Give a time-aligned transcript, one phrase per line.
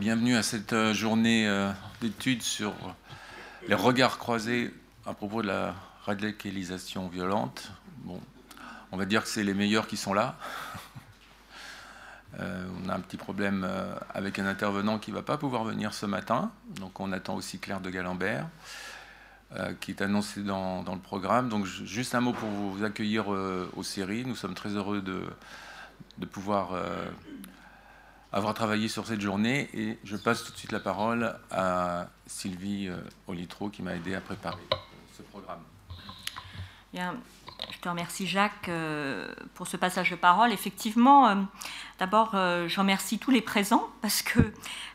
[0.00, 2.72] Bienvenue à cette euh, journée euh, d'études sur
[3.66, 4.72] les regards croisés
[5.04, 5.74] à propos de la
[6.04, 7.72] radicalisation violente.
[8.04, 8.20] Bon,
[8.92, 10.38] on va dire que c'est les meilleurs qui sont là.
[12.38, 13.66] Euh, on a un petit problème
[14.12, 17.58] avec un intervenant qui ne va pas pouvoir venir ce matin, donc on attend aussi
[17.58, 18.46] Claire de Galambert,
[19.80, 21.48] qui est annoncée dans, le programme.
[21.48, 24.26] Donc juste un mot pour vous accueillir aux séries.
[24.26, 25.24] Nous sommes très heureux de,
[26.18, 26.74] de pouvoir
[28.32, 32.88] avoir travaillé sur cette journée et je passe tout de suite la parole à Sylvie
[32.88, 34.62] euh, Olitro qui m'a aidé à préparer
[35.16, 35.62] ce programme.
[36.92, 37.14] Bien,
[37.70, 40.52] je te remercie Jacques euh, pour ce passage de parole.
[40.52, 41.46] Effectivement,
[41.98, 44.40] euh, d'abord, je remercie tous les présents parce que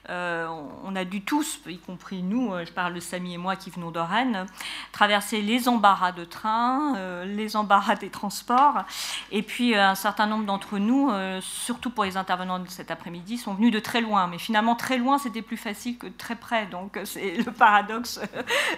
[0.10, 0.48] euh,
[0.84, 3.70] on a dû tous, y compris nous, euh, je parle de Samy et moi qui
[3.70, 4.46] venons de Rennes,
[4.92, 8.84] traverser les embarras de train, euh, les embarras des transports.
[9.32, 13.54] Et puis un certain nombre d'entre nous, surtout pour les intervenants de cet après-midi, sont
[13.54, 14.28] venus de très loin.
[14.28, 16.66] Mais finalement, très loin, c'était plus facile que très près.
[16.68, 18.20] Donc c'est le paradoxe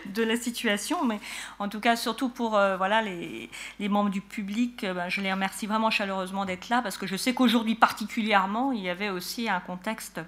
[0.05, 1.03] de la situation.
[1.03, 1.19] Mais
[1.59, 3.49] en tout cas, surtout pour voilà, les,
[3.89, 7.33] membres du public, ben, je les remercie vraiment chaleureusement d'être là parce que je sais
[7.33, 10.21] qu'aujourd'hui particulièrement, il y avait aussi un contexte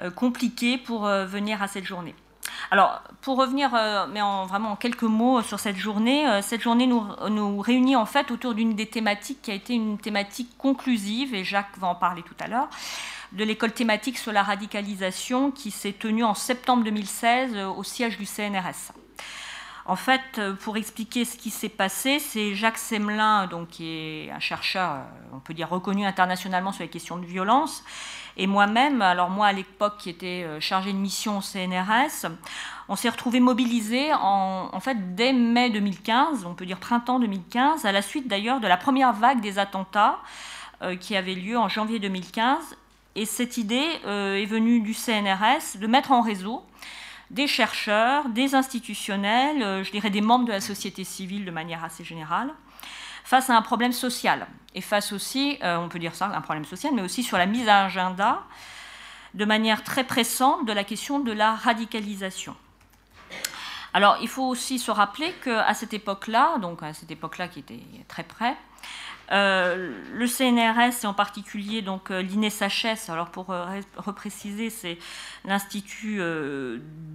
[0.00, 2.14] euh, compliqué pour euh, venir à cette journée.
[2.70, 6.86] Alors, pour revenir, euh, mais en, vraiment en quelques mots sur cette journée, cette journée
[6.86, 11.34] nous, nous, réunit en fait autour d'une des thématiques qui a été une thématique conclusive,
[11.34, 12.68] et Jacques va en parler tout à l'heure,
[13.32, 18.26] de l'école thématique sur la radicalisation qui s'est tenue en septembre 2016 au siège du
[18.26, 19.03] CNRS.
[19.86, 24.40] En fait, pour expliquer ce qui s'est passé, c'est Jacques Semelin, donc, qui est un
[24.40, 25.02] chercheur,
[25.34, 27.84] on peut dire reconnu internationalement sur les questions de violence,
[28.36, 32.26] et moi-même, alors moi à l'époque qui était euh, chargée de mission au CNRS,
[32.88, 37.92] on s'est retrouvés mobilisés en, fait dès mai 2015, on peut dire printemps 2015, à
[37.92, 40.18] la suite d'ailleurs de la première vague des attentats
[40.82, 42.76] euh, qui avait lieu en janvier 2015.
[43.16, 46.64] Et cette idée euh, est venue du CNRS de mettre en réseau
[47.30, 52.04] des chercheurs, des institutionnels, je dirais des membres de la société civile de manière assez
[52.04, 52.52] générale,
[53.24, 56.64] face à un problème social et face aussi, euh, on peut dire ça, un problème
[56.64, 58.42] social, mais aussi sur la mise à agenda
[59.32, 62.54] de manière très pressante de la question de la radicalisation.
[63.92, 67.80] Alors, il faut aussi se rappeler qu'à cette époque-là, donc à cette époque-là qui était
[68.08, 68.56] très près,
[69.32, 73.46] euh, le CNRS et en particulier donc euh, l'INESHS, alors pour
[73.96, 74.98] repréciser, c'est
[75.44, 76.20] l'Institut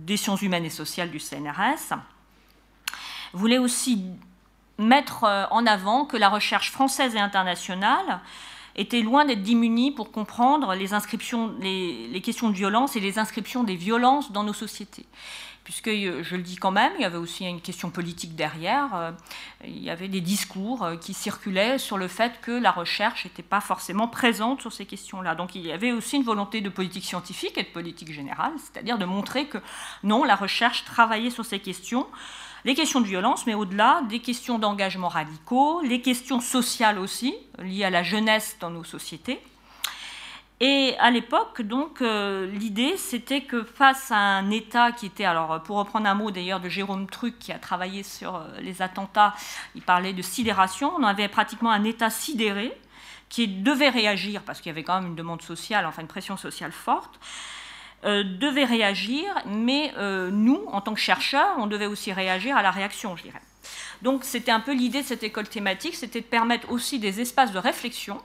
[0.06, 1.96] des sciences humaines et sociales du CNRS,
[3.34, 4.06] voulait aussi
[4.80, 8.22] mettre euh, en avant que la recherche française et internationale
[8.76, 13.64] était loin d'être démunie pour comprendre les, inscriptions, les, questions de violence et les inscriptions
[13.64, 15.06] des violences dans nos sociétés.
[15.70, 18.96] Puisque, euh, je le dis quand même, il y avait aussi une question politique derrière.
[18.96, 19.12] Euh,
[19.64, 23.62] il y avait des discours qui circulaient sur le fait que la recherche n'était pas
[23.62, 25.36] forcément présente sur ces questions-là.
[25.36, 28.98] Donc il y avait aussi une volonté de politique scientifique et de politique générale, c'est-à-dire
[28.98, 29.60] de montrer que
[30.02, 32.08] non, la recherche travaillait sur ces questions
[32.66, 37.86] les questions de violence, mais au-delà, des questions d'engagement radicaux, les questions sociales aussi, liées
[37.86, 39.40] à la jeunesse dans nos sociétés.
[40.62, 45.64] Et à l'époque, donc, euh, l'idée, c'était que face à un État qui était, alors,
[45.64, 49.34] pour reprendre un mot d'ailleurs de Jérôme Truc, qui a travaillé sur euh, les attentats,
[49.76, 52.78] il parlait de sidération, on avait pratiquement un État sidéré
[53.30, 56.36] qui devait réagir, parce qu'il y avait quand même une demande sociale, enfin une pression
[56.36, 57.20] sociale forte,
[58.04, 59.94] euh, devait réagir, mais
[60.32, 63.42] nous, en tant que chercheurs, on devait aussi réagir à la réaction, je dirais.
[64.02, 67.52] Donc c'était un peu l'idée de cette école thématique, c'était de permettre aussi des espaces
[67.52, 68.20] de réflexion,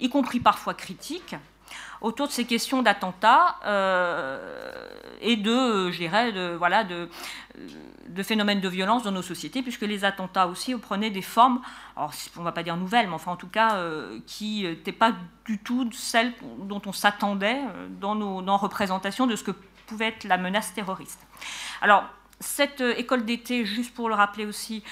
[0.00, 1.36] y compris parfois critiques,
[2.00, 4.72] autour de ces questions d'attentats euh,
[5.20, 7.08] et de, je dirais, de,
[8.22, 11.60] phénomènes de violence dans nos sociétés, puisque les attentats aussi prenaient des formes,
[11.96, 12.08] on
[12.38, 15.12] ne va pas dire nouvelles, mais enfin en tout cas euh, qui n'étaient pas
[15.44, 19.52] du tout celles dont on s'attendait euh, dans nos dans représentations de ce que
[19.86, 21.20] pouvait être la menace terroriste.
[21.80, 22.04] Alors
[22.40, 24.82] cette école d'été, juste pour le rappeler aussi,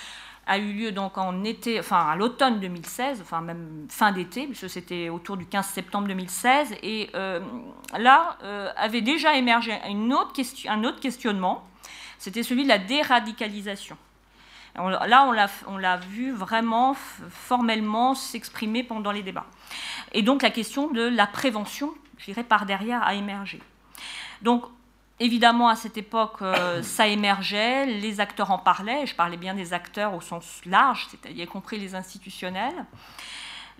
[0.46, 4.68] a eu lieu donc en été, enfin à l'automne 2016, enfin même fin d'été, puisque
[4.68, 7.40] c'était autour du 15 septembre 2016, et euh,
[7.98, 11.66] là euh, avait déjà émergé une autre question, un autre questionnement,
[12.18, 13.96] c'était celui de la déradicalisation.
[14.76, 15.26] là,
[15.66, 19.46] on l'a vu vraiment formellement s'exprimer pendant les débats.
[20.12, 23.60] Et donc la question de la prévention, je dirais, par derrière a émergé.
[24.42, 24.64] Donc
[25.20, 29.72] Évidemment, à cette époque, euh, ça émergeait, les acteurs en parlaient, je parlais bien des
[29.72, 32.84] acteurs au sens large, c'est-à-dire y compris les institutionnels.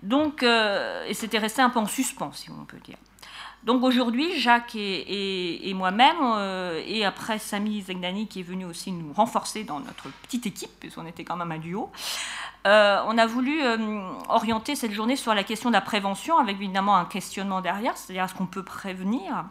[0.01, 2.97] Donc, euh, et c'était resté un peu en suspens, si on peut dire.
[3.63, 9.11] Donc aujourd'hui, Jacques et, moi-même, euh, et après Samy Zegdani qui est venu aussi nous
[9.11, 11.91] renforcer dans notre petite équipe, puisqu'on était quand même un duo,
[12.63, 13.61] on a voulu
[14.29, 18.23] orienter cette journée sur la question de la prévention, avec évidemment un questionnement derrière, c'est-à-dire
[18.23, 19.45] est-ce qu'on peut prévenir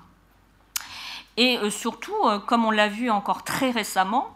[1.36, 2.14] et surtout,
[2.46, 4.34] comme on l'a vu encore très récemment,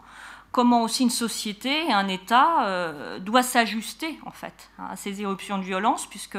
[0.51, 5.57] comment aussi une société, un État euh, doit s'ajuster en fait hein, à ces éruptions
[5.57, 6.37] de violence, puisque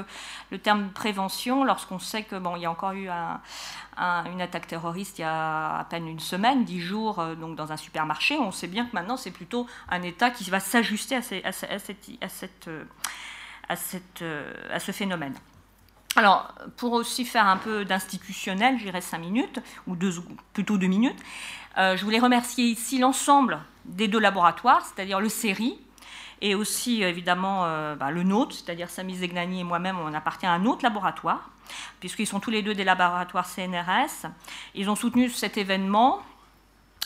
[0.50, 5.18] le terme prévention, lorsqu'on sait que bon, il y a encore eu une attaque terroriste
[5.18, 8.50] il y a à peine une semaine, dix jours, euh, donc dans un supermarché, on
[8.50, 11.20] sait bien que maintenant c'est plutôt un État qui va s'ajuster à,
[13.68, 13.76] à,
[14.80, 15.34] ce phénomène.
[16.16, 20.12] Alors, pour aussi faire un peu d'institutionnel, j'irai cinq minutes, ou deux,
[20.52, 21.18] plutôt deux minutes,
[21.78, 25.78] euh, je voulais remercier ici l'ensemble des deux laboratoires, c'est-à-dire le CERI,
[26.42, 30.52] et aussi évidemment euh, bah, le nôtre, c'est-à-dire Samy Zegnani et moi-même, on appartient à
[30.52, 31.50] un autre laboratoire,
[32.00, 34.28] puisqu'ils sont tous les deux des laboratoires CNRS.
[34.74, 36.20] Ils ont soutenu cet événement,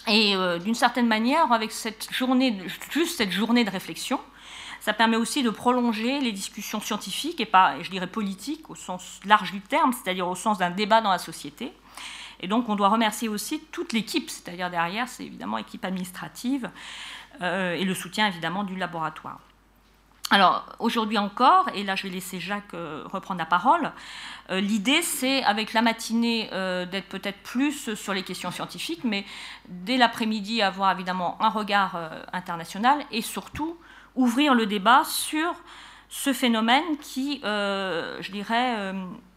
[0.07, 2.59] et euh, d'une certaine manière, avec cette journée,
[2.91, 4.19] juste cette journée de réflexion,
[4.85, 9.19] ça permet aussi de prolonger les discussions scientifiques et pas, je dirais, politiques au sens
[9.25, 11.73] large du terme, c'est-à-dire au sens d'un débat dans la société.
[12.41, 16.71] Et donc, on doit remercier aussi toute l'équipe, c'est-à-dire derrière, c'est évidemment l'équipe administrative
[17.41, 19.41] euh, et le soutien évidemment du laboratoire.
[20.29, 23.91] Alors, aujourd'hui encore, et là je vais laisser Jacques euh, reprendre la parole,
[24.51, 26.51] euh, l'idée c'est, avec la matinée,
[26.91, 29.25] d'être peut-être plus sur les questions scientifiques, mais
[29.67, 31.99] dès l'après-midi, avoir évidemment un regard
[32.35, 33.79] international et surtout
[34.15, 35.55] ouvrir le débat sur
[36.09, 38.95] ce phénomène qui, je dirais,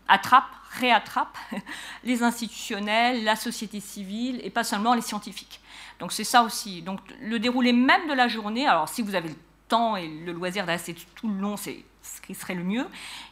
[0.07, 0.45] attrape
[0.79, 1.37] réattrape
[2.03, 5.59] les institutionnels, la société civile et pas seulement les scientifiques.
[5.99, 6.81] Donc c'est ça aussi.
[6.81, 9.35] Donc le déroulé même de la journée, alors si vous avez le
[9.67, 12.85] temps et le loisir de rester tout le long, c'est ce qui serait le mieux.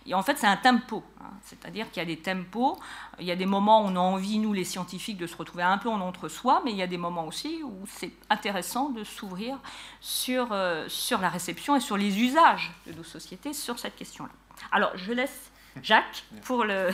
[0.06, 1.04] Et en fait, c'est un tempo.
[1.22, 1.32] Hein.
[1.44, 2.78] C'est-à-dire qu'il y a des tempos.
[3.20, 5.64] Il y a des moments où on a envie, nous, les scientifiques, de se retrouver
[5.64, 9.04] un peu en entre-soi, mais il y a des moments aussi où c'est intéressant de
[9.04, 9.58] s'ouvrir
[10.02, 14.32] sur, euh, sur la réception et sur les usages de nos sociétés sur cette question-là.
[14.72, 16.92] Alors, je laisse Jacques, pour le.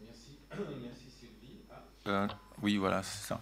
[0.00, 0.38] Merci.
[0.82, 1.58] Merci Sylvie.
[2.06, 2.28] Euh,
[2.62, 3.40] oui, voilà, c'est ça.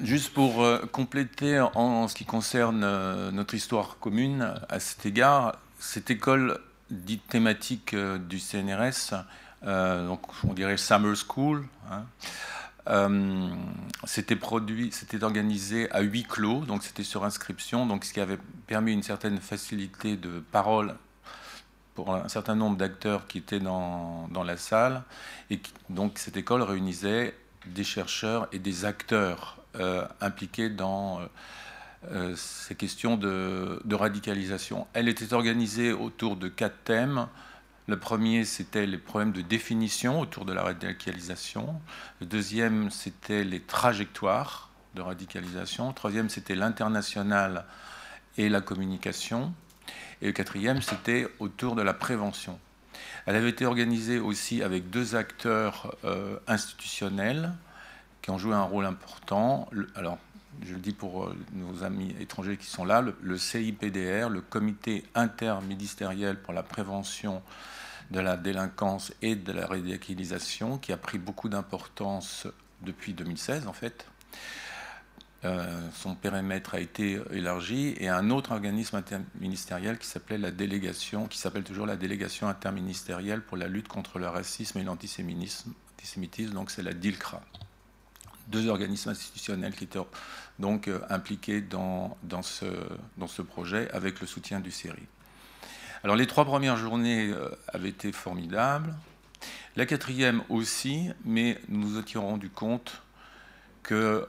[0.00, 5.56] Juste pour euh, compléter en, ce qui concerne euh, notre histoire commune, à cet égard,
[5.78, 6.60] cette école
[6.90, 9.14] dite thématique du CNRS,
[9.62, 12.04] donc on dirait Summer School, hein,
[12.88, 13.48] euh,
[14.40, 18.92] produit, c'était organisé à huis clos, donc c'était sur inscription, donc ce qui avait permis
[18.92, 20.94] une certaine facilité de parole
[21.94, 25.02] pour un certain nombre d'acteurs qui étaient dans, dans, la salle.
[25.50, 27.34] Et donc cette école réunissait
[27.66, 31.20] des chercheurs et des acteurs euh, impliqués dans
[32.12, 34.86] euh, ces questions de, radicalisation.
[34.92, 37.28] Elle était organisée autour de quatre thèmes.
[37.86, 41.80] Le premier, c'était les problèmes de définition autour de la radicalisation.
[42.20, 45.88] Le deuxième, c'était les trajectoires de radicalisation.
[45.88, 47.64] Le troisième, c'était l'international
[48.36, 49.52] et la communication.
[50.20, 52.58] Et le quatrième, c'était autour de la prévention.
[53.26, 57.52] Elle avait été organisée aussi avec deux acteurs euh, institutionnels
[58.24, 59.68] qui ont joué un rôle important.
[59.96, 60.16] alors,
[60.62, 65.04] je le dis pour euh, nos amis étrangers qui sont là, le, CIPDR, le Comité
[65.14, 67.42] interministériel pour la prévention
[68.10, 72.46] de la délinquance et de la radicalisation, qui a pris beaucoup d'importance
[72.80, 74.06] depuis 2016 en fait.
[75.44, 81.26] Euh, son périmètre a été élargi et un autre organisme interministériel qui s'appelait la délégation,
[81.26, 85.74] qui s'appelle toujours la délégation interministérielle pour la lutte contre le racisme et l'antisémitisme,
[86.54, 87.42] donc c'est la DILCRA.
[88.48, 89.98] Deux organismes institutionnels qui étaient
[90.58, 92.66] donc euh, impliqués dans, dans, ce,
[93.16, 95.06] dans ce projet avec le soutien du CERI.
[96.02, 98.94] Alors les trois premières journées euh, avaient été formidables.
[99.76, 103.02] La quatrième aussi, mais nous nous étions rendu compte
[103.82, 104.28] que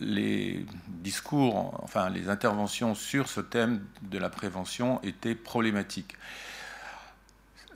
[0.00, 6.16] les discours, enfin les interventions sur ce thème de la prévention étaient problématiques.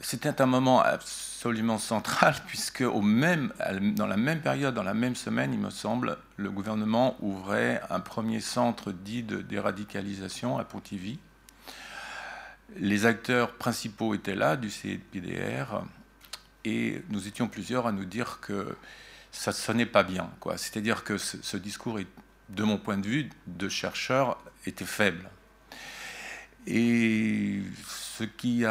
[0.01, 0.83] C'était un moment
[1.47, 3.53] absolument central puisque au même,
[3.95, 8.01] dans la même période, dans la même semaine, il me semble, le gouvernement ouvrait un
[8.01, 11.21] premier centre dit de déradicalisation à Pontivy
[12.79, 15.85] les acteurs principaux étaient là du CPDR
[16.65, 18.77] et nous étions plusieurs à nous dire que
[19.31, 20.29] ça ne sonnait pas bien.
[20.57, 22.01] C'est-à-dire que ce, discours,
[22.49, 25.31] de mon point de vue de chercheur, était faible.
[26.67, 27.61] Et
[28.19, 28.65] ce qui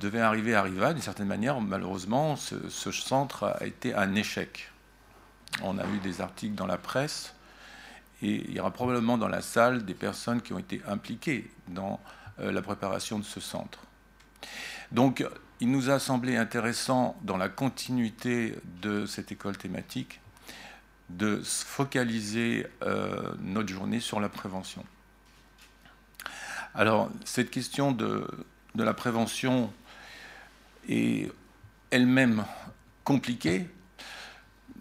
[0.00, 1.60] devait arriver arriva d'une certaine manière.
[1.60, 4.70] Malheureusement, ce, ce, centre a été un échec.
[5.62, 7.34] On a eu des articles dans la presse
[8.22, 12.00] et il y aura probablement dans la salle des personnes qui ont été impliquées dans
[12.40, 13.80] euh, la préparation de ce centre.
[14.92, 15.26] Donc,
[15.60, 20.20] il nous a semblé intéressant, dans la continuité de cette école thématique,
[21.10, 24.84] de focaliser euh, notre journée sur la prévention.
[26.74, 28.26] Alors, cette question de,
[28.74, 29.72] la prévention
[30.88, 31.30] est
[31.90, 32.44] elle-même
[33.04, 33.68] compliqué.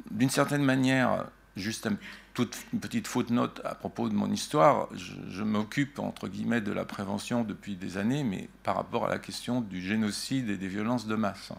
[0.10, 1.98] D'une certaine manière, juste une
[2.34, 6.72] toute une petite faute note à propos de mon histoire, je, m'occupe entre guillemets de
[6.72, 10.68] la prévention depuis des années, mais par rapport à la question du génocide et des
[10.68, 11.52] violences de masse.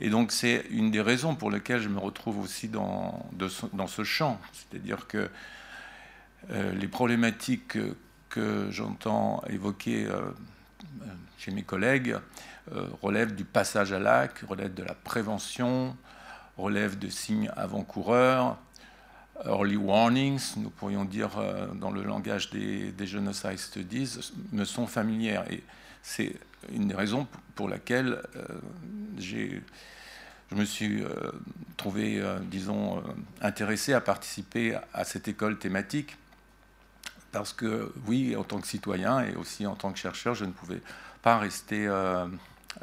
[0.00, 3.28] Et donc c'est une des raisons pour lesquelles je me retrouve aussi dans,
[3.72, 5.28] dans ce champ, c'est-à-dire que
[6.50, 7.76] euh, les problématiques
[8.32, 10.22] que, j'entends évoquer euh,
[11.38, 12.16] chez mes collègues
[12.72, 15.94] euh, relèvent du passage à l'acte, relèvent de la prévention,
[16.56, 18.56] relèvent de signes avant-coureurs,
[19.44, 21.30] early warnings, nous pourrions dire
[21.74, 24.18] dans le langage des, des genocide studies,
[24.52, 25.44] me sont familières.
[25.50, 25.62] Et
[26.02, 26.36] c'est
[26.72, 28.22] une des raisons pour laquelle
[29.18, 29.58] je
[30.54, 31.02] me suis
[31.76, 33.02] trouvé, disons,
[33.40, 36.16] intéressé à participer à cette école thématique
[37.32, 40.52] parce que oui, en tant que citoyen et aussi en tant que chercheur, je ne
[40.52, 40.80] pouvais
[41.22, 42.26] pas rester euh,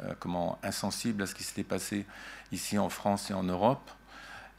[0.00, 2.04] euh, comment, insensible à ce qui s'était passé
[2.52, 3.90] ici en France et en Europe,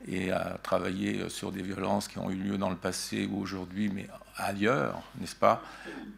[0.08, 3.90] et à travailler sur des violences qui ont eu lieu dans le passé ou aujourd'hui,
[3.90, 5.62] mais ailleurs, n'est-ce pas?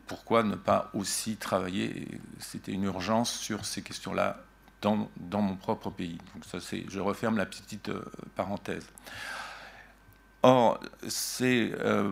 [0.07, 2.07] Pourquoi ne pas aussi travailler,
[2.39, 4.37] c'était une urgence sur ces questions-là
[4.81, 6.17] dans, dans, mon propre pays.
[6.33, 8.03] Donc ça, c'est, je referme la petite euh,
[8.35, 8.85] parenthèse.
[10.45, 12.11] Or, ces euh,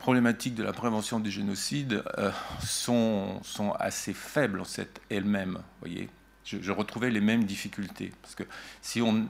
[0.00, 5.60] problématiques de la prévention du génocide euh, sont, sont, assez faibles en cette elles-mêmes.
[5.80, 6.08] Voyez,
[6.44, 8.42] je, retrouvais les mêmes difficultés parce que
[8.82, 9.28] si on,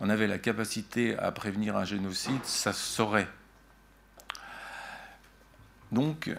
[0.00, 3.28] on, avait la capacité à prévenir un génocide, ça se saurait.
[5.92, 6.34] Donc,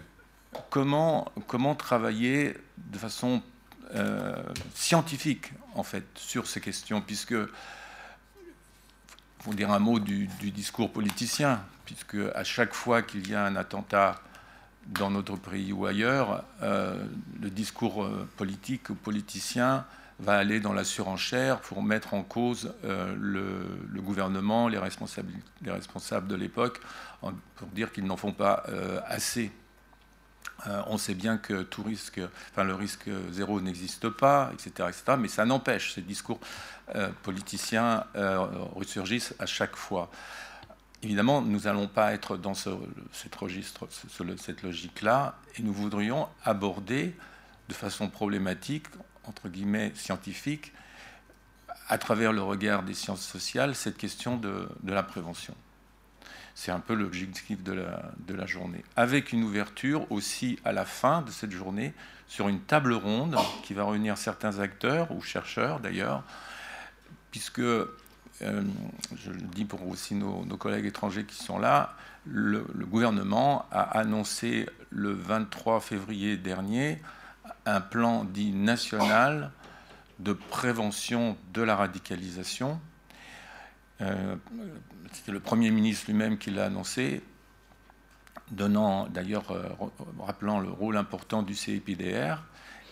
[0.68, 3.40] comment, comment travailler de façon
[3.94, 4.34] euh,
[4.74, 7.36] scientifique en fait sur ces questions, puisque
[9.42, 13.56] pour dire un mot du, discours politicien, puisque à chaque fois qu'il y a un
[13.56, 14.20] attentat
[14.86, 17.02] dans notre pays ou ailleurs, euh,
[17.40, 19.84] le discours euh, politique ou politicien
[20.18, 25.32] va aller dans la surenchère pour mettre en cause euh, le, gouvernement, les responsables,
[25.62, 26.80] les responsables de l'époque,
[27.20, 28.64] pour dire qu'ils n'en font pas
[29.06, 29.50] assez
[30.66, 34.90] euh, on sait bien que tout risque, enfin, le risque zéro n'existe pas, etc..
[35.18, 36.40] Mais ça n'empêche, ces discours
[36.94, 38.38] euh, politiciens euh,
[38.74, 40.10] ressurgissent à chaque fois.
[41.02, 42.70] Évidemment, nous n'allons pas être dans ce,
[43.12, 43.88] cette, registre,
[44.36, 47.16] cette logique-là, et nous voudrions aborder
[47.68, 48.86] de façon problématique,
[49.24, 50.72] entre guillemets scientifique,
[51.88, 55.54] à travers le regard des sciences sociales, cette question de la prévention.
[56.60, 58.84] C'est un peu l'objectif de la, journée.
[58.94, 61.94] Avec une ouverture aussi à la fin de cette journée
[62.28, 66.22] sur une table ronde qui va réunir certains acteurs ou chercheurs d'ailleurs,
[67.30, 67.88] puisque, euh,
[68.42, 71.94] je le dis pour aussi nos, collègues étrangers qui sont là,
[72.26, 77.00] le, gouvernement a annoncé le 23 février dernier
[77.64, 79.50] un plan dit national
[80.18, 82.78] de prévention de la radicalisation.
[84.00, 84.36] Euh,
[85.12, 87.22] c'était le Premier ministre lui-même qui l'a annoncé,
[88.50, 89.68] donnant d'ailleurs, euh,
[90.18, 92.42] rappelant le rôle important du CIPDR.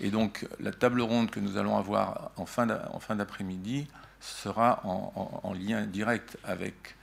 [0.00, 3.88] Et donc la table ronde que nous allons avoir en fin d'après-midi
[4.20, 6.94] sera en, lien direct avec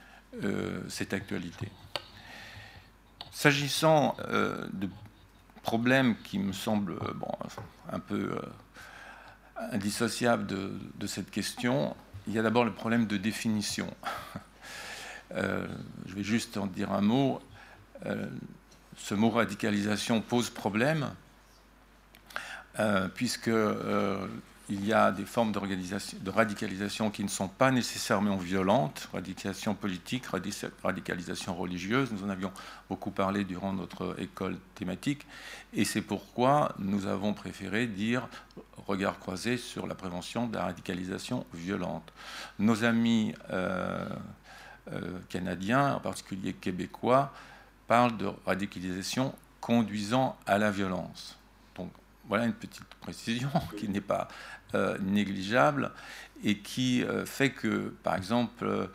[0.43, 1.69] euh, cette actualité.
[3.31, 4.87] S'agissant de
[5.61, 6.97] problèmes qui me semblent
[7.91, 8.39] un peu
[9.71, 11.95] indissociables de, cette question,
[12.27, 13.93] il y a d'abord le problème de définition.
[15.33, 15.65] Euh,
[16.05, 17.41] je vais juste en dire un mot.
[18.05, 18.27] Euh,
[18.95, 21.09] ce mot radicalisation pose problème,
[22.79, 23.49] euh, puisque
[24.69, 30.23] il y a des formes de radicalisation qui ne sont pas nécessairement violentes, radicalisation politique,
[30.83, 32.51] radicalisation religieuse, nous en avions
[32.89, 35.25] beaucoup parlé durant notre école thématique,
[35.73, 38.27] et c'est pourquoi nous avons préféré dire
[38.87, 42.13] regard croisé sur la prévention de la radicalisation violente.
[42.59, 44.07] Nos amis euh,
[45.29, 47.33] canadiens, en particulier québécois,
[47.87, 51.37] parlent de radicalisation conduisant à la violence.
[51.75, 51.91] Donc
[52.27, 54.54] voilà une petite précision qui n'est pas euh,
[54.99, 55.91] négligeable
[56.43, 58.89] et qui euh, fait que, par exemple,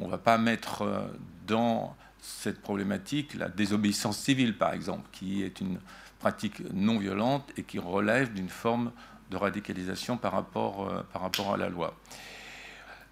[0.00, 1.10] on ne va pas mettre
[1.46, 5.78] dans cette problématique la désobéissance civile, par exemple, qui est une
[6.18, 8.92] pratique non violente et qui relève d'une forme
[9.30, 11.94] de radicalisation par rapport, par rapport à la loi.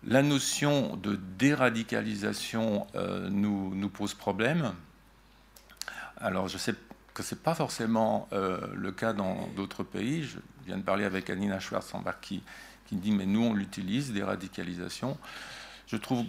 [0.04, 4.74] La notion de déradicalisation euh, nous, pose problème.
[6.16, 6.74] Alors je sais
[7.14, 10.24] que ce n'est pas forcément euh, le cas dans d'autres pays.
[10.24, 12.42] Je viens de parler avec Anina Schwarzenbach qui,
[12.86, 15.18] qui dit mais nous on l'utilise, déradicalisation.
[15.86, 16.24] Je trouve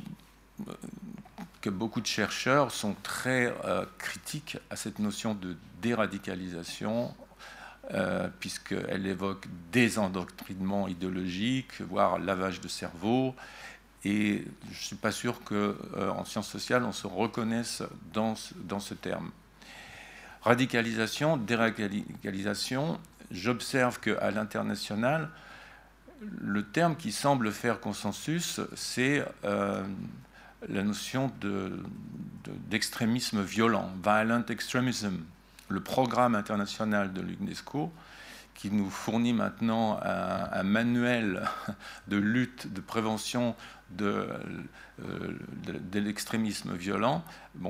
[0.67, 0.73] euh,
[1.61, 3.53] que beaucoup de chercheurs sont très
[3.97, 7.13] critiques à cette notion de déradicalisation
[7.91, 13.35] euh, puisqu'elle évoque des endoctrinements idéologiques, voire lavage de cerveau.
[14.05, 18.79] Et je ne suis pas sûr qu'en en sciences sociales, on se reconnaisse dans dans
[18.79, 19.31] ce terme.
[20.43, 22.99] Radicalisation, déradicalisation,
[23.31, 25.29] j'observe qu'à l'international,
[26.41, 29.83] le terme qui semble faire consensus, c'est euh,
[30.67, 31.31] la notion
[32.69, 35.23] d'extrémisme violent, violent extremism.
[35.69, 37.91] Le programme international de l'UNESCO,
[38.53, 41.47] qui nous fournit maintenant un, manuel
[42.09, 43.55] de lutte, de prévention
[43.91, 44.27] de,
[45.03, 45.37] euh,
[45.93, 47.23] l'extrémisme violent,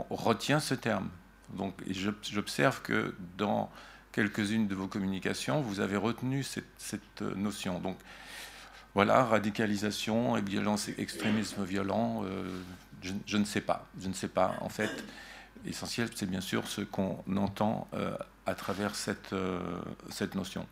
[0.09, 1.09] retient ce terme.
[1.49, 3.71] Donc, j'observe que dans
[4.11, 7.79] quelques-unes de vos communications, vous avez retenu cette, notion.
[7.79, 7.97] Donc,
[8.93, 12.61] voilà, radicalisation et violence, extrémisme violent, euh,
[13.01, 13.87] je, ne sais pas.
[13.99, 14.55] Je ne sais pas.
[14.61, 15.03] En fait,
[15.65, 19.59] l'essentiel, c'est bien sûr ce qu'on entend euh, à travers cette, euh,
[20.09, 20.67] cette notion.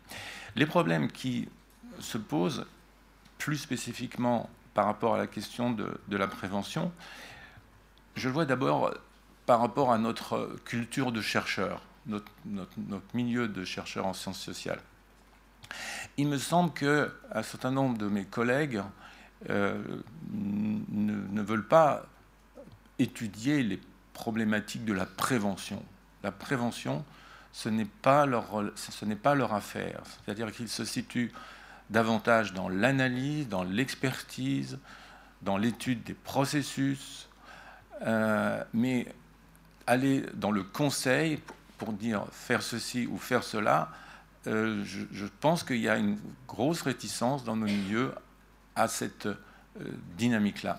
[0.54, 1.48] Les problèmes qui
[1.98, 2.66] se posent
[3.38, 6.92] plus spécifiquement par rapport à la question de, de la prévention,
[8.14, 8.92] je le vois d'abord
[9.46, 12.30] par rapport à notre culture de chercheurs, notre,
[13.14, 14.80] milieu de chercheurs en sciences sociales.
[16.16, 18.82] Il me semble qu'un certain nombre de mes collègues
[19.50, 19.82] euh,
[20.32, 22.06] ne, veulent pas
[22.98, 23.80] étudier les
[24.12, 25.82] problématiques de la prévention.
[26.22, 27.04] La prévention,
[27.52, 28.46] ce n'est pas leur,
[28.76, 30.02] ce n'est pas leur affaire.
[30.24, 31.32] C'est-à-dire qu'ils se situent
[31.90, 34.78] davantage dans l'analyse, dans l'expertise,
[35.42, 37.28] dans l'étude des processus,
[38.02, 39.06] euh, mais
[39.86, 41.40] aller dans le conseil
[41.78, 43.90] pour dire faire ceci ou faire cela,
[44.46, 48.12] euh, je, pense qu'il y a une grosse réticence dans nos milieux
[48.74, 49.36] à cette euh,
[50.16, 50.78] dynamique-là.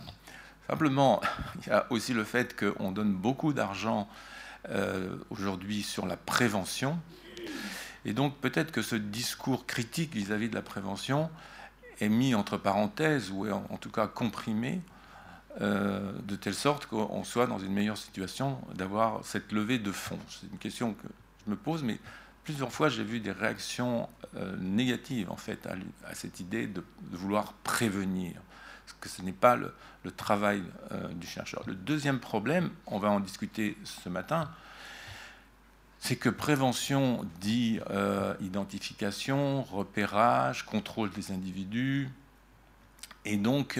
[0.67, 1.21] Simplement,
[1.61, 4.09] il y a aussi le fait qu'on donne beaucoup d'argent
[4.69, 6.99] euh, aujourd'hui sur la prévention.
[8.05, 11.29] Et donc peut-être que ce discours critique vis-à-vis de la prévention
[12.01, 14.81] est mis entre parenthèses ou en tout cas comprimé
[15.61, 20.17] euh, de telle sorte qu'on soit dans une meilleure situation d'avoir cette levée de fonds.
[20.27, 21.07] C'est une question que
[21.45, 21.99] je me pose, mais
[22.43, 27.53] plusieurs fois j'ai vu des réactions euh, négatives en fait à, cette idée de, vouloir
[27.63, 28.33] prévenir,
[28.83, 29.71] parce que ce n'est pas le,
[30.17, 31.61] travail euh, du chercheur.
[31.67, 34.49] Le deuxième problème, on va en discuter ce matin,
[35.99, 37.79] c'est que prévention dit
[38.41, 42.09] identification, repérage, contrôle des individus,
[43.23, 43.79] et donc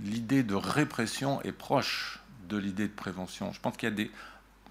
[0.00, 3.52] l'idée de répression est proche de l'idée de prévention.
[3.52, 4.10] Je pense qu'il y a des,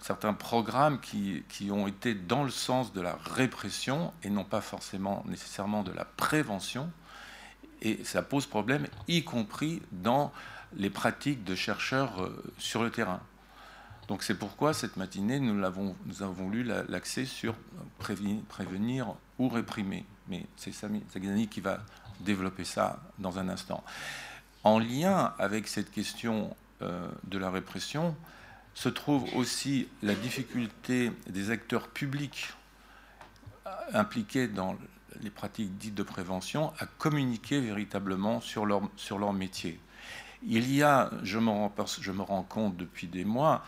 [0.01, 4.61] certains programmes qui, qui, ont été dans le sens de la répression et non pas
[4.61, 6.91] forcément nécessairement de la prévention.
[7.81, 10.31] Et ça pose problème, y compris dans
[10.75, 13.21] les pratiques de chercheurs euh, sur le terrain.
[14.07, 17.55] Donc c'est pourquoi cette matinée, nous, avons, nous avons lu l'accès sur
[17.97, 20.05] prévenir, ou réprimer.
[20.27, 21.79] Mais c'est Sami Zagani qui va
[22.19, 23.83] développer ça dans un instant.
[24.63, 28.15] En lien avec cette question euh, de la répression
[28.73, 32.53] se trouve aussi la difficulté des acteurs publics
[33.65, 34.77] euh, impliqués dans
[35.21, 39.79] les pratiques dites de prévention à communiquer véritablement sur leur, métier.
[40.43, 43.65] Il y a, je me rends, je me rends compte depuis des mois,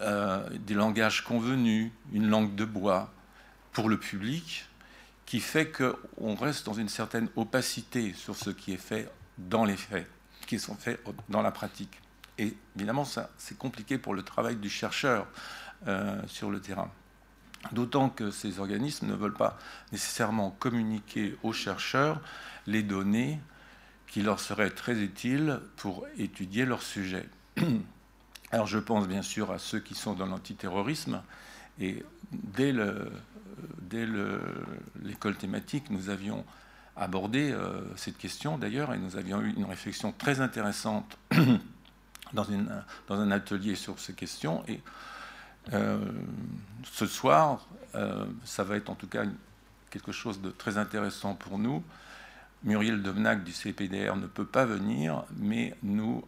[0.00, 3.12] euh, des langages convenus, une langue de bois
[3.72, 4.66] pour le public,
[5.26, 9.76] qui fait qu'on reste dans une certaine opacité sur ce qui est fait dans les
[9.76, 10.08] faits,
[10.46, 12.00] qui sont faits dans la pratique.
[12.38, 15.26] Et évidemment, ça, c'est compliqué pour le travail du chercheur
[15.86, 16.90] euh, sur le terrain.
[17.72, 19.58] D'autant que ces organismes ne veulent pas
[19.90, 22.20] nécessairement communiquer aux chercheurs
[22.66, 23.40] les données
[24.06, 27.28] qui leur seraient très utiles pour étudier leur sujet.
[28.52, 31.22] Alors je pense bien sûr à ceux qui sont dans l'antiterrorisme,
[31.80, 33.10] et dès, le,
[33.82, 34.06] dès
[35.02, 36.44] l'école thématique, nous avions
[36.98, 41.16] abordé euh, cette question d'ailleurs, et nous avions eu une réflexion très intéressante
[42.32, 42.70] dans, une,
[43.06, 44.64] dans un atelier sur ces questions.
[44.68, 44.80] Et
[45.72, 45.98] euh,
[46.84, 49.24] ce soir, euh, ça va être en tout cas
[49.90, 51.82] quelque chose de très intéressant pour nous.
[52.64, 56.24] Muriel Devenac du CPDR ne peut pas venir, mais nous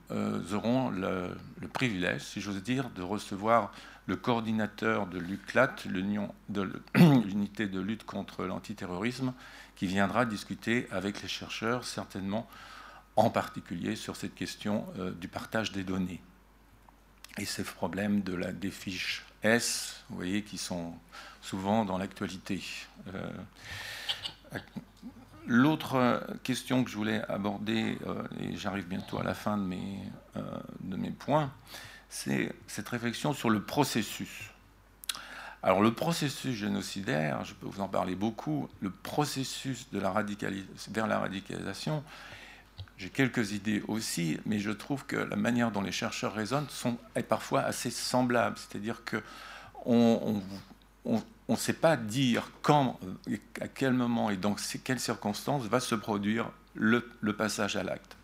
[0.53, 3.73] aurons le, le, privilège, si j'ose dire, de recevoir
[4.07, 5.75] le coordinateur de l'UCLAT,
[6.95, 9.33] l'unité de lutte contre l'antiterrorisme,
[9.77, 12.49] qui viendra discuter avec les chercheurs, certainement
[13.17, 16.21] en particulier sur cette question euh, du partage des données
[17.39, 20.93] et ces problèmes de la défiche S, vous voyez, qui sont
[21.41, 22.63] souvent dans l'actualité.
[23.15, 23.31] Euh,
[25.51, 29.99] l'autre question que je voulais aborder, euh, et j'arrive bientôt à la fin de mes,
[30.81, 31.51] de mes points,
[32.09, 34.51] c'est cette réflexion sur le processus.
[35.65, 40.15] Alors le processus génocidaire, je peux vous en parler beaucoup, le processus de la
[40.93, 42.05] vers la radicalisation,
[42.97, 46.97] j'ai quelques idées aussi, mais je trouve que la manière dont les chercheurs raisonnent sont,
[47.17, 48.57] est parfois assez semblable.
[48.57, 49.23] C'est-à-dire que
[49.85, 50.43] on
[51.55, 52.99] ne sait pas dire quand,
[53.61, 57.03] à quel moment et dans quelles circonstances va se produire le,
[57.37, 58.17] passage à l'acte.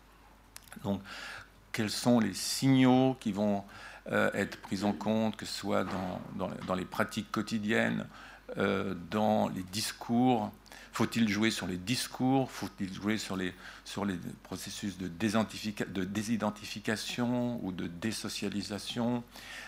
[0.83, 1.01] Donc,
[1.71, 3.63] quels sont les signaux qui vont
[4.11, 5.85] euh, être pris en compte, que ce soit
[6.35, 8.07] dans, les pratiques quotidiennes,
[8.57, 10.51] euh, dans les discours?
[10.93, 12.49] Faut-il jouer sur les discours?
[12.49, 13.53] Faut-il jouer sur les,
[14.43, 19.21] processus de, de désidentification ou de désocialisation?
[19.21, 19.66] euh,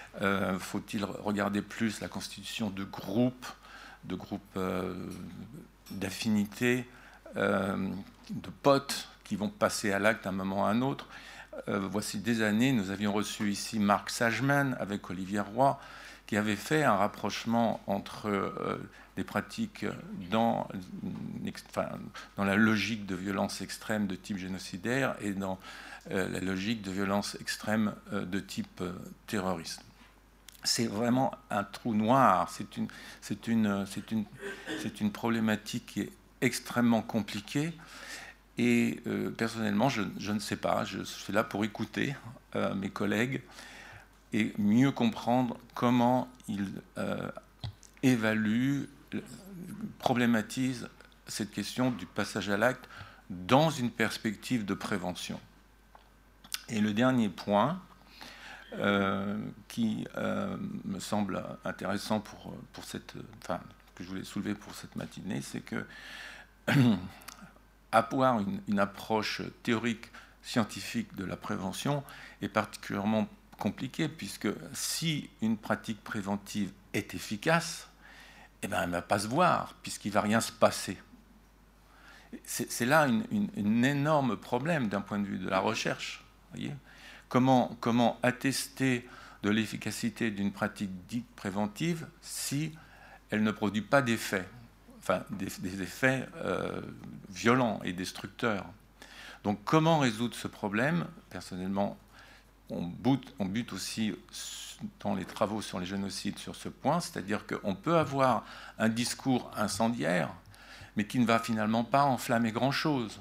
[0.60, 3.46] Faut-il regarder plus la constitution de groupes,
[4.04, 4.60] de groupes
[5.92, 6.86] d'affinités,
[7.36, 11.08] de potes qui vont passer à l'acte à un moment à un autre?
[11.68, 15.80] Euh, voici des années, nous avions reçu ici Marc Sageman avec Olivier Roy,
[16.28, 18.78] qui avait fait un rapprochement entre euh,
[19.18, 19.86] des pratiques
[20.32, 20.68] dans,
[22.38, 25.60] la logique de violence extrême de type génocidaire et dans
[26.12, 28.82] euh, la logique de violence extrême de type
[29.28, 29.84] terroriste.
[30.64, 32.88] C'est vraiment un trou noir, c'est une,
[33.48, 34.26] une, une,
[35.00, 37.74] une problématique qui est extrêmement compliquée.
[38.58, 42.16] Et euh, personnellement, je, ne sais pas, je suis là pour écouter
[42.56, 43.42] euh, mes collègues
[44.34, 46.68] et mieux comprendre comment ils
[46.98, 47.32] euh,
[48.04, 48.90] évaluent,
[49.98, 50.90] problématisent
[51.26, 52.90] cette question du passage à l'acte
[53.30, 55.40] dans une perspective de prévention.
[56.68, 57.82] Et le dernier point,
[59.68, 60.06] qui
[60.86, 63.60] me semble intéressant pour, pour cette, enfin,
[63.96, 65.86] que je voulais soulever pour cette matinée, c'est que
[67.92, 70.10] avoir une, approche théorique
[70.42, 72.04] scientifique de la prévention
[72.42, 73.28] est particulièrement
[73.58, 77.90] compliqué, puisque si une pratique préventive est efficace,
[78.62, 80.98] eh ben, elle ne va pas se voir, puisqu'il ne va rien se passer.
[82.44, 86.24] C'est là un énorme problème d'un point de vue de la recherche.
[86.52, 86.74] Voyez
[87.30, 89.08] comment, attester
[89.44, 92.74] de l'efficacité d'une pratique dite préventive si
[93.30, 94.48] elle ne produit pas d'effet
[95.32, 96.82] des, effets euh,
[97.30, 98.66] violents et destructeurs?
[99.44, 101.08] Donc comment résoudre ce problème?
[101.30, 101.98] Personnellement,
[102.70, 102.84] on
[103.46, 104.14] bute aussi
[105.00, 108.46] dans les travaux sur les génocides sur ce point, c'est-à-dire qu'on peut avoir
[108.78, 110.30] un discours incendiaire,
[110.96, 113.20] mais qui ne va finalement pas enflammer grand-chose.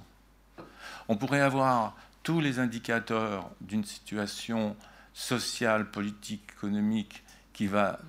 [1.08, 1.96] On pourrait avoir
[2.28, 4.76] tous les indicateurs d'une situation
[5.14, 8.00] sociale, politique, économique qui va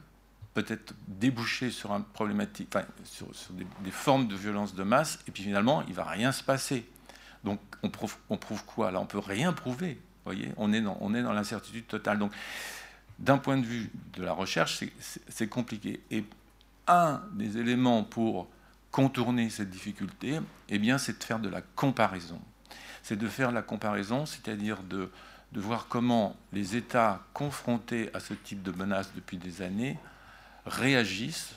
[0.53, 5.83] peut-être déboucher sur un problématique, sur, des, formes de violence de masse, et puis finalement,
[5.87, 6.85] il va rien se passer.
[7.45, 8.91] Donc, on prouve, on prouve quoi?
[8.91, 9.97] Là, on peut rien prouver.
[10.25, 12.19] Voyez, on est dans, on est dans l'incertitude totale.
[12.19, 12.33] Donc,
[13.19, 14.83] d'un point de vue de la recherche,
[15.29, 16.01] c'est compliqué.
[16.11, 16.25] Et
[16.87, 18.49] un des éléments pour
[18.91, 22.41] contourner cette difficulté, eh bien, c'est de faire de la comparaison.
[23.09, 25.09] C'est de faire la comparaison, c'est-à-dire de,
[25.55, 29.97] voir comment les États confrontés à ce type de menaces depuis des années
[30.67, 31.55] réagissent,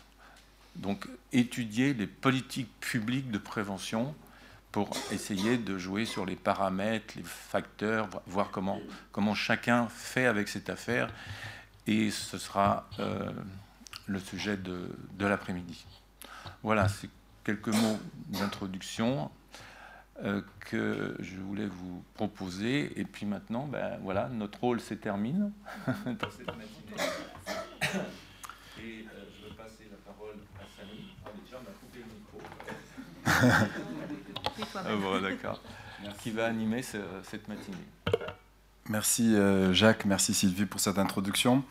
[0.76, 4.14] donc étudier les politiques publiques de prévention
[4.70, 8.80] pour essayer de jouer sur les paramètres, les facteurs, voir comment,
[9.34, 11.10] chacun fait avec cette affaire.
[11.86, 13.30] Et ce sera euh,
[14.06, 14.88] le sujet de,
[15.18, 15.84] de l'après-midi.
[16.62, 17.10] Voilà, c'est
[17.44, 19.30] quelques mots d'introduction
[20.60, 22.98] que je voulais vous proposer.
[22.98, 25.52] Et puis maintenant, ben, voilà, notre rôle se termine
[25.86, 26.96] dans cette matinée.
[28.78, 31.14] Et euh, je vais passer la parole à Samy.
[31.24, 32.40] Ah, déjà, on a coupé le micro.
[34.76, 35.60] ah, bon, d'accord.
[36.20, 37.76] Qui va animer cette matinée.
[38.88, 41.64] Merci euh, Jacques, merci Sylvie pour cette introduction.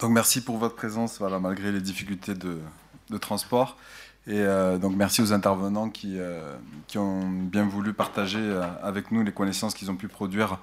[0.00, 2.58] Donc merci pour votre présence, voilà, malgré les difficultés de,
[3.10, 3.76] de transport.
[4.26, 6.18] Et euh, donc merci aux intervenants qui,
[6.86, 10.58] qui ont bien voulu partager avec nous les connaissances qu'ils ont pu produire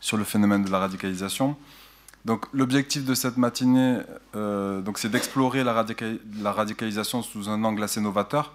[0.00, 1.56] sur le phénomène de la radicalisation.
[2.24, 3.98] Donc l'objectif de cette matinée,
[4.36, 5.72] euh, c'est d'explorer la,
[6.52, 8.52] radicalisation sous un angle assez novateur,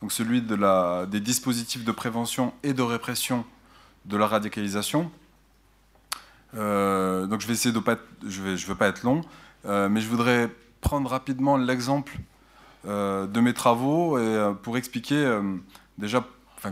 [0.00, 3.44] donc celui des dispositifs de prévention et de répression
[4.06, 5.10] de la radicalisation.
[6.54, 9.22] Euh, donc je vais essayer de pas, je vais, je veux pas être long,
[9.66, 12.16] euh, mais je voudrais prendre rapidement l'exemple
[12.84, 15.40] de mes travaux et, pour expliquer
[15.98, 16.24] déjà,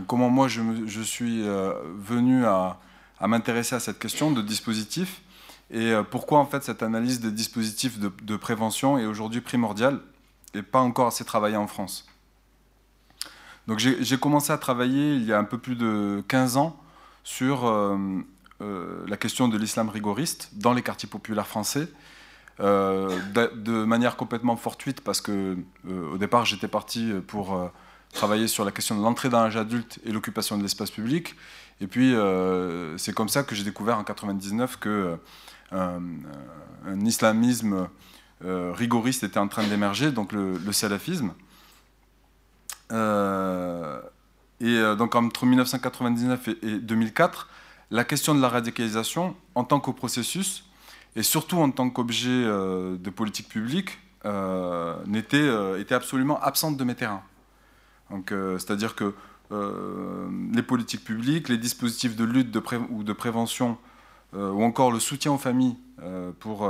[0.07, 2.77] comment moi je, suis venu à,
[3.21, 5.21] m'intéresser à cette question de dispositifs
[5.71, 10.01] et euh, pourquoi en fait cette analyse des dispositifs de, prévention est aujourd'hui primordiale
[10.53, 12.07] et pas encore assez travaillée en France.
[13.67, 16.77] Donc j'ai commencé à travailler il y a un peu plus de 15 ans
[17.23, 17.97] sur euh,
[18.59, 21.87] euh, la question de l'islam rigoriste dans les quartiers populaires français,
[22.59, 27.71] de, manière complètement fortuite parce que au départ j'étais parti pour
[28.13, 31.35] travailler sur la question de l'entrée dans l'âge adulte et l'occupation de l'espace public.
[31.79, 32.15] Et puis
[32.97, 35.17] c'est comme ça que j'ai découvert en 99 que
[35.71, 36.01] un,
[37.03, 37.87] islamisme
[38.41, 41.33] rigoriste était en train d'émerger, donc le, salafisme.
[44.61, 47.49] Et euh, donc entre 1999 et 2004,
[47.89, 50.65] la question de la radicalisation en tant que processus,
[51.15, 56.95] et surtout en tant qu'objet euh, de politique publique, euh, était, absolument absente de mes
[56.95, 57.23] terrains.
[58.27, 59.13] C'est-à-dire que
[60.53, 62.55] les politiques publiques, les dispositifs de lutte
[62.89, 63.77] ou de prévention,
[64.33, 65.77] ou encore le soutien aux familles
[66.39, 66.69] pour,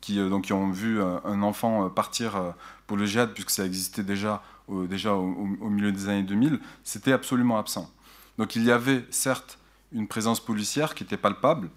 [0.00, 2.54] qui, donc, qui ont vu un enfant partir
[2.86, 7.58] pour le djihad, puisque ça existait déjà déjà au, milieu des années 2000, c'était absolument
[7.58, 7.90] absent.
[8.38, 9.58] Donc il y avait certes
[9.92, 11.70] une présence policière qui était palpable,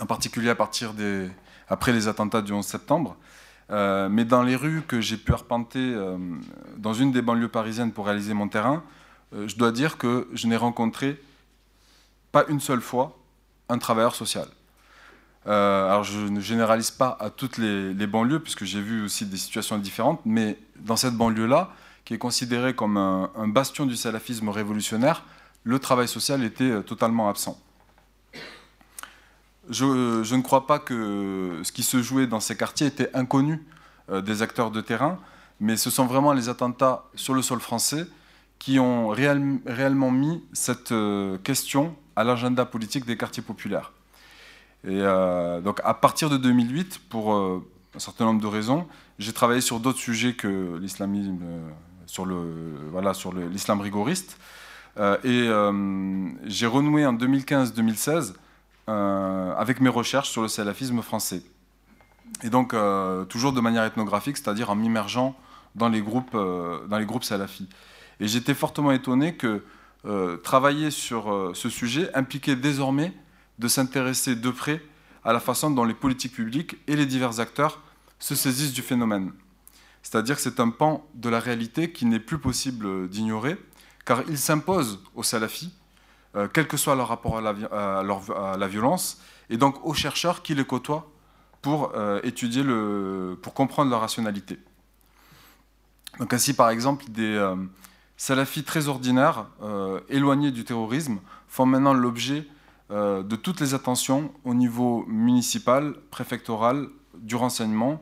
[0.00, 1.28] en particulier à partir des,
[1.68, 3.16] après les attentats du 11 septembre,
[3.70, 6.16] euh, mais dans les rues que j'ai pu arpenter euh,
[6.76, 8.84] dans une des banlieues parisiennes pour réaliser mon terrain,
[9.34, 11.20] euh, je dois dire que je n'ai rencontré
[12.30, 13.18] pas une seule fois
[13.68, 14.46] un travailleur social.
[15.46, 19.78] alors je ne généralise pas à toutes les, banlieues, puisque j'ai vu aussi des situations
[19.78, 21.72] différentes, mais dans cette banlieue-là,
[22.04, 25.24] qui est considéré comme un, bastion du salafisme révolutionnaire,
[25.64, 27.58] le travail social était totalement absent.
[29.70, 33.64] Je, ne crois pas que ce qui se jouait dans ces quartiers était inconnu
[34.10, 35.18] euh, des acteurs de terrain,
[35.60, 38.06] mais ce sont vraiment les attentats sur le sol français
[38.58, 43.92] qui ont réellement mis cette euh, question à l'agenda politique des quartiers populaires.
[44.84, 45.00] Et
[45.64, 47.62] donc à partir de 2008, pour un
[47.98, 48.86] certain nombre de raisons,
[49.18, 51.40] j'ai travaillé sur d'autres sujets que l'islamisme
[52.06, 54.38] sur l'islam rigoriste.
[54.98, 58.34] Euh, et euh, j'ai renoué en 2015-2016
[58.88, 61.42] euh, avec mes recherches sur le salafisme français.
[62.42, 62.74] Et donc
[63.28, 65.36] toujours de manière ethnographique, c'est-à-dire en m'immergeant
[65.74, 67.68] dans les groupes dans les groupes salafis.
[68.18, 69.62] Et j'étais fortement étonné que
[70.42, 73.14] travailler sur ce sujet impliquait désormais
[73.60, 74.82] de s'intéresser de près
[75.24, 77.80] à la façon dont les politiques publiques et les divers acteurs
[78.18, 79.32] se saisissent du phénomène.
[80.02, 83.56] C'est-à-dire que c'est un pan de la réalité qui n'est plus possible d'ignorer,
[84.04, 85.74] car il s'impose aux salafis,
[86.36, 90.64] euh, quel que soit leur rapport à la, violence, et donc aux chercheurs qui les
[90.64, 91.10] côtoient
[91.62, 94.58] pour euh, étudier, le, pour comprendre leur rationalité.
[96.18, 97.56] Donc ainsi, par exemple, des euh,
[98.18, 99.46] salafis très ordinaires,
[100.08, 102.46] éloignés du terrorisme, font maintenant l'objet
[102.90, 108.00] de toutes les attentions au niveau municipal, préfectoral, du renseignement,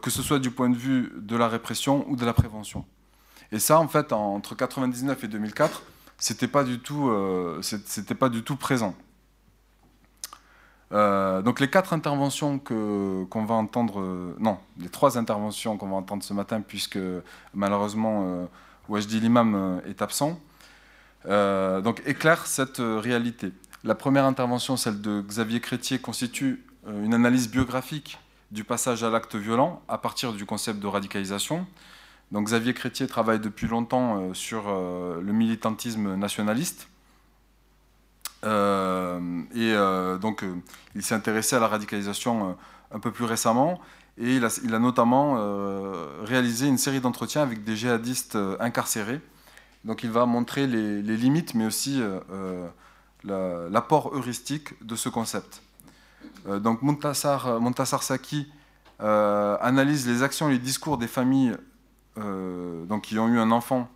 [0.00, 2.86] que ce soit du point de vue de la répression ou de la prévention.
[3.50, 5.82] Et ça, en fait, entre 1999 et 2004,
[6.22, 8.94] c'était pas du tout, euh, c'était pas du tout présent.
[10.92, 15.96] Euh, donc les quatre interventions que qu'on va entendre, non, les trois interventions qu'on va
[15.96, 16.98] entendre ce matin, puisque
[17.54, 18.48] malheureusement
[18.88, 20.38] Wajdi l'imam est absent,
[21.26, 23.52] donc éclairent cette réalité.
[23.82, 28.20] La première intervention, celle de Xavier Crétier, constitue une analyse biographique
[28.52, 31.66] du passage à l'acte violent à partir du concept de radicalisation.
[32.32, 36.88] Donc Xavier Chrétier travaille depuis longtemps euh, sur euh, le militantisme nationaliste.
[38.44, 39.20] Euh,
[39.54, 39.72] et
[40.20, 40.44] donc
[40.96, 42.56] il s'est intéressé à la radicalisation
[42.90, 43.80] un peu plus récemment
[44.18, 45.36] et il a, notamment
[46.24, 49.20] réalisé une série d'entretiens avec des djihadistes incarcérés.
[49.84, 52.02] Donc il va montrer les, limites mais aussi
[53.22, 55.62] l'apport heuristique de ce concept.
[56.48, 58.50] Donc Montassar, Montassar Saki
[58.98, 61.54] analyse les actions et les discours des familles
[62.16, 63.88] donc, qui ont eu un enfant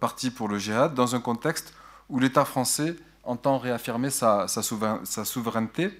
[0.00, 1.74] parti pour le djihad dans un contexte
[2.08, 5.90] où l'État français entend réaffirmer sa, souveraineté.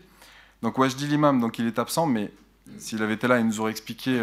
[0.63, 2.33] Donc Wajdi l'imam, donc il est absent, mais
[2.79, 4.21] s'il avait été là, il nous aurait expliqué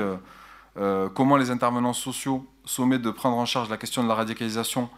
[1.13, 4.89] comment les intervenants sociaux sommés de prendre en charge la question de la radicalisation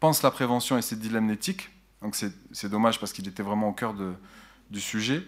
[0.00, 1.70] pensent la prévention et ses dilemmes éthiques.
[2.02, 3.94] Donc c'est dommage parce qu'il était vraiment au cœur
[4.70, 5.24] du sujet.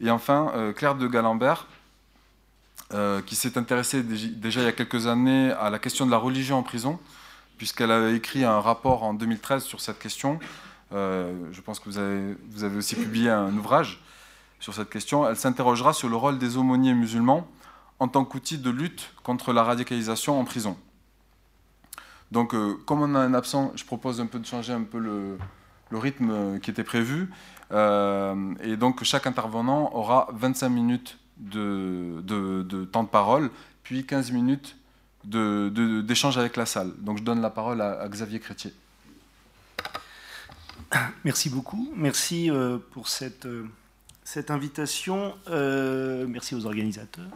[0.00, 1.66] Et enfin, euh, Claire de Galambert,
[2.94, 6.18] euh, qui s'est intéressée déjà il y a quelques années à la question de la
[6.18, 6.98] religion en prison,
[7.58, 10.38] puisqu'elle avait écrit un rapport en 2013 sur cette question.
[10.92, 11.98] Euh, je pense que vous
[12.64, 14.02] avez, aussi publié un ouvrage
[14.60, 15.28] sur cette question.
[15.28, 17.48] Elle s'interrogera sur le rôle des aumôniers musulmans
[17.98, 20.76] en tant qu'outil de lutte contre la radicalisation en prison.
[22.30, 25.38] Donc, comme on a un absent, je propose un peu de changer un peu le,
[25.92, 27.30] rythme qui était prévu.
[27.72, 33.50] Euh, et donc chaque intervenant aura 25 minutes de, temps de parole,
[33.82, 34.76] puis 15 minutes
[35.24, 36.92] d'échange avec la salle.
[36.98, 38.72] Donc je donne la parole à, Xavier Chrétier.
[41.24, 41.92] Merci beaucoup.
[41.96, 43.66] Merci euh, pour cette, euh,
[44.48, 45.34] invitation.
[45.48, 47.30] merci aux organisateurs.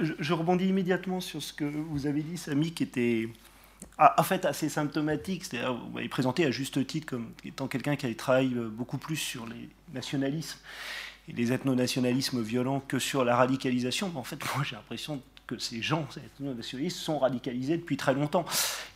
[0.00, 3.28] je, rebondis immédiatement sur ce que vous avez dit, Samy, qui était
[3.98, 5.44] en fait assez symptomatique.
[5.44, 9.46] C'est-à-dire, vous m'avez présenté à juste titre comme étant quelqu'un qui travaille beaucoup plus sur
[9.46, 10.58] les nationalismes
[11.28, 14.12] et les ethno-nationalismes violents que sur la radicalisation.
[14.14, 18.44] En fait, moi, j'ai l'impression que ces gens, ces ethno-nationalistes, sont radicalisés depuis très longtemps.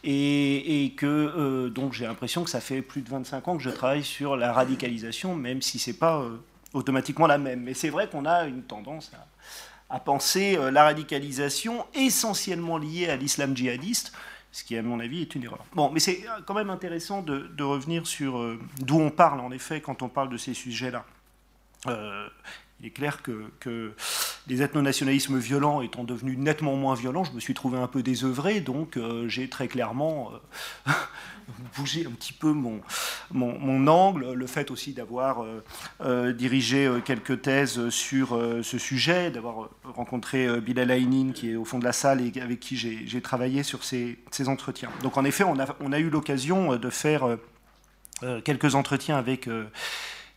[0.04, 3.70] Et, que, euh, donc, j'ai l'impression que ça fait plus de 25 ans que je
[3.70, 6.38] travaille sur la radicalisation, même si ce n'est pas euh,
[6.72, 7.62] automatiquement la même.
[7.62, 9.10] Mais c'est vrai qu'on a une tendance
[9.90, 14.12] à, penser euh, la radicalisation essentiellement liée à l'islam djihadiste,
[14.52, 15.64] ce qui, à mon avis, est une erreur.
[15.74, 20.00] Bon, mais c'est quand même intéressant de revenir sur d'où on parle, en effet, quand
[20.02, 21.04] on parle de ces sujets-là.
[21.86, 22.28] Euh,
[22.80, 23.92] il est clair que,
[24.46, 28.60] les ethno-nationalismes violents étant devenus nettement moins violents, je me suis trouvé un peu désœuvré,
[28.60, 30.30] donc euh, j'ai très clairement
[30.86, 30.92] euh,
[31.76, 34.32] bougé un petit peu mon, angle.
[34.32, 35.44] Le fait aussi d'avoir
[36.34, 38.28] dirigé quelques thèses sur
[38.62, 42.60] ce sujet, d'avoir rencontré Bilal Ainin, qui est au fond de la salle et avec
[42.60, 44.90] qui j'ai travaillé sur ces, entretiens.
[45.02, 47.36] Donc en effet, on a eu l'occasion de faire
[48.44, 49.48] quelques entretiens avec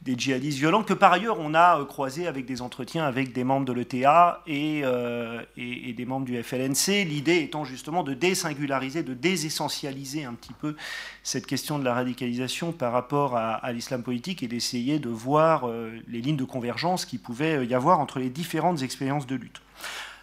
[0.01, 3.43] des djihadistes violents, que par ailleurs on a euh, croisé avec des entretiens avec des
[3.43, 9.03] membres de l'ETA euh, et, et, des membres du FLNC, l'idée étant justement de désingulariser,
[9.03, 10.75] de désessentialiser un petit peu
[11.21, 15.91] cette question de la radicalisation par rapport à, l'islam politique et d'essayer de voir euh,
[16.07, 19.61] les lignes de convergence qui pouvait y avoir entre les différentes expériences de lutte.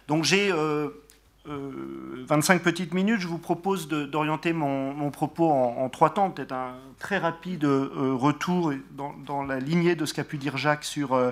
[0.07, 0.91] Donc j'ai 25
[1.47, 7.17] euh, petites minutes, je vous propose d'orienter mon, propos en, trois temps, peut-être un très
[7.17, 11.31] rapide euh, retour dans, la lignée de ce qu'a pu dire Jacques sur euh,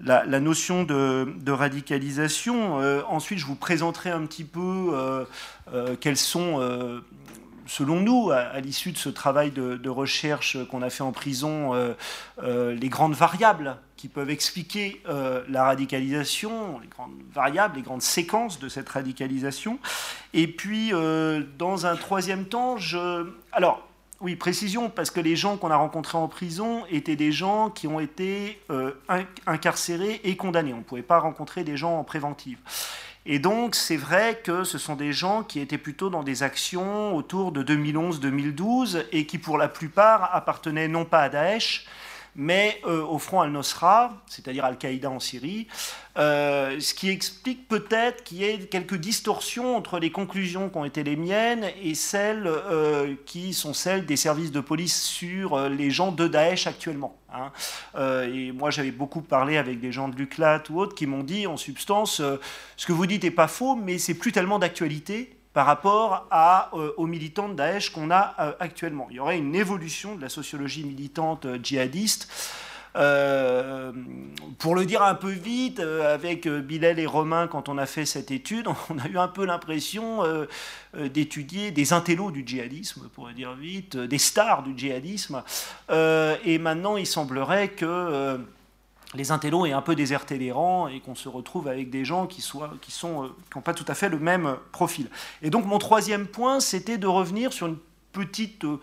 [0.00, 2.76] la, notion de, radicalisation.
[3.08, 5.26] ensuite, je vous présenterai un petit peu
[6.00, 6.60] quels sont
[7.68, 11.94] selon nous, à, l'issue de ce travail de, recherche qu'on a fait en prison, euh,
[12.42, 18.02] euh, les grandes variables qui peuvent expliquer euh, la radicalisation, les grandes variables, les grandes
[18.02, 19.78] séquences de cette radicalisation.
[20.34, 20.92] Et puis,
[21.58, 23.26] dans un troisième temps, je...
[23.52, 23.86] Alors,
[24.20, 27.86] oui, précision, parce que les gens qu'on a rencontrés en prison étaient des gens qui
[27.86, 28.60] ont été
[29.46, 30.74] incarcérés et condamnés.
[30.74, 32.58] On ne pouvait pas rencontrer des gens en préventive.
[33.26, 37.14] Et donc, c'est vrai que ce sont des gens qui étaient plutôt dans des actions
[37.14, 41.86] autour de 2011-2012 et qui, pour la plupart, appartenaient non pas à Daesh,
[42.36, 45.66] mais euh, au front al-Nosra, c'est-à-dire Al-Qaïda en Syrie,
[46.16, 50.84] euh, ce qui explique peut-être qu'il y ait quelques distorsions entre les conclusions qui ont
[50.84, 55.90] été les miennes et celles euh, qui sont celles des services de police sur les
[55.90, 57.17] gens de Daesh actuellement.
[57.32, 57.52] Hein.
[58.24, 61.46] et moi, j'avais beaucoup parlé avec des gens de l'UCLAT ou autres qui m'ont dit,
[61.46, 62.22] en substance,
[62.76, 66.28] ce que vous dites n'est pas faux, mais c'est plus tellement d'actualité par rapport
[66.74, 69.08] euh, aux militants de Daesh qu'on a euh, actuellement.
[69.10, 71.46] Il y aurait une évolution de la sociologie militante
[72.98, 73.92] euh,
[74.58, 78.30] pour le dire un peu vite, avec Bilal et Romain, quand on a fait cette
[78.30, 80.22] étude, on a eu un peu l'impression
[80.94, 85.42] d'étudier des intellos du djihadisme, pour le dire vite, des stars du djihadisme.
[85.90, 88.38] et maintenant, il semblerait que
[89.14, 92.26] les intellos aient un peu déserté les rangs et qu'on se retrouve avec des gens
[92.26, 95.08] qui euh, n'ont pas tout à fait le même profil.
[95.42, 97.78] Et donc mon troisième point, c'était de revenir sur une
[98.12, 98.80] petite euh,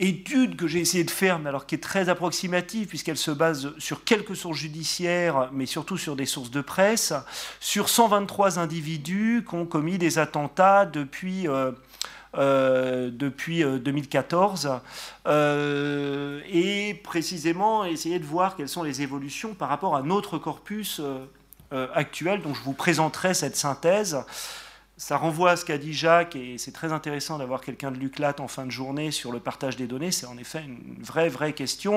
[0.00, 3.72] étude que j'ai essayé de faire, mais alors qui est très approximative puisqu'elle se base
[3.78, 7.12] sur quelques sources judiciaires, mais surtout sur des sources de presse,
[7.60, 11.72] sur 123 individus qui ont commis des attentats depuis euh,
[12.38, 14.80] euh, depuis 2014
[15.26, 21.00] euh, et précisément essayer de voir quelles sont les évolutions par rapport à notre corpus
[21.94, 22.42] actuel.
[22.42, 24.24] dont je vous présenterai cette synthèse.
[25.00, 28.34] Ça renvoie à ce qu'a dit Jacques, et c'est très intéressant d'avoir quelqu'un de l'UCLAT
[28.38, 30.12] en fin de journée sur le partage des données.
[30.12, 31.94] C'est en effet une vraie, vraie question.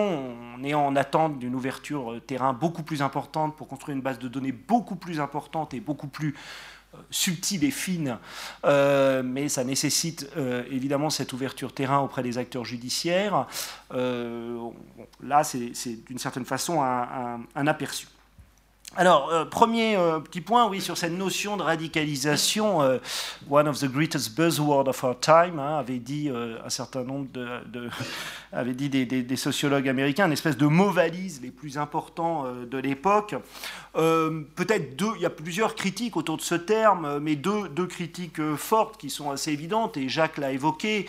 [0.56, 4.30] On est en attente d'une ouverture terrain beaucoup plus importante pour construire une base de
[4.30, 6.34] données beaucoup plus importante et beaucoup plus
[7.10, 8.20] subtile et fine,
[8.64, 13.48] euh, mais ça nécessite euh, évidemment cette ouverture terrain auprès des acteurs judiciaires.
[13.94, 14.70] Euh,
[15.22, 18.08] là, c'est d'une certaine façon un aperçu.
[18.96, 23.00] Alors, euh, premier euh, petit point, oui, sur cette notion de radicalisation, euh,
[23.50, 27.90] one of the greatest buzzwords of our time, hein, avait dit un certain nombre de,
[28.52, 33.36] avait dit des, sociologues américains, une espèce de mot valise les plus importants de l'époque.
[33.94, 38.42] Peut-être deux, il y a plusieurs critiques autour de ce terme, mais deux, deux critiques
[38.56, 41.08] fortes qui sont assez évidentes, et Jacques l'a évoqué.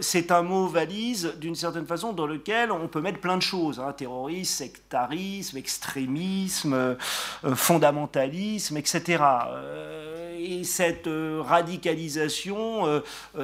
[0.00, 3.80] c'est un mot valise, d'une certaine façon, dans lequel on peut mettre plein de choses,
[3.80, 6.97] hein, terrorisme, sectarisme, extrémisme.
[7.44, 9.22] Euh, fondamentalisme, etc.
[9.48, 13.02] Euh, et, cette euh, radicalisation,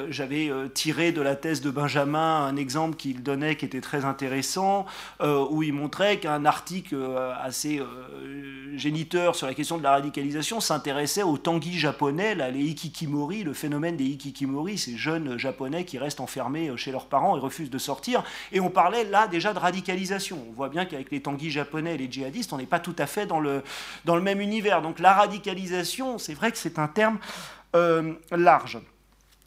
[0.08, 4.86] j'avais tiré de la thèse de Benjamin un exemple qu'il donnait qui était très intéressant,
[5.22, 6.96] où il montrait qu'un article
[7.40, 7.80] assez
[8.74, 13.96] géniteur sur la question de la radicalisation s'intéressait aux tanguis japonais, les ikikimori, le phénomène
[13.96, 18.24] des ikikimori, ces jeunes japonais qui restent enfermés chez leurs parents et refusent de sortir.
[18.52, 20.38] Et on parlait là déjà de radicalisation.
[20.50, 23.06] On voit bien qu'avec les tanguis japonais et les djihadistes, on n'est pas tout à
[23.06, 23.40] fait dans
[24.04, 24.82] dans le même univers.
[24.82, 27.18] Donc la radicalisation, c'est vrai que c'est un terme
[27.74, 28.78] euh, large.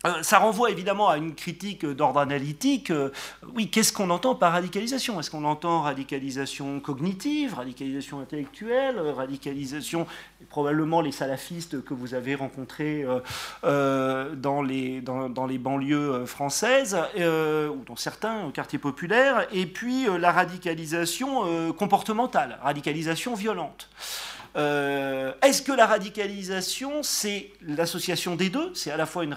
[0.06, 2.92] Euh, ça renvoie évidemment à une critique d'ordre analytique.
[2.92, 3.10] Euh,
[3.56, 5.20] oui, qu'est-ce qu'on entend par radicalisation?
[5.20, 10.06] Est-ce qu'on entend radicalisation cognitive, radicalisation intellectuelle, radicalisation,
[10.50, 13.06] probablement les salafistes que vous avez rencontrés
[13.64, 21.74] dans, les, dans, les banlieues françaises, ou dans certains quartiers populaires, et puis la radicalisation
[21.74, 23.90] comportementale, radicalisation violente.
[24.58, 28.72] Euh, est-ce que la radicalisation, c'est l'association des deux?
[28.74, 29.32] C'est à la fois un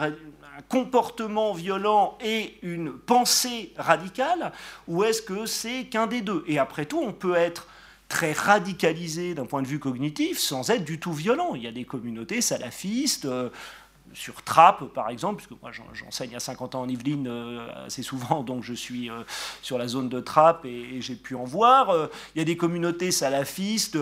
[0.68, 4.52] comportement violent et une pensée radicale
[4.88, 6.44] Ou est-ce que c'est qu'un des deux?
[6.46, 7.66] Et après tout, on peut être
[8.08, 11.54] très radicalisé d'un point de vue cognitif sans être du tout violent.
[11.54, 13.26] Il y a des communautés salafistes.
[14.12, 18.42] Sur Trappes, par exemple, puisque moi j'enseigne à 50 ans en Yvelines euh, assez souvent,
[18.46, 19.22] donc je suis euh,
[19.62, 21.90] sur la zone de Trappes et, j'ai pu en voir.
[21.90, 23.98] Euh, il y a des communautés salafistes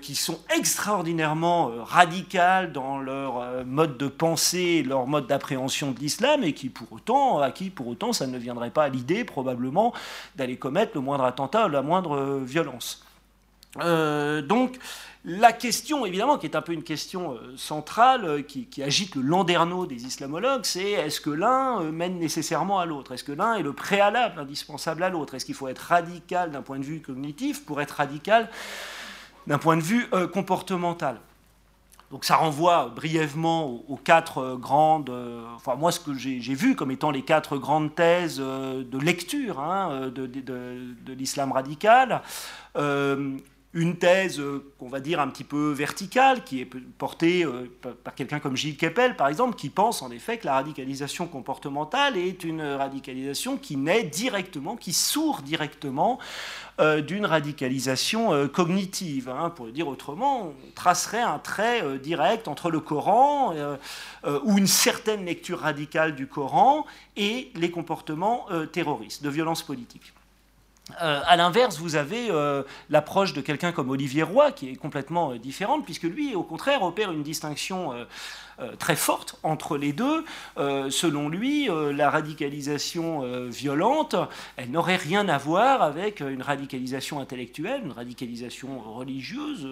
[0.00, 6.52] qui sont extraordinairement radicales dans leur mode de pensée, leur mode d'appréhension de l'islam, et
[6.52, 9.92] qui pour autant, à qui pour autant ça ne viendrait pas à l'idée probablement
[10.36, 13.04] d'aller commettre le moindre attentat ou la moindre violence.
[13.76, 14.78] donc,
[15.28, 19.22] la question, évidemment, qui est un peu une question euh, centrale, euh, qui, agite le
[19.22, 23.10] landerneau des islamologues, c'est est-ce que l'un euh, mène nécessairement à l'autre?
[23.10, 25.34] Est-ce que l'un est le préalable indispensable à l'autre?
[25.34, 28.48] Est-ce qu'il faut être radical d'un point de vue cognitif pour être radical
[29.48, 31.20] d'un point de vue comportemental?
[32.12, 35.10] Donc ça renvoie brièvement aux, quatre grandes,
[35.56, 40.08] enfin moi ce que j'ai vu comme étant les quatre grandes thèses de lecture hein,
[40.14, 42.22] de, de l'islam radical
[43.76, 47.70] une thèse euh, qu'on va dire un petit peu verticale, qui est portée euh,
[48.02, 52.16] par quelqu'un comme Gilles Keppel, par exemple, qui pense en effet que la radicalisation comportementale
[52.16, 56.18] est une radicalisation qui naît directement, qui sourd directement
[56.80, 59.28] euh, d'une radicalisation cognitive.
[59.28, 59.50] Hein.
[59.50, 63.54] Pour le dire autrement, on tracerait un trait direct entre le Coran
[64.44, 70.14] ou une certaine lecture radicale du Coran et les comportements terroristes, de violence politique.
[71.02, 75.32] Euh, à l'inverse, vous avez euh, l'approche de quelqu'un comme Olivier Roy, qui est complètement
[75.32, 77.92] euh, différente, puisque lui, au contraire, opère une distinction
[78.78, 80.24] très forte entre les deux.
[80.56, 84.16] selon lui, la radicalisation violente,
[84.56, 89.68] elle n'aurait rien à voir avec une radicalisation intellectuelle, une radicalisation religieuse,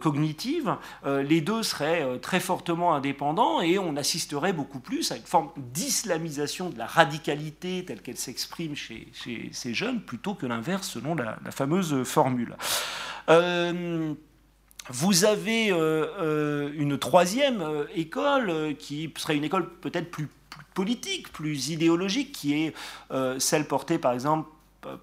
[0.00, 0.76] cognitive.
[1.04, 6.70] les deux seraient très fortement indépendants et on assisterait beaucoup plus à une forme d'islamisation
[6.70, 9.08] de la radicalité telle qu'elle s'exprime chez,
[9.52, 12.56] ces jeunes plutôt que l'inverse selon la, fameuse formule.
[13.28, 14.14] Euh,
[14.90, 17.64] vous avez euh, euh, une troisième
[17.94, 20.28] école qui serait une école peut-être plus,
[20.74, 22.74] politique, plus idéologique, qui est
[23.38, 24.48] celle portée par exemple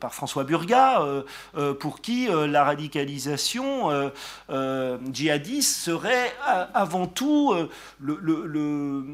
[0.02, 1.02] par François Burga,
[1.80, 4.12] pour qui la radicalisation
[5.14, 6.34] djihadiste serait
[6.74, 7.54] avant tout
[8.00, 9.06] le,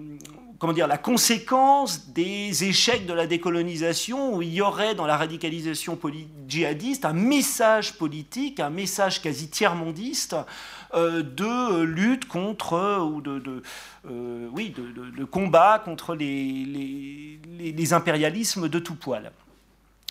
[0.59, 5.17] comment dire, la conséquence des échecs de la décolonisation, où il y aurait dans la
[5.17, 5.97] radicalisation
[6.47, 10.35] djihadiste un message politique, un message quasi tiers-mondiste
[10.93, 13.63] euh, de lutte contre, ou de,
[14.09, 19.31] euh, oui, de, combat contre les, les, impérialismes de tout poil.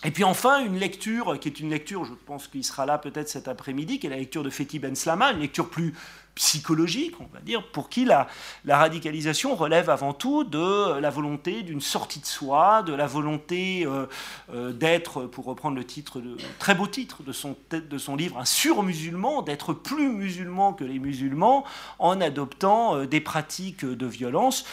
[0.03, 3.29] Et puis enfin, une lecture qui est une lecture, je pense qu'il sera là peut-être
[3.29, 5.95] cet après-midi, qui est la lecture de Fethi Ben Slama, une lecture plus
[6.35, 8.27] psychologique, on va dire, pour qui la,
[8.67, 14.05] radicalisation relève avant tout de la volonté d'une sortie de soi, de la volonté euh,
[14.53, 19.43] euh, d'être, pour reprendre le titre, de, très beau titre de son, livre, un sur-musulman,
[19.43, 21.63] d'être plus musulman que les musulmans
[21.99, 24.65] en adoptant euh, des pratiques de violence,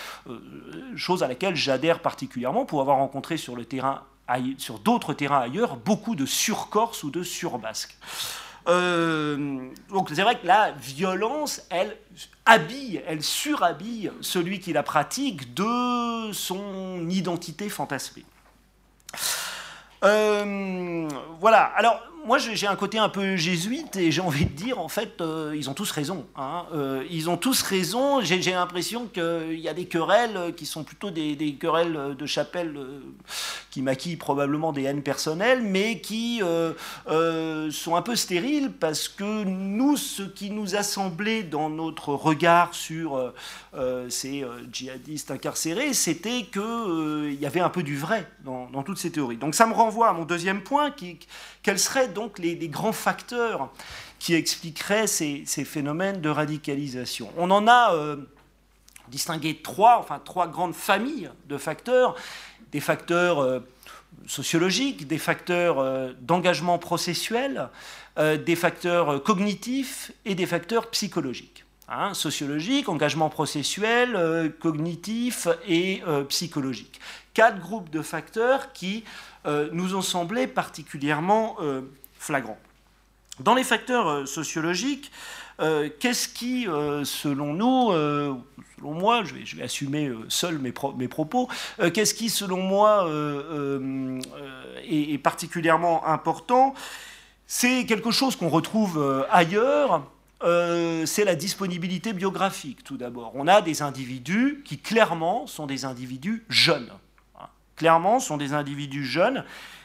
[0.96, 4.02] chose à laquelle j'adhère particulièrement pour avoir rencontré sur le terrain
[4.56, 7.96] sur d'autres terrains ailleurs, beaucoup de surcorse ou de surbasque.
[8.68, 11.96] Euh, donc c'est vrai que la violence, elle
[12.46, 18.24] habille, elle surhabille celui qui la pratique de son identité fantasmée.
[20.04, 21.08] Euh,
[21.40, 24.89] voilà, alors moi, j'ai un côté un peu jésuite et j'ai envie de dire, en
[24.89, 26.25] fait, euh, ils ont tous raison.
[26.37, 26.66] Hein.
[26.73, 28.20] Euh, ils ont tous raison.
[28.20, 32.79] J'ai l'impression qu'il y a des querelles qui sont plutôt des, querelles de chapelle
[33.70, 36.41] qui maquillent probablement des haines personnelles, mais qui
[37.07, 42.75] sont un peu stériles parce que nous, ce qui nous a semblé dans notre regard
[42.75, 43.33] sur
[44.09, 49.11] ces djihadistes incarcérés, c'était qu'il y avait un peu du vrai dans, dans, toutes ces
[49.11, 49.37] théories.
[49.37, 51.18] Donc ça me renvoie à mon deuxième point, qui,
[51.62, 53.70] quels seraient donc les, grands facteurs
[54.18, 57.30] qui expliqueraient ces, phénomènes de radicalisation?
[57.36, 58.16] On en a euh,
[59.08, 60.06] distingué trois,
[60.52, 62.16] grandes familles de facteurs,
[62.72, 63.60] des facteurs euh,
[64.26, 67.68] sociologiques, des facteurs euh, d'engagement processuel,
[68.18, 71.64] des facteurs cognitifs et des facteurs psychologiques.
[71.88, 77.00] Hein, sociologique, engagement processuel, cognitif et psychologique.
[77.35, 79.05] Quatre groupes de facteurs qui
[79.47, 81.80] euh, nous ont semblé particulièrement euh,
[82.18, 82.59] flagrants.
[83.41, 85.11] Dans les facteurs euh, sociologiques,
[86.01, 86.64] qu'est-ce qui,
[87.05, 91.49] selon nous, selon moi, je vais, assumer seul mes propos,
[91.95, 93.09] qu'est-ce qui, selon moi,
[94.83, 96.74] est, particulièrement important
[97.47, 100.05] C'est quelque chose qu'on retrouve ailleurs,
[100.41, 103.30] c'est la disponibilité biographique, tout d'abord.
[103.37, 106.91] On a des individus qui, clairement, sont des individus jeunes
[107.77, 109.45] clairement, sont des individus jeunes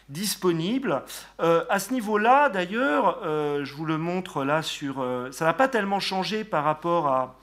[0.10, 1.04] disponibles.
[1.42, 5.02] Euh, à ce niveau-là, d'ailleurs, euh, je vous le montre là sur...
[5.02, 7.36] Euh, ça n'a pas tellement changé par rapport à...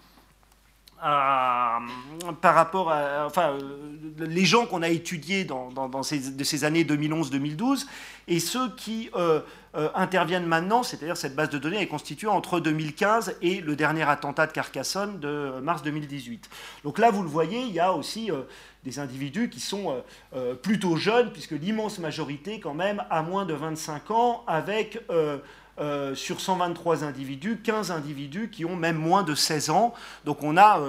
[2.41, 3.27] par rapport à...
[3.27, 3.59] Enfin,
[4.19, 7.87] les gens qu'on a étudiés dans, ces, de ces années 2011-2012
[8.29, 9.11] et ceux qui
[9.95, 14.47] interviennent maintenant, c'est-à-dire cette base de données est constituée entre 2015 et le dernier attentat
[14.47, 16.49] de Carcassonne de mars 2018.
[16.85, 18.31] Donc là, vous le voyez, il y a aussi
[18.85, 20.01] des individus qui sont euh,
[20.37, 25.39] euh, plutôt jeunes, puisque l'immense majorité, quand même, a moins de 25 ans, avec euh,
[26.15, 29.93] sur 123 individus, 15 individus qui ont même moins de 16 ans.
[30.25, 30.81] Donc on a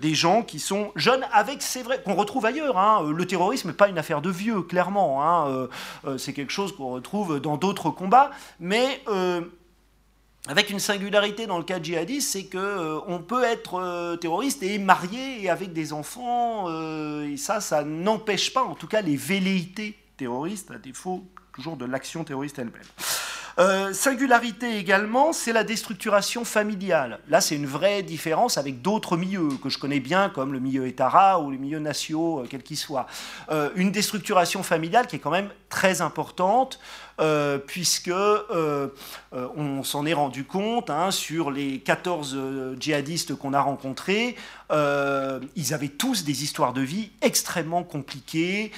[0.00, 2.78] des gens qui sont jeunes, avec, c'est vrai, qu'on retrouve ailleurs.
[2.78, 3.12] Hein.
[3.14, 5.22] Le terrorisme n'est pas une affaire de vieux, clairement.
[5.22, 5.68] Hein.
[6.16, 8.30] c'est quelque chose qu'on retrouve dans d'autres combats.
[8.60, 9.02] Mais
[10.48, 14.78] avec une singularité dans le cas djihadiste, c'est qu'on euh, peut être euh, terroriste et
[14.78, 19.16] marié et avec des enfants, euh, et ça, ça n'empêche pas, en tout cas, les
[19.16, 21.22] velléités terroristes, à défaut
[21.52, 22.80] toujours de l'action terroriste elle-même.
[23.58, 27.18] Euh, singularité également, c'est la déstructuration familiale.
[27.28, 30.86] Là, c'est une vraie différence avec d'autres milieux que je connais bien, comme le milieu
[30.86, 33.06] Etara ou les milieux nationaux, quels qu'ils soient.
[33.74, 36.78] une déstructuration familiale qui est quand même très importante.
[37.20, 38.88] Euh, puisque euh,
[39.32, 42.38] euh, on s'en est rendu compte hein, sur les 14
[42.78, 44.36] djihadistes qu'on a rencontrés.
[44.70, 48.70] ils avaient tous des histoires de vie extrêmement compliquées,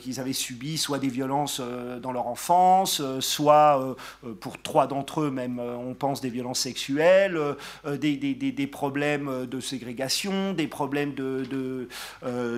[0.00, 1.60] qu'ils avaient subi soit des violences
[2.00, 3.96] dans leur enfance, soit
[4.40, 7.38] pour trois d'entre eux même, on pense des violences sexuelles,
[7.84, 11.88] des, problèmes de ségrégation, des problèmes de, de,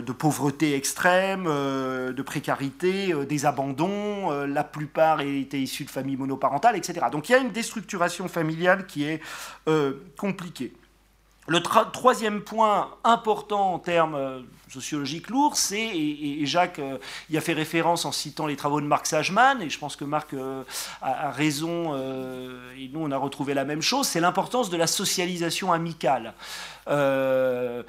[0.00, 4.30] de pauvreté extrême, de précarité, des abandons.
[4.44, 7.06] la plupart était issu de familles monoparentales, etc.
[7.10, 9.20] Donc il y a une déstructuration familiale qui est
[9.68, 10.72] euh, compliquée.
[11.46, 14.44] Le troisième point important en termes
[14.74, 16.98] euh, sociologiques lourds, c'est, et, Jacques euh,
[17.30, 20.04] y a fait référence en citant les travaux de Marc Sageman, et je pense que
[20.04, 20.34] Marc
[21.02, 21.94] a, raison,
[22.76, 26.34] et nous on a retrouvé la même chose, c'est l'importance de la socialisation amicale.
[26.88, 27.82] Euh,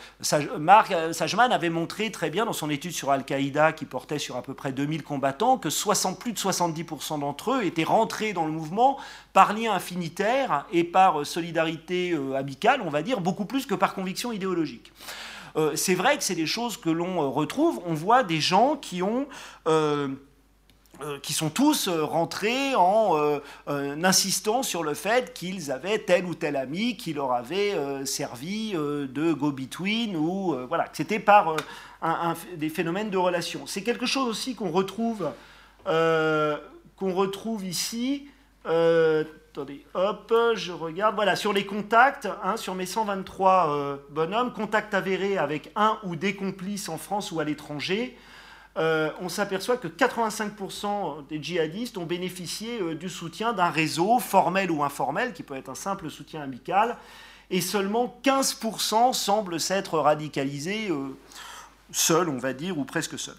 [0.57, 4.37] Marc euh, Sajman avait montré très bien dans son étude sur Al-Qaïda, qui portait sur
[4.37, 8.45] à peu près 2000 combattants, que 60, plus de 70% d'entre eux étaient rentrés dans
[8.45, 8.97] le mouvement
[9.33, 13.93] par lien affinitaire et par euh, solidarité amicale, on va dire, beaucoup plus que par
[13.93, 14.91] conviction idéologique.
[15.75, 17.79] C'est vrai que c'est des choses que l'on retrouve.
[17.85, 19.27] On voit des gens qui ont
[21.01, 23.39] euh, qui sont tous euh, rentrés en euh,
[24.03, 27.75] insistant sur le fait qu'ils avaient tel ou tel ami qui leur avait
[28.05, 31.55] servi de go-between ou voilà, c'était par
[32.55, 33.67] des phénomènes de relation.
[33.67, 35.29] C'est quelque chose aussi qu'on retrouve,
[35.85, 38.27] qu'on retrouve ici.
[39.55, 41.15] Attendez, hop, je regarde.
[41.15, 46.35] Voilà, sur les contacts, hein, sur mes 123 bonhommes, contacts avérés avec un ou des
[46.35, 48.17] complices en France ou à l'étranger.
[48.77, 54.69] Euh, on s'aperçoit que 85% des djihadistes ont bénéficié euh, du soutien d'un réseau formel
[54.69, 56.97] ou informel, qui peut être un simple soutien amical,
[57.49, 61.15] et seulement 15% semblent s'être radicalisés euh,
[61.91, 63.37] seuls, on va dire, ou presque seuls.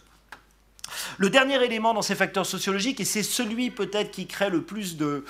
[1.19, 4.97] Le dernier élément dans ces facteurs sociologiques, et c'est celui peut-être qui crée le plus
[4.97, 5.25] de,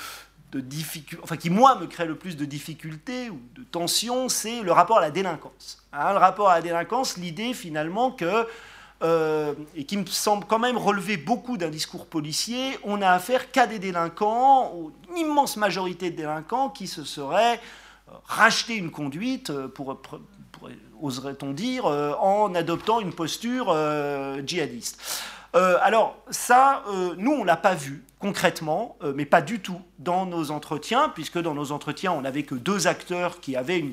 [0.55, 4.73] difficultés, enfin qui moi me crée le plus de difficultés ou de tensions, c'est le
[4.73, 5.83] rapport à la délinquance.
[5.93, 8.47] Hein, le rapport à la délinquance, l'idée finalement que
[9.75, 13.67] et qui me semble quand même relever beaucoup d'un discours policier, on a affaire qu'à
[13.67, 14.73] des délinquants,
[15.11, 17.61] une immense majorité de délinquants qui se seraient
[18.25, 20.01] racheté une conduite, pour,
[21.03, 23.67] oserait-on dire, en adoptant une posture
[24.47, 24.99] djihadiste.
[25.57, 29.61] Euh, alors ça, euh, nous, on ne l'a pas vu concrètement, euh, mais pas du
[29.61, 33.85] tout dans nos entretiens, puisque dans nos entretiens, on n'avait que deux acteurs qui avaient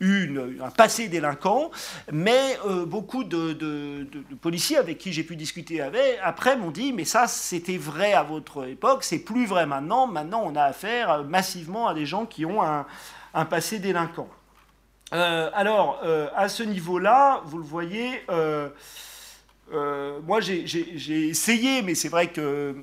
[0.00, 1.70] eu un passé délinquant,
[2.10, 4.08] mais beaucoup de,
[4.40, 8.22] policiers avec qui j'ai pu discuter avec, après m'ont dit, mais ça, c'était vrai à
[8.22, 12.46] votre époque, c'est plus vrai maintenant, maintenant on a affaire massivement à des gens qui
[12.46, 14.28] ont un, passé délinquant.
[15.12, 16.00] alors,
[16.34, 18.22] à ce niveau-là, vous le voyez,
[19.72, 22.74] euh, moi, j'ai essayé, mais c'est vrai que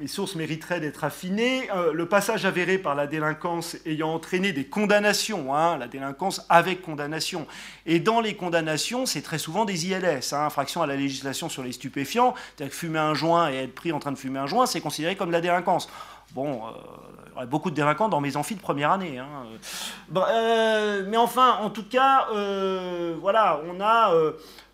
[0.00, 1.70] mes sources mériteraient d'être affinées.
[1.72, 6.80] Euh, le passage avéré par la délinquance ayant entraîné des condamnations, hein, la délinquance avec
[6.80, 7.46] condamnation.
[7.84, 11.62] Et dans les condamnations, c'est très souvent des ILS, hein, infraction à la législation sur
[11.62, 12.34] les stupéfiants.
[12.56, 14.80] C'est-à-dire que fumer un joint et être pris en train de fumer un joint, c'est
[14.80, 15.90] considéré comme de la délinquance.
[16.32, 16.62] Bon,
[17.36, 19.18] euh, beaucoup de délinquants dans mes amphis de première année.
[19.18, 19.26] Hein.
[21.08, 22.28] mais enfin, en tout cas,
[23.20, 24.14] voilà, on a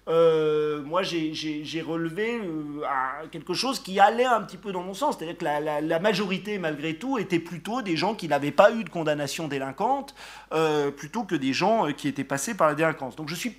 [0.08, 5.16] euh, moi j'ai relevé euh, quelque chose qui allait un petit peu dans mon sens.
[5.18, 8.88] C'est-à-dire que la, majorité, malgré tout, était plutôt des gens qui n'avaient pas eu de
[8.88, 10.14] condamnation délinquante,
[10.52, 13.16] euh, plutôt que des gens qui étaient passés par la délinquance.
[13.16, 13.56] Donc je suis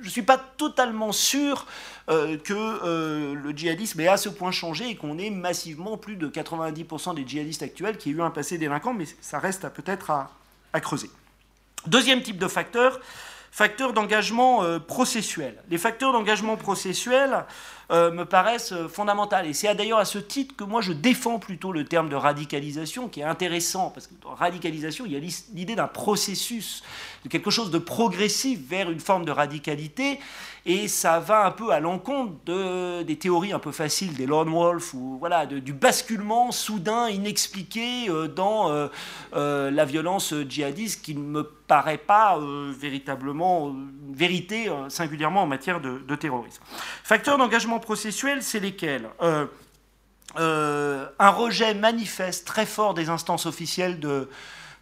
[0.00, 1.66] je suis pas totalement sûr
[2.06, 7.14] que le djihadisme ait à ce point changé et qu'on ait massivement plus de 90%
[7.14, 10.30] des djihadistes actuels qui aient eu un passé délinquant, mais ça reste peut-être à,
[10.72, 11.10] à, creuser.
[11.86, 12.98] Deuxième type de facteur,
[13.58, 15.56] Facteurs d'engagement euh, processuel.
[15.68, 17.44] Les facteurs d'engagement processuel
[17.90, 19.36] euh, me paraissent euh, fondamentaux.
[19.44, 23.08] Et c'est d'ailleurs à ce titre que moi je défends plutôt le terme de radicalisation,
[23.08, 25.20] qui est intéressant, parce que dans radicalisation, il y a
[25.54, 26.82] l'idée d'un processus,
[27.24, 30.20] de quelque chose de progressif vers une forme de radicalité,
[30.66, 34.50] et ça va un peu à l'encontre de, des théories un peu faciles des lone
[34.50, 38.90] wolf, ou voilà, du basculement soudain, inexpliqué dans
[39.32, 42.38] la violence djihadiste qui ne me paraît pas
[42.78, 43.74] véritablement
[44.12, 46.62] vérité, singulièrement en matière de, de terrorisme.
[47.02, 49.46] Facteurs d'engagement processuels, c'est lesquels euh,
[50.38, 54.28] euh, Un rejet manifeste très fort des instances officielles de,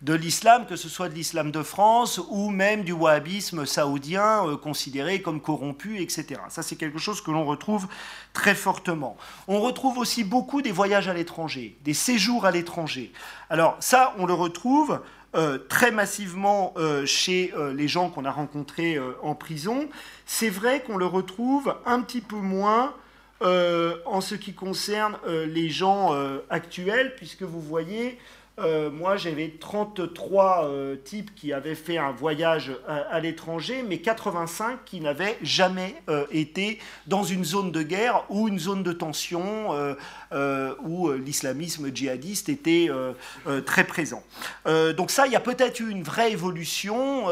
[0.03, 4.57] de l'islam, que ce soit de l'islam de France ou même du wahhabisme saoudien euh,
[4.57, 6.41] considéré comme corrompu, etc.
[6.49, 7.89] Ça, c'est quelque chose que l'on retrouve
[8.33, 9.17] très fortement.
[9.49, 13.13] On retrouve aussi beaucoup des voyages à l'étranger, des séjours à l'étranger.
[13.49, 15.01] Alors ça, on le retrouve
[15.69, 16.75] très massivement
[17.05, 19.89] chez les gens qu'on a rencontrés en prison.
[20.25, 22.95] C'est vrai qu'on le retrouve un petit peu moins
[23.43, 28.19] euh, en ce qui concerne euh, les gens euh, actuels, puisque vous voyez,
[28.59, 34.79] euh, moi, j'avais 33 euh, types qui avaient fait un voyage à, l'étranger, mais 85
[34.87, 39.37] qui n'avaient jamais euh, été dans une zone de guerre ou une zone de tension
[40.85, 42.89] où l'islamisme djihadiste était
[43.65, 44.23] très présent.
[44.97, 47.27] donc ça, il y a peut-être eu une vraie évolution.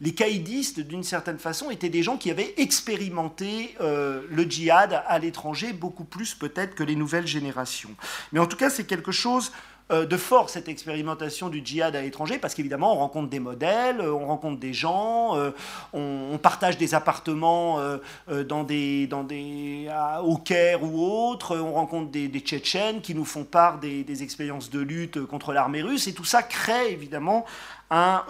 [0.00, 5.72] les caïdistes, d'une certaine façon, étaient des gens qui avaient expérimenté le djihad à l'étranger
[5.72, 7.94] beaucoup plus peut-être que les nouvelles générations.
[8.32, 12.02] Mais en tout cas, c'est quelque chose euh, de force cette expérimentation du djihad à
[12.02, 15.52] l'étranger, parce qu'évidemment, on rencontre des modèles, euh, on rencontre des gens, euh,
[15.92, 17.80] on, partage des appartements
[18.28, 19.88] dans des, dans des,
[20.22, 24.80] au Caire ou autres, on rencontre des, Tchétchènes qui nous font part des, expériences de
[24.80, 27.46] lutte contre l'armée russe, et tout ça crée évidemment
[27.90, 28.24] un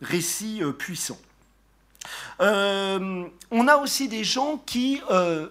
[0.00, 1.18] récit puissant.
[2.40, 5.02] on a aussi des gens qui,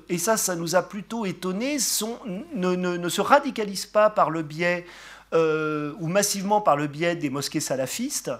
[0.10, 2.18] et ça, ça nous a plutôt étonnés, sont,
[2.56, 4.86] ne, ne, se radicalisent pas par le biais
[5.34, 8.32] euh, ou massivement par le biais des mosquées salafistes,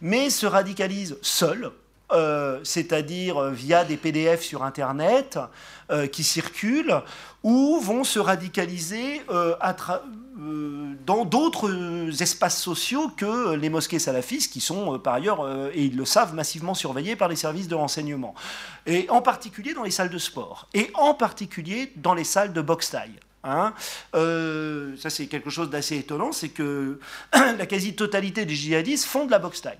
[0.00, 1.72] mais se radicalisent seuls,
[2.12, 5.40] euh, c'est-à-dire via des PDF sur Internet
[5.90, 7.02] euh, qui circulent,
[7.42, 9.22] ou vont se radicaliser
[11.04, 16.04] dans d'autres espaces sociaux que les mosquées salafistes, qui sont par ailleurs, et ils le
[16.04, 18.34] savent, massivement surveillés par les services de renseignement.
[18.86, 22.60] Et en particulier dans les salles de sport, et en particulier dans les salles de
[22.60, 23.18] boxe-taille.
[23.46, 23.74] Hein.
[24.14, 26.98] Euh, ça, c'est quelque chose d'assez étonnant, c'est que
[27.32, 29.78] la quasi-totalité des djihadistes font de la boxe taille.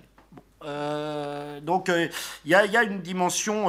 [0.64, 2.08] Euh, donc euh,
[2.44, 3.68] il y, a une dimension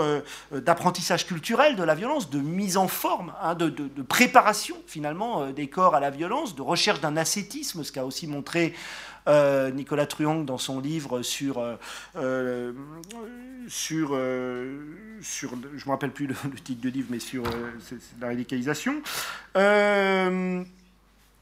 [0.51, 3.69] d'apprentissage culturel de la violence, de mise en forme, hein, de,
[4.01, 8.73] préparation finalement des corps à la violence, de recherche d'un ascétisme, ce qu'a aussi montré
[9.27, 11.75] euh, Nicolas Truong dans son livre sur, euh,
[12.15, 12.71] euh,
[13.67, 14.17] sur,
[15.21, 17.43] sur je me rappelle plus le, titre du livre, mais sur
[18.21, 19.01] la radicalisation.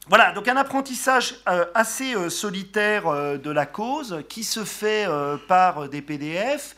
[0.07, 1.35] Voilà, donc un apprentissage
[1.73, 5.07] assez solitaire de la cause qui se fait
[5.47, 6.75] par des PDF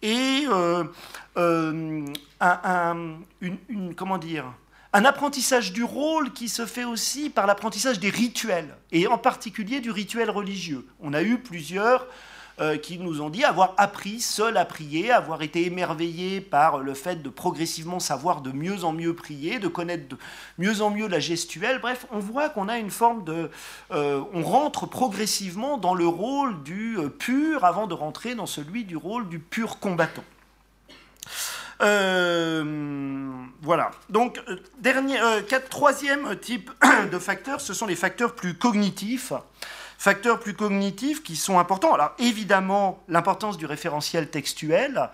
[0.00, 0.46] et
[1.36, 2.96] un,
[3.42, 4.46] une, comment dire,
[4.92, 9.80] un apprentissage du rôle qui se fait aussi par l'apprentissage des rituels, et en particulier
[9.80, 10.86] du rituel religieux.
[11.00, 12.06] On a eu plusieurs
[12.60, 16.92] euh, qui nous ont dit avoir appris seul à prier, avoir été émerveillés par le
[16.92, 20.18] fait de progressivement savoir de mieux en mieux prier, de connaître de
[20.58, 21.78] mieux en mieux la gestuelle.
[21.78, 23.50] Bref, on voit qu'on a une forme de...
[23.92, 28.84] Euh, on rentre progressivement dans le rôle du euh, pur avant de rentrer dans celui
[28.84, 30.24] du rôle du pur combattant.
[33.62, 33.90] Voilà.
[34.08, 34.40] Donc,
[34.78, 35.18] dernier,
[35.68, 36.70] troisième type
[37.12, 39.32] de facteurs, ce sont les facteurs plus cognitifs
[40.00, 41.92] facteurs plus cognitifs qui sont importants.
[41.92, 45.10] Alors évidemment, l'importance du référentiel textuel.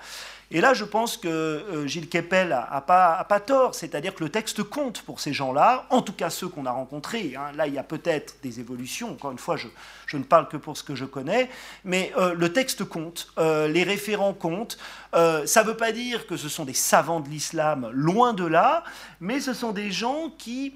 [0.52, 4.62] Et là, je pense que euh, Gilles Keppel n'a pas, tort, c'est-à-dire que le texte
[4.62, 7.34] compte pour ces gens-là, en tout cas ceux qu'on a rencontrés.
[7.36, 7.50] Hein.
[7.56, 9.66] Là, il y a peut-être des évolutions, encore une fois, je,
[10.06, 11.50] je, ne parle que pour ce que je connais,
[11.84, 14.78] mais euh, le texte compte, euh, les référents comptent.
[15.12, 18.84] ça ne veut pas dire que ce sont des savants de l'islam, loin de là,
[19.20, 20.74] mais ce sont des gens qui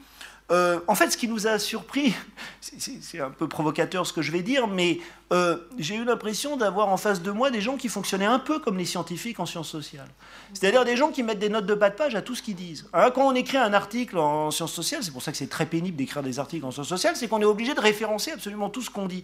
[0.50, 2.14] euh, en fait, ce qui nous a surpris,
[2.60, 4.98] c'est un peu provocateur ce que je vais dire, mais
[5.32, 8.58] euh, j'ai eu l'impression d'avoir en face de moi des gens qui fonctionnaient un peu
[8.58, 10.08] comme les scientifiques en sciences sociales.
[10.52, 12.56] C'est-à-dire des gens qui mettent des notes de bas de page à tout ce qu'ils
[12.56, 12.88] disent.
[12.92, 15.66] Hein, quand on écrit un article en sciences sociales, c'est pour ça que c'est très
[15.66, 18.82] pénible d'écrire des articles en sciences sociales, c'est qu'on est obligé de référencer absolument tout
[18.82, 19.22] ce qu'on dit.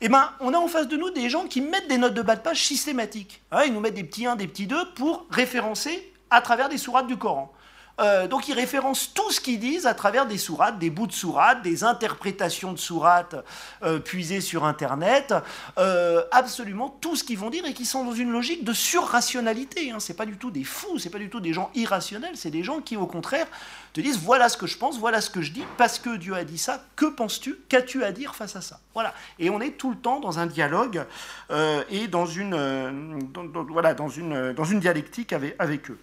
[0.00, 2.22] Eh bien, on a en face de nous des gens qui mettent des notes de
[2.22, 3.42] bas de page systématiques.
[3.50, 6.78] Hein, ils nous mettent des petits 1, des petits 2 pour référencer à travers des
[6.78, 7.52] sourates du Coran.
[8.00, 11.12] Euh, donc ils référencent tout ce qu'ils disent à travers des sourates, des bouts de
[11.12, 13.36] sourates, des interprétations de sourates
[13.82, 15.34] euh, puisées sur Internet,
[15.78, 19.90] euh, absolument tout ce qu'ils vont dire et qui sont dans une logique de surrationalité.
[19.90, 20.00] Hein.
[20.00, 22.36] Ce n'est pas du tout des fous, ce n'est pas du tout des gens irrationnels,
[22.36, 23.46] c'est des gens qui au contraire
[23.92, 26.34] te disent voilà ce que je pense, voilà ce que je dis, parce que Dieu
[26.34, 28.80] a dit ça, que penses-tu, qu'as-tu à dire face à ça?
[28.94, 29.12] Voilà.
[29.38, 31.04] Et on est tout le temps dans un dialogue
[31.90, 33.28] et dans une,
[33.68, 35.98] voilà, dans une, dans une dialectique avec, avec eux.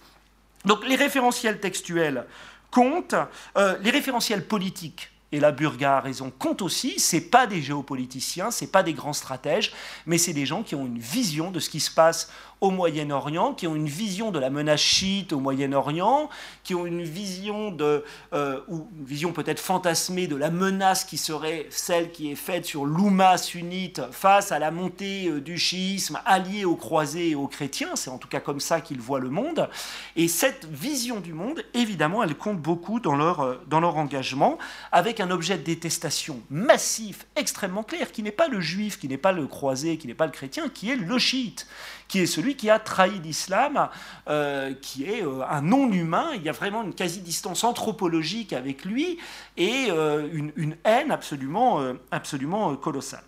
[0.66, 2.26] Donc les référentiels textuels
[2.70, 3.14] comptent,
[3.56, 6.98] euh, les référentiels politiques et la Burga a raison, comptent aussi.
[6.98, 9.72] C'est pas des géopoliticiens, c'est pas des grands stratèges,
[10.06, 12.30] mais c'est des gens qui ont une vision de ce qui se passe
[12.60, 16.30] au Moyen-Orient, qui ont une vision de la menace chiite au Moyen-Orient,
[16.64, 18.02] qui ont une vision de,
[18.32, 22.64] euh, ou une vision peut-être fantasmée de la menace qui serait celle qui est faite
[22.64, 27.46] sur l'Oumma sunnite face à la montée euh, du chiisme allié aux croisés et aux
[27.46, 27.94] chrétiens.
[27.94, 29.68] C'est en tout cas comme ça qu'ils voient le monde.
[30.16, 34.58] Et cette vision du monde, évidemment, elle compte beaucoup dans leur, euh, dans leur engagement,
[34.92, 39.18] avec un objet de détestation massif, extrêmement clair, qui n'est pas le juif, qui n'est
[39.18, 41.66] pas le croisé, qui n'est pas le chrétien, qui est le chiite
[42.08, 43.88] qui est celui qui a trahi l'islam,
[44.28, 46.30] euh, qui est euh, un non-humain.
[46.34, 49.18] Il y a vraiment une quasi-distance anthropologique avec lui
[49.56, 51.80] et euh, une, haine absolument,
[52.10, 53.22] absolument colossale.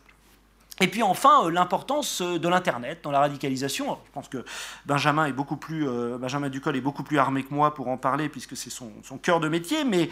[0.81, 3.99] Et puis enfin, l'importance de l'Internet dans la radicalisation.
[4.07, 4.45] je pense que
[4.87, 5.85] Benjamin, est beaucoup plus,
[6.19, 9.41] Benjamin Ducol est beaucoup plus armé que moi pour en parler, puisque c'est son, cœur
[9.41, 9.83] de métier.
[9.83, 10.09] Mais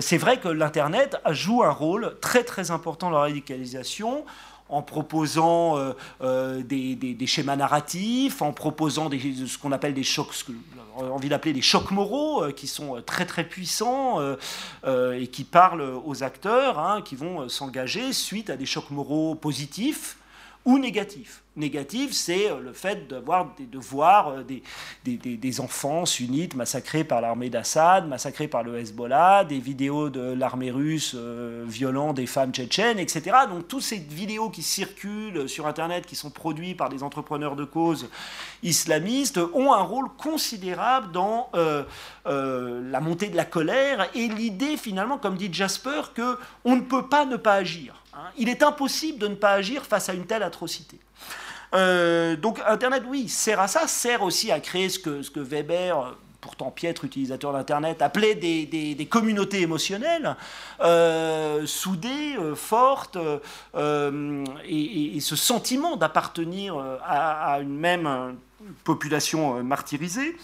[0.00, 4.24] c'est vrai que l'Internet joue un rôle très très important dans la radicalisation
[4.68, 5.92] en proposant euh,
[6.22, 11.04] euh, des, schémas narratifs, en proposant des, ce qu'on appelle des chocs, ce que j'ai
[11.04, 14.20] envie d'appeler des chocs moraux, euh, qui sont très très puissants
[14.86, 20.16] et qui parlent aux acteurs, hein, qui vont s'engager suite à des chocs moraux positifs
[20.66, 24.62] ou négatifs négative, c'est euh, le fait de voir euh, des,
[25.04, 30.32] des, des, enfants sunnites massacrés par l'armée d'Assad, massacrés par le Hezbollah, des vidéos de
[30.32, 33.36] l'armée russe euh, violant des femmes tchétchènes, etc.
[33.48, 37.64] Donc toutes ces vidéos qui circulent sur Internet, qui sont produites par des entrepreneurs de
[37.64, 38.08] cause
[38.62, 41.50] islamistes, ont un rôle considérable dans
[42.24, 47.06] la montée de la colère et l'idée finalement, comme dit Jasper, que on ne peut
[47.06, 47.94] pas ne pas agir.
[48.16, 48.30] Hein.
[48.38, 50.98] Il est impossible de ne pas agir face à une telle atrocité.
[51.74, 56.70] Euh, donc Internet, oui, sert à ça, sert aussi à créer ce que, Weber, pourtant
[56.70, 60.36] piètre utilisateur d'Internet, appelait des, communautés émotionnelles,
[60.80, 63.18] euh, soudées, euh, fortes,
[64.64, 68.36] et, ce sentiment d'appartenir à, une même
[68.84, 70.36] population martyrisée.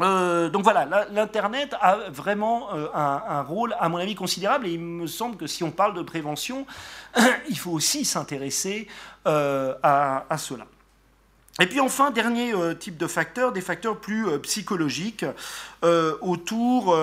[0.00, 4.80] Euh, donc voilà, l'Internet a vraiment euh, un, rôle, à mon avis, considérable, et il
[4.80, 6.66] me semble que si on parle de prévention,
[7.48, 8.88] il faut aussi s'intéresser
[9.26, 10.66] euh, à, cela.
[11.60, 15.26] Et puis enfin, dernier type de facteurs, des facteurs plus psychologiques
[16.22, 16.96] autour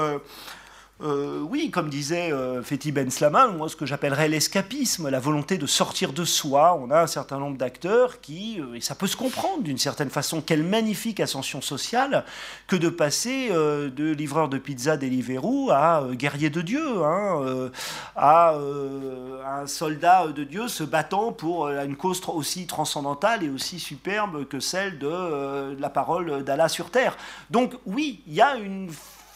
[1.01, 5.57] euh, oui, comme disait euh, Fethi Ben Slaman, moi ce que j'appellerais l'escapisme, la volonté
[5.57, 6.77] de sortir de soi.
[6.81, 10.09] On a un certain nombre d'acteurs qui, euh, et ça peut se comprendre d'une certaine
[10.09, 12.25] façon, quelle magnifique ascension sociale
[12.67, 17.69] que de passer de livreur de pizza Deliveroo à guerrier de Dieu, hein,
[18.15, 24.45] à un soldat de Dieu se battant pour une cause aussi transcendantale et aussi superbe
[24.47, 27.17] que celle de la parole d'Allah sur terre.
[27.49, 28.89] Donc oui, il y a une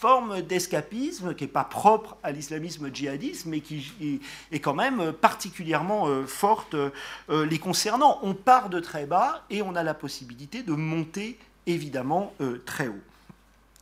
[0.04, 4.20] forme d'escapisme qui n'est pas propre à l'islamisme djihadiste, mais qui
[4.51, 6.91] est quand même particulièrement euh, forte euh,
[7.30, 8.20] les concernant.
[8.22, 12.89] On part de très bas et on a la possibilité de monter évidemment euh, très
[12.89, 12.99] haut.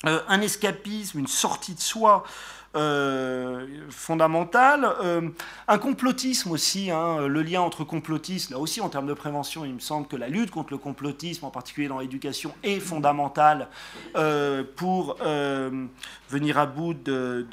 [0.04, 2.24] un escapisme, une sortie de soi
[2.74, 4.88] euh, fondamentale.
[5.04, 5.28] Euh,
[5.68, 9.74] un complotisme aussi, hein, le lien entre complotisme, là aussi en termes de prévention, il
[9.74, 13.68] me semble que la lutte contre le complotisme, en particulier dans l'éducation, est fondamentale
[14.16, 15.18] euh, pour
[16.30, 17.46] venir à bout de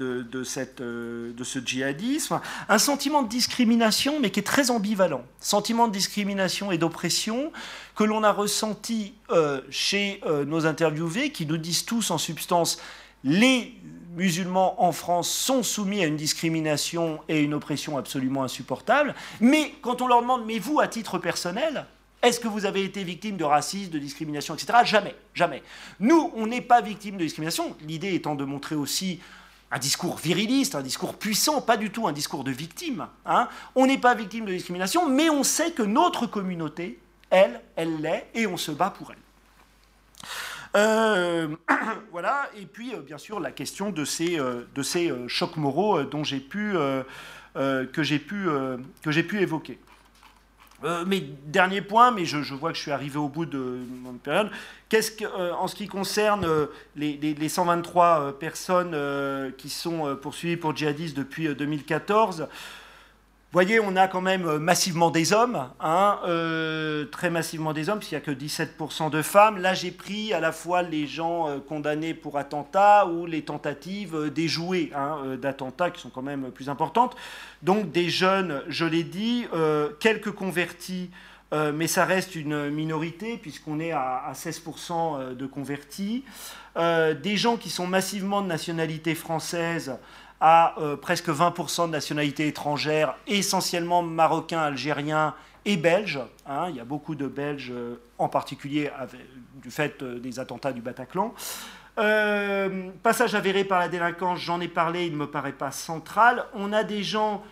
[0.44, 2.40] ce djihadisme.
[2.68, 5.24] Un sentiment de discrimination, mais qui est très ambivalent.
[5.40, 7.50] Sentiment de discrimination et d'oppression
[7.96, 9.14] que l'on a ressenti
[9.68, 12.80] chez nos interviewés, qui nous disent tous en substance
[13.24, 13.74] les
[14.18, 19.14] musulmans en France sont soumis à une discrimination et une oppression absolument insupportable.
[19.40, 21.86] Mais quand on leur demande, mais vous, à titre personnel,
[22.20, 24.80] est-ce que vous avez été victime de racisme, de discrimination, etc.
[24.84, 25.62] Jamais, jamais.
[26.00, 27.76] Nous, on n'est pas victime de discrimination.
[27.86, 29.20] L'idée étant de montrer aussi
[29.70, 33.06] un discours viriliste, un discours puissant, pas du tout un discours de victime.
[33.24, 33.48] Hein.
[33.76, 36.98] On n'est pas victime de discrimination, mais on sait que notre communauté,
[37.30, 39.27] elle, elle l'est, et on se bat pour elle.
[40.76, 41.48] Euh,
[42.12, 46.02] voilà, et puis euh, bien sûr la question de ces, euh, de ces chocs moraux
[46.02, 46.74] dont j'ai pu,
[47.54, 48.46] que j'ai pu,
[49.02, 49.78] pu évoquer.
[51.06, 54.50] mais dernier point, mais je, vois que je suis arrivé au bout de mon période.
[54.88, 56.46] Qu'est-ce que, en ce qui concerne
[56.96, 58.96] les, les, les 123 personnes
[59.56, 62.48] qui sont poursuivies pour djihadistes depuis 2014,
[63.52, 67.98] voyez, on a quand même euh, massivement des hommes, hein, euh, très massivement des hommes,
[67.98, 69.58] puisqu'il n'y a que 17% de femmes.
[69.58, 74.30] Là, j'ai pris à la fois les gens euh, condamnés pour attentat ou les tentatives
[74.34, 77.16] déjouées hein, d'attentats, qui sont quand même plus importantes.
[77.62, 79.46] Donc des jeunes, je l'ai dit,
[79.98, 81.10] quelques convertis.
[81.52, 86.24] mais ça reste une minorité puisqu'on est à 16% de convertis.
[86.76, 89.98] des gens qui sont massivement de nationalité française,
[90.40, 95.34] à euh, presque 20% de nationalité étrangère, essentiellement marocains, algériens
[95.64, 96.20] et belges.
[96.46, 96.66] Hein.
[96.70, 98.90] il y a beaucoup de Belges, euh, en particulier
[99.54, 101.34] du fait euh, des attentats du Bataclan.
[103.02, 106.44] passage avéré par la délinquance, j'en ai parlé, il ne me paraît pas central.
[106.54, 107.42] On a des gens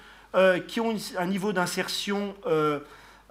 [0.68, 2.34] qui ont un niveau d'insertion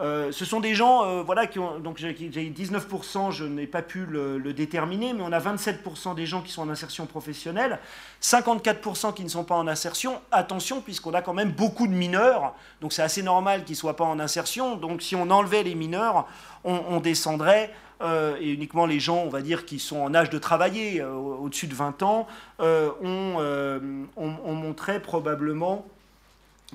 [0.02, 3.82] euh, ce sont des gens, euh, voilà, qui ont, donc j'ai 19%, je n'ai pas
[3.82, 7.80] pu le, déterminer, mais on a 27% des gens qui sont en insertion professionnelle,
[8.22, 10.22] 54% qui ne sont pas en insertion.
[10.32, 13.96] Attention, puisqu'on a quand même beaucoup de mineurs, donc c'est assez normal qu'ils ne soient
[13.96, 14.76] pas en insertion.
[14.76, 16.28] Donc si on enlevait les mineurs,
[16.66, 17.72] on, descendrait,
[18.02, 21.68] euh, et uniquement les gens, on va dire, qui sont en âge de travailler, au-dessus
[21.68, 22.28] de 20 ans,
[22.60, 25.86] on, on, montrait probablement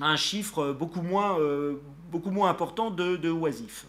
[0.01, 1.81] un chiffre beaucoup moins, euh,
[2.11, 3.85] beaucoup moins important de, de oisifs.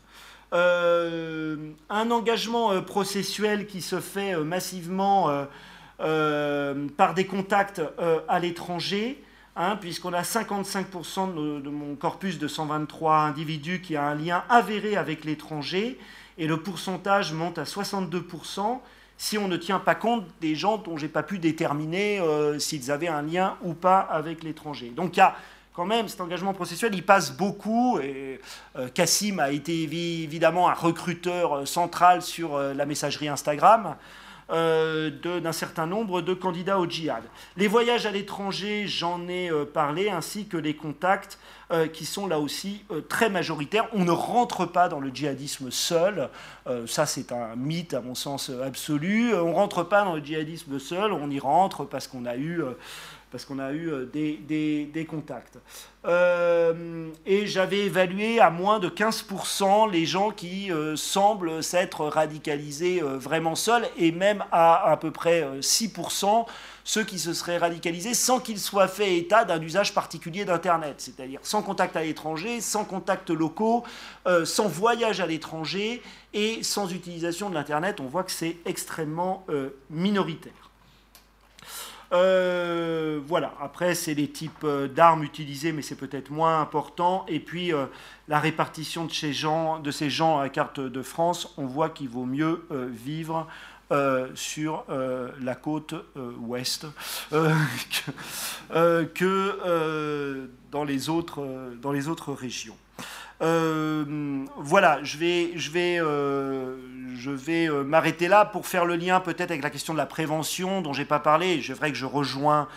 [0.52, 5.46] Euh, un engagement euh, processuel qui se fait massivement
[5.98, 7.80] par des contacts
[8.28, 9.22] à l'étranger,
[9.54, 14.42] hein, puisqu'on a 55% de, de, mon corpus de 123 individus qui a un lien
[14.48, 15.98] avéré avec l'étranger,
[16.38, 18.80] et le pourcentage monte à 62%
[19.16, 22.20] si on ne tient pas compte des gens dont j'ai pas pu déterminer
[22.58, 24.90] s'ils avaient un lien ou pas avec l'étranger.
[24.96, 25.36] Donc il y a
[25.72, 27.98] quand même, cet engagement processuel, il passe beaucoup.
[27.98, 28.40] Et
[28.76, 33.96] euh, Cassim a été évidemment un recruteur euh, central sur euh, la messagerie Instagram
[34.50, 37.22] d'un certain nombre de candidats au djihad.
[37.56, 41.38] Les voyages à l'étranger, j'en ai parlé, ainsi que les contacts
[41.94, 43.88] qui sont là aussi très majoritaires.
[43.94, 46.28] On ne rentre pas dans le djihadisme seul.
[46.86, 49.32] ça, c'est un mythe, à mon sens, absolu.
[49.34, 51.12] On ne rentre pas dans le djihadisme seul.
[51.12, 52.62] On y rentre parce qu'on a eu
[53.32, 55.58] parce qu'on a eu euh, des, contacts.
[56.04, 63.00] Euh, et j'avais évalué à moins de 15% les gens qui euh, semblent s'être radicalisés
[63.00, 66.44] vraiment seuls, et même à à peu près 6%
[66.84, 71.40] ceux qui se seraient radicalisés sans qu'ils soient fait état d'un usage particulier d'Internet, c'est-à-dire
[71.42, 73.84] sans contact à l'étranger, sans contact locaux,
[74.44, 76.02] sans voyage à l'étranger
[76.34, 78.00] et sans utilisation de l'Internet.
[78.00, 79.46] On voit que c'est extrêmement
[79.90, 80.61] minoritaire.
[82.12, 87.24] Euh, voilà, après, c'est les types euh, d'armes utilisées, mais c'est peut-être moins important.
[87.26, 87.86] Et puis, euh,
[88.28, 93.46] la répartition de ces, gens, à carte de France, on voit qu'il vaut mieux vivre
[94.34, 95.94] sur la côte
[96.40, 96.86] ouest
[99.14, 102.76] que, dans, les autres, régions.
[103.40, 106.00] voilà, je vais,
[107.14, 110.82] je vais m'arrêter là pour faire le lien peut-être avec la question de la prévention
[110.82, 111.60] dont j'ai pas parlé.
[111.60, 112.68] Je vrai que je rejoins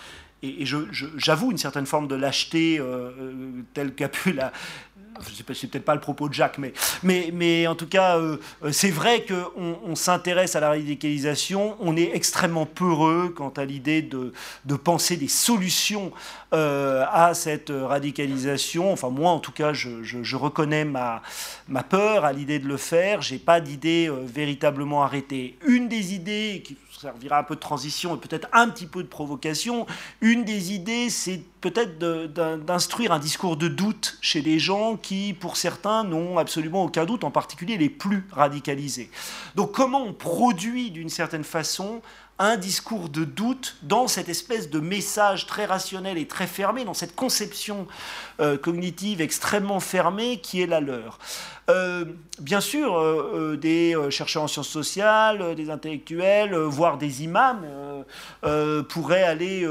[0.43, 2.81] et, j'avoue une certaine forme de lâcheté
[3.73, 4.51] telle qu'a pu la,
[5.53, 8.71] c'est peut-être pas le propos de Jacques, mais, mais, mais en tout cas, euh, euh,
[8.71, 14.01] c'est vrai qu'on on, s'intéresse à la radicalisation, on est extrêmement peureux quant à l'idée
[14.01, 14.31] de,
[14.83, 16.11] penser des solutions
[16.53, 18.91] euh, à cette radicalisation.
[18.91, 21.21] Enfin, moi, en tout cas, je, je, reconnais ma,
[21.67, 23.21] ma peur à l'idée de le faire.
[23.21, 25.57] J'ai pas d'idée véritablement arrêtée.
[25.65, 29.07] Une des idées qui servira un peu de transition et peut-être un petit peu de
[29.07, 29.85] provocation.
[30.21, 31.97] Une des idées, c'est peut-être
[32.65, 37.23] d'instruire un discours de doute chez les gens qui, pour certains, n'ont absolument aucun doute,
[37.23, 39.09] en particulier les plus radicalisés.
[39.55, 42.01] Donc comment on produit d'une certaine façon
[42.37, 46.93] un discours de doute dans cette espèce de message très rationnel et très fermé, dans
[46.93, 47.87] cette conception
[48.41, 51.17] euh, cognitive extrêmement fermée qui est la leur?
[51.67, 52.05] Euh,
[52.39, 57.65] bien sûr, euh, des chercheurs en sciences sociales, des intellectuels, voire des imams
[58.89, 59.67] pourraient aller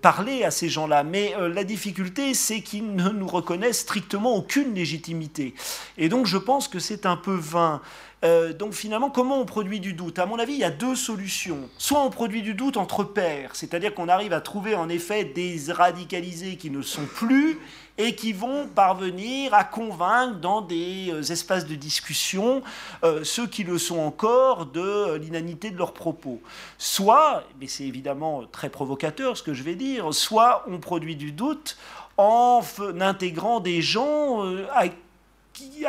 [0.00, 5.54] parler à ces gens-là, mais la difficulté, c'est qu'ils ne nous reconnaissent strictement aucune légitimité.
[5.98, 7.82] Et donc je pense que c'est un peu vain.
[8.24, 10.18] Euh, donc finalement, comment on produit du doute?
[10.18, 11.68] À mon avis, il y a deux solutions.
[11.78, 15.60] Soit on produit du doute entre pairs, c'est-à-dire qu'on arrive à trouver en effet des
[15.68, 17.58] radicalisés qui ne sont plus
[17.98, 22.62] et qui vont parvenir à convaincre dans des euh, espaces de discussion
[23.04, 26.40] euh, ceux qui le sont encore de l'inanité de leurs propos.
[26.78, 31.32] Soit, mais c'est évidemment très provocateur ce que je vais dire, soit on produit du
[31.32, 31.76] doute
[32.16, 32.62] en
[33.00, 34.42] intégrant des gens
[34.74, 34.88] à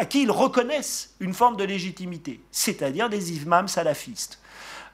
[0.05, 4.39] qui ils reconnaissent une forme de légitimité, c'est-à-dire des imams salafistes.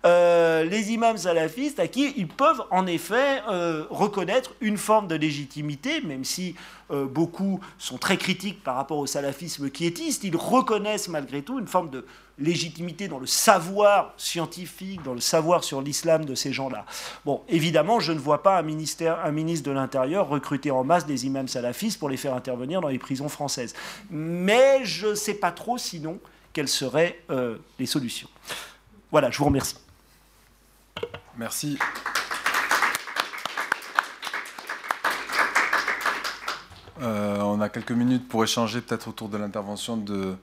[0.05, 5.15] Euh, les imams salafistes à qui ils peuvent en effet euh, reconnaître une forme de
[5.15, 6.55] légitimité, même si
[6.91, 11.67] euh, beaucoup sont très critiques par rapport au salafisme quiétiste, ils reconnaissent malgré tout une
[11.67, 12.05] forme de
[12.37, 16.85] légitimité dans le savoir scientifique, dans le savoir sur l'islam de ces gens-là.
[17.23, 21.07] Bon, évidemment, je ne vois pas un, ministère, un ministre de l'Intérieur recruter en masse
[21.07, 23.73] des imams salafistes pour les faire intervenir dans les prisons françaises.
[24.11, 26.19] Mais je ne sais pas trop sinon
[26.53, 27.19] quelles seraient
[27.79, 28.29] les solutions.
[29.11, 29.75] Voilà, je vous remercie.
[31.37, 31.77] Merci.
[37.01, 40.35] Euh, on a quelques minutes pour échanger peut-être autour de l'intervention de,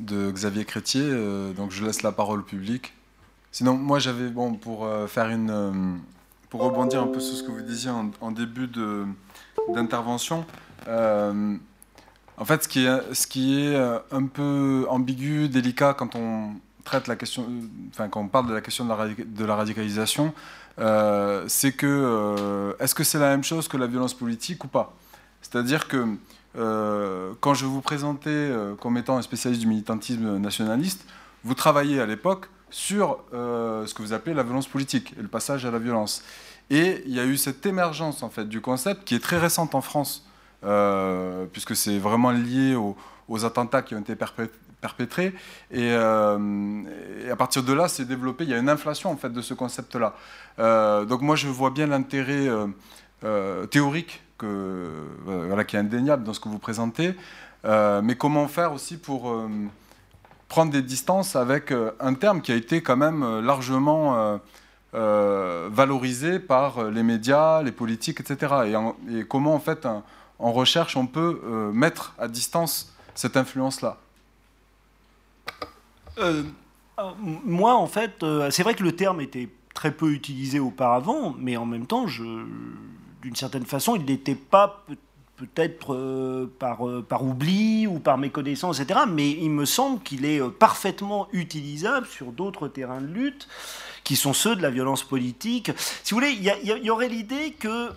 [0.00, 1.02] Xavier Crétier.
[1.04, 2.94] Euh, donc je laisse la parole au public.
[3.50, 6.00] Sinon, moi j'avais, bon, pour euh, faire une.
[6.48, 8.70] pour rebondir un peu sur ce que vous disiez en, début
[9.68, 10.46] d'intervention,
[10.86, 16.54] en fait, ce qui, est, ce qui est un peu ambigu, délicat quand on,
[16.84, 17.10] traite
[18.10, 20.32] quand on parle de la question de la, radicalisation,
[20.78, 24.68] euh, c'est que euh, est-ce que c'est la même chose que la violence politique ou
[24.68, 24.94] pas?
[25.40, 26.06] C'est-à-dire que
[26.56, 31.04] euh, quand je vous présentais comme étant un spécialiste du militantisme nationaliste,
[31.44, 35.66] vous travaillez à l'époque sur ce que vous appelez la violence politique et le passage
[35.66, 36.22] à la violence.
[36.70, 39.74] Et il y a eu cette émergence en fait du concept qui est très récente
[39.74, 40.26] en France,
[41.52, 42.96] puisque c'est vraiment lié aux,
[43.28, 45.32] aux attentats qui ont été perpétrés perpétré.
[45.74, 46.82] Euh,
[47.24, 48.44] et, à partir de là, c'est développé.
[48.44, 50.14] Il y a une inflation en fait de ce concept-là.
[50.58, 52.48] Euh, donc moi, je vois bien l'intérêt
[53.24, 54.90] euh, théorique que,
[55.24, 57.14] voilà, qui est indéniable dans ce que vous présentez.
[57.64, 59.32] mais comment faire aussi pour
[60.48, 64.40] prendre des distances avec un terme qui a été quand même largement
[64.92, 68.36] valorisé par les médias, les politiques, etc.
[69.12, 69.86] Et, comment en fait
[70.40, 71.40] en recherche on peut
[71.72, 73.96] mettre à distance cette influence-là?
[76.18, 76.42] Euh,
[76.98, 81.34] euh, moi, en fait, euh, c'est vrai que le terme était très peu utilisé auparavant,
[81.38, 84.84] mais en même temps, d'une certaine façon, il n'était pas
[85.36, 89.00] peut-être par, par oubli ou par méconnaissance, etc.
[89.08, 93.48] Mais il me semble qu'il est parfaitement utilisable sur d'autres terrains de lutte,
[94.04, 95.70] qui sont ceux de la violence politique.
[96.04, 97.90] Si vous voulez, il y, y, aurait l'idée que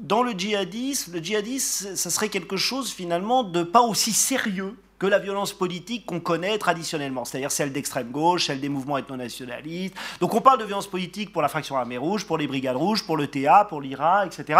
[0.00, 5.06] dans le djihadisme, le djihadisme, ça serait quelque chose finalement de pas aussi sérieux que
[5.06, 9.94] la violence politique qu'on connaît traditionnellement, c'est-à-dire celle d'extrême gauche, celle des mouvements ethno-nationalistes.
[10.20, 13.04] Donc on parle de violence politique pour la fraction armée rouge, pour les brigades rouges,
[13.04, 14.58] pour le TA, pour l'IRA, etc.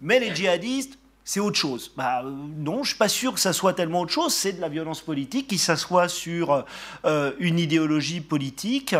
[0.00, 0.98] Mais les djihadistes,
[1.30, 1.92] c'est autre chose.
[1.96, 4.34] Bah, euh, non, je ne suis pas sûr que ça soit tellement autre chose.
[4.34, 6.64] C'est de la violence politique qui s'assoit sur
[7.04, 8.96] euh, une idéologie politique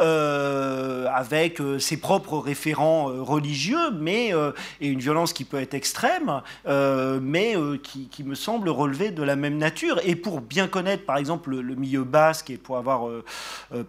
[0.00, 4.32] euh, avec ses propres référents religieux, mais
[4.80, 6.40] et une violence qui peut être extrême,
[7.20, 9.98] mais qui, me semble relever de la même nature.
[10.04, 13.08] Et pour bien connaître, par exemple, le, milieu basque et pour avoir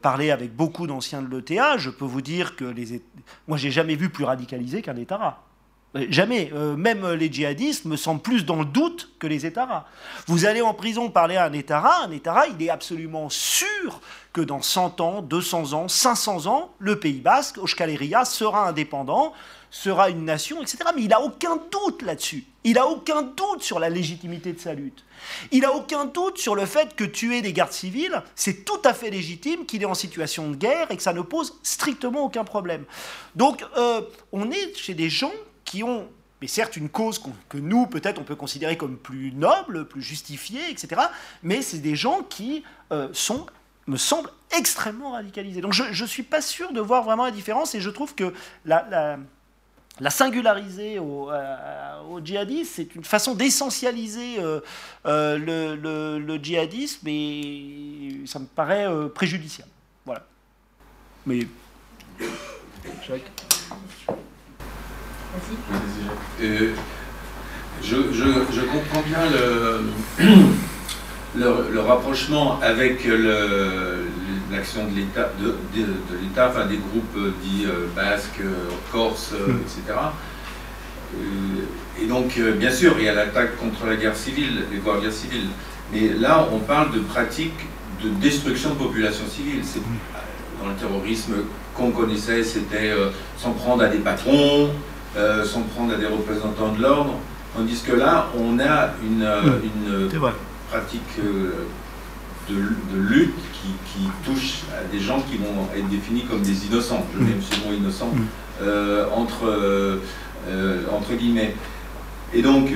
[0.02, 3.02] parlé avec beaucoup d'anciens de l'ETA, je peux vous dire que les,
[3.48, 5.43] moi, j'ai jamais vu plus radicalisé qu'un État
[6.10, 6.52] jamais.
[6.54, 9.86] Euh, même les djihadistes me semblent plus dans le doute que les États
[10.28, 14.02] Vous allez en prison parler à un État un État il est absolument sûr
[14.34, 19.34] que dans 100 ans, 200 ans, 500 ans, le Pays basque, Euskal sera indépendant,
[19.70, 20.78] sera une nation, etc.
[20.96, 22.46] Mais il n'a aucun doute là-dessus.
[22.64, 25.04] Il n'a aucun doute sur la légitimité de sa lutte.
[25.52, 28.94] Il n'a aucun doute sur le fait que tuer des gardes civils, c'est tout à
[28.94, 32.44] fait légitime, qu'il est en situation de guerre et que ça ne pose strictement aucun
[32.44, 32.86] problème.
[33.36, 35.32] Donc, euh, on est chez des gens
[35.74, 36.08] qui ont,
[36.40, 37.20] mais certes, une cause
[37.50, 41.02] que nous, peut-être, on peut considérer comme plus noble, plus justifiée, etc.
[41.42, 43.48] Mais c'est des gens qui euh, sont,
[43.88, 45.62] me semblent, extrêmement radicalisés.
[45.62, 48.36] Donc je ne suis pas sûr de voir vraiment la différence et je trouve que
[48.66, 49.18] la,
[50.00, 54.60] la, singulariser au, euh, au djihadisme, c'est une façon d'essentialiser euh,
[55.04, 59.72] le, le, le, djihadisme et ça me paraît préjudiciable.
[60.06, 60.24] Voilà.
[61.26, 61.48] Mais.
[66.42, 66.74] Euh,
[67.82, 70.26] je, je, comprends bien le,
[71.74, 73.08] le, rapprochement avec
[74.52, 75.88] l'action de l'État, de, de,
[76.22, 78.42] l'État, enfin des groupes dits euh, basques,
[78.92, 79.62] corses, euh, hmm.
[79.62, 80.00] etc.
[82.02, 85.50] Et donc, bien sûr, il y a l'attaque contre la guerre civile, les guerres civiles.
[85.92, 87.68] Mais là, on parle de pratiques
[88.04, 89.62] de destruction de population civile.
[89.64, 90.62] C'est, hmm.
[90.62, 91.34] dans le terrorisme
[91.76, 92.94] qu'on connaissait, c'était
[93.38, 94.72] s'en prendre à des patrons,
[95.16, 97.20] euh, s'en prendre à des représentants de l'ordre,
[97.56, 100.10] tandis que là, on a une, euh, une
[100.72, 101.52] pratique euh,
[102.50, 107.20] de, lutte qui, touche à des gens qui vont être définis comme des innocents, je
[107.20, 108.10] mets ce mot innocent,
[109.16, 110.00] entre,
[110.92, 111.56] entre guillemets.
[112.34, 112.72] Et donc,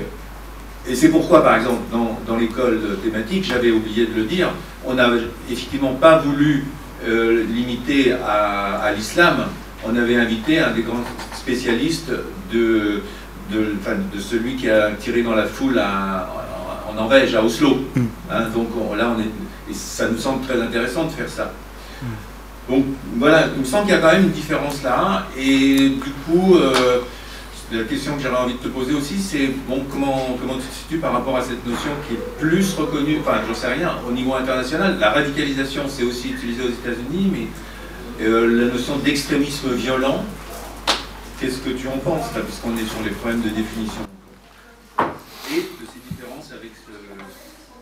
[0.88, 4.50] et c'est pourquoi, par exemple, dans, dans l'école thématique, j'avais oublié de le dire,
[4.86, 5.10] on n'a
[5.52, 6.66] effectivement pas voulu
[7.06, 9.48] limiter à, à l'islam,
[9.86, 11.03] on avait invité un des grands
[11.34, 12.11] spécialiste
[12.51, 13.01] de,
[13.51, 13.75] de,
[14.13, 17.78] de, celui qui a tiré dans la foule en Norvège, à Oslo.
[17.95, 18.01] Mm.
[18.32, 19.25] Hein, donc là, on est,
[19.69, 21.51] et ça nous semble très intéressant de faire ça.
[22.01, 22.05] Mm.
[22.69, 22.86] Donc
[23.17, 25.25] voilà, il me semble qu'il y a quand même une différence là.
[25.38, 27.01] Et du coup, euh,
[27.71, 30.73] la question que j'aurais envie de te poser aussi, c'est bon, comment, comment tu te
[30.73, 34.11] situes par rapport à cette notion qui est plus reconnue, enfin, j'en sais rien, au
[34.11, 34.97] niveau international.
[34.99, 37.47] La radicalisation, c'est aussi utilisé aux États-Unis, mais
[38.20, 40.24] la notion d'extrémisme violent,
[41.39, 44.01] Qu'est-ce que tu en penses, puisqu'on est sur les problèmes de définition
[45.51, 46.72] Et de ces différences avec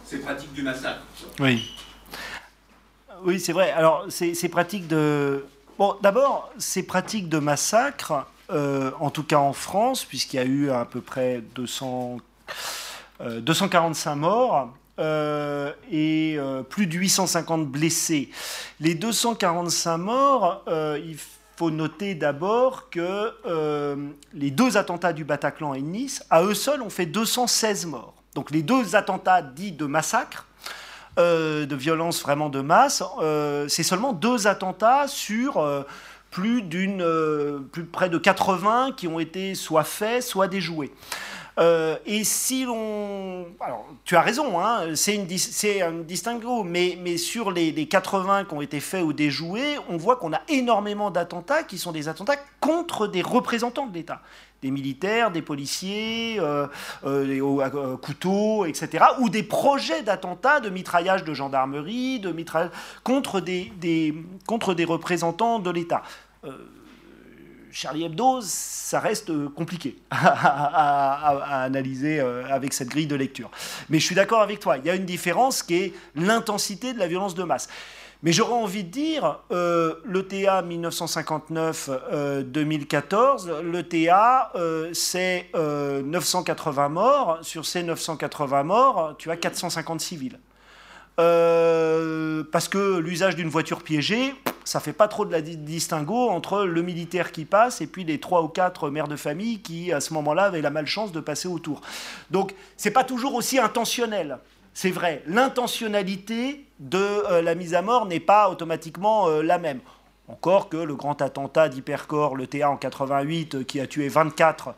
[0.03, 1.03] ces pratiques du massacre
[1.39, 1.73] Oui.
[3.23, 3.71] Oui, c'est vrai.
[3.71, 5.45] Alors, ces, pratiques de.
[5.79, 10.45] Bon, d'abord, ces pratiques de massacre, euh, en tout cas en France, puisqu'il y a
[10.45, 12.17] eu à peu près 200,
[13.21, 16.37] 245 euh, morts, euh, et
[16.69, 18.29] plus de 850 blessés.
[18.79, 21.17] Les 245 morts, il
[21.55, 23.95] faut noter d'abord que euh,
[24.33, 28.13] les deux attentats du Bataclan et de Nice, à eux seuls, ont fait 216 morts.
[28.33, 30.47] Donc les deux attentats dits de massacre,
[31.17, 35.65] euh, de violence vraiment de masse, euh, c'est seulement deux attentats sur
[36.29, 37.05] plus d'une,
[37.71, 40.91] plus près de 80 qui ont été soit faits, soit déjoués.
[41.58, 43.45] Euh, et si l'on...
[43.60, 48.80] Alors, tu as raison, hein, c'est, un distinguo, mais, sur les, 80 qui ont été
[48.80, 53.22] faits ou déjoués, on voit qu'on a énormément d'attentats qui sont des attentats contre des
[53.22, 54.22] représentants de l'État
[54.62, 56.66] des militaires, des policiers, euh,
[57.06, 62.72] euh, des couteaux, etc., ou des projets d'attentats, de mitraillage de gendarmerie, de mitraillage
[63.03, 64.16] contre des,
[64.47, 66.01] contre des représentants de l'État.
[67.76, 73.51] Charlie Hebdo, ça reste compliqué à, analyser euh, avec cette grille de lecture.
[73.89, 76.99] Mais je suis d'accord avec toi, il y a une différence qui est l'intensité de
[76.99, 77.67] la violence de masse.
[78.23, 84.53] Mais j'aurais envie de dire, euh, l'ETA 1959-2014, l'ETA,
[84.93, 87.39] c'est 980 morts.
[87.41, 90.39] Sur ces 980 morts, tu as 450 civils.
[91.20, 94.34] Euh, parce que l'usage d'une voiture piégée,
[94.66, 98.20] ça fait pas trop de la distinguo entre le militaire qui passe et puis les
[98.20, 101.47] trois ou quatre mères de famille qui, à ce moment-là, avaient la malchance de passer
[101.47, 101.82] autour.
[102.32, 104.39] Donc, c'est pas toujours aussi intentionnel.
[104.74, 109.80] C'est vrai, l'intentionnalité de euh, la mise à mort n'est pas automatiquement euh, la même.
[110.28, 114.74] Encore que le grand attentat d'Hypercore, le TA en 88, qui a tué 24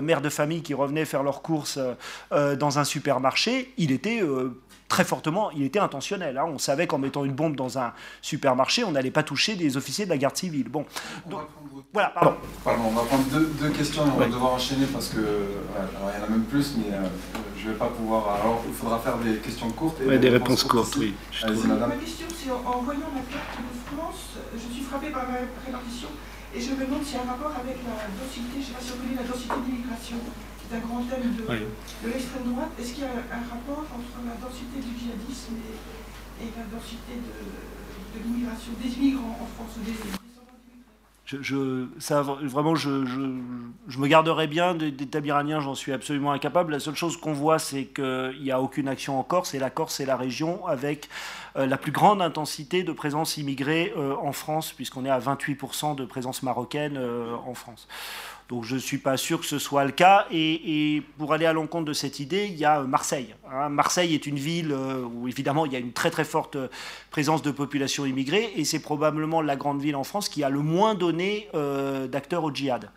[0.00, 1.80] mères de famille qui revenaient faire leurs courses
[2.30, 4.22] dans un supermarché, il était
[4.88, 6.38] très fortement, il était intentionnel.
[6.38, 6.46] Hein.
[6.48, 7.92] On savait qu'en mettant une bombe dans un
[8.22, 10.68] supermarché, on n'allait pas toucher des officiers de la garde civile.
[10.68, 10.86] Bon,
[11.92, 12.36] voilà, pardon.
[12.66, 16.22] On va prendre deux, questions et on va devoir enchaîner parce que alors il y
[16.22, 17.02] en a même plus, mais euh,
[17.56, 18.40] je ne vais pas pouvoir.
[18.40, 20.00] Alors il faudra faire des questions courtes.
[20.00, 21.14] Et des, réponses, courtes, oui.
[21.42, 21.48] Ma
[21.96, 26.08] question, c'est en, voyant la carte de France, je suis frappé par la répartition
[26.54, 28.72] et je me demande s'il y a un rapport avec la densité, je ne sais
[28.72, 30.16] pas si vous connaissez la densité d'immigration
[30.70, 32.70] d'un grand thème de, l'extrême droite.
[32.78, 35.56] Est-ce qu'il y a un rapport entre la densité du djihadisme
[36.40, 39.94] et, la densité de, l'immigration, des immigrants en France ou des,
[41.42, 46.72] je, ça, vraiment, je, je, me garderais bien d'établir un lien, j'en suis absolument incapable.
[46.72, 49.68] La seule chose qu'on voit, c'est qu'il n'y a aucune action en Corse, et la
[49.68, 51.10] Corse est la région avec
[51.56, 55.96] euh, la plus grande intensité de présence immigrée euh, en France, puisqu'on est à 28%
[55.96, 57.88] de présence marocaine euh, en France.
[58.48, 60.26] Donc je ne suis pas sûr que ce soit le cas.
[60.30, 63.34] Et, pour aller à l'encontre de cette idée, il y a Marseille.
[63.50, 63.68] Hein.
[63.68, 66.56] Marseille est une ville euh, où évidemment il y a une très très forte
[67.10, 70.60] présence de population immigrée et c'est probablement la grande ville en France qui a le
[70.60, 72.90] moins donné euh, d'acteurs au djihad.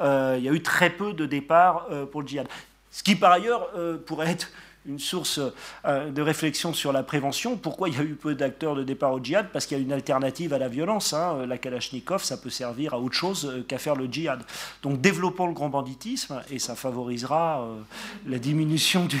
[0.00, 2.48] Euh, il y a eu très peu de départs pour le djihad.
[2.90, 3.70] Ce qui par ailleurs
[4.06, 4.50] pourrait être
[4.86, 5.40] une source
[5.84, 7.56] euh, de réflexion sur la prévention.
[7.56, 9.48] Pourquoi il y a eu peu d'acteurs de départ au djihad?
[9.52, 11.12] Parce qu'il y a une alternative à la violence.
[11.12, 11.46] Hein.
[11.46, 14.42] La Kalachnikov, ça peut servir à autre chose euh, qu'à faire le djihad.
[14.82, 17.80] Donc développons le grand banditisme et ça favorisera euh,
[18.26, 19.20] la diminution du,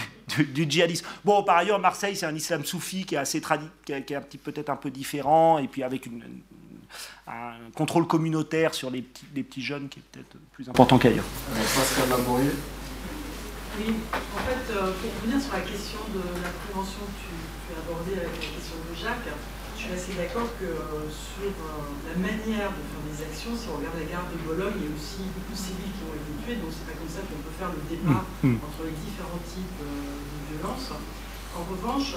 [0.68, 1.06] djihadisme.
[1.24, 3.40] Bon, par ailleurs, Marseille, c'est un islam soufi qui est assez
[3.84, 6.08] qui est peut-être un peu différent et puis avec
[7.26, 11.24] un contrôle communautaire sur les petits, les petits jeunes qui est peut-être plus important qu'ailleurs.
[11.54, 12.12] Pascal
[13.78, 17.34] oui, en fait, euh, pour revenir sur la question de la prévention que tu,
[17.74, 19.34] as abordée avec la question de Jacques,
[19.74, 23.66] je suis assez d'accord que euh, sur euh, la manière de faire des actions, si
[23.66, 26.14] on regarde la gare de Bologne, il y a aussi beaucoup de civils qui ont
[26.14, 28.58] été tués, donc c'est pas comme ça qu'on peut faire le débat mm, mm.
[28.62, 29.90] entre les différents types de
[30.54, 30.94] violences.
[31.58, 32.14] En revanche,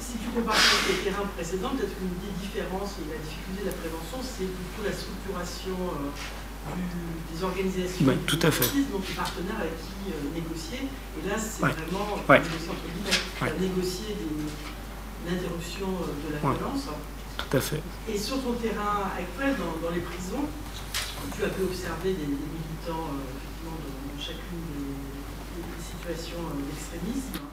[0.00, 3.70] si tu compares avec les terrains précédents, peut-être qu'une des différences et la difficulté de
[3.70, 5.76] la prévention, c'est plutôt la structuration
[7.32, 8.64] des organisations tout à fait.
[8.90, 10.88] donc les partenaires avec qui euh, négocier.
[10.88, 14.16] Et là, c'est vraiment négocier entre guillemets, négocier
[15.26, 16.88] l'interruption euh, de la violence.
[17.36, 17.82] Tout à fait.
[18.08, 20.48] Et sur ton terrain actuel, dans, les prisons,
[21.34, 27.44] tu as pu observer des, militants euh, effectivement, dans, chacune des, situations d'extrémisme.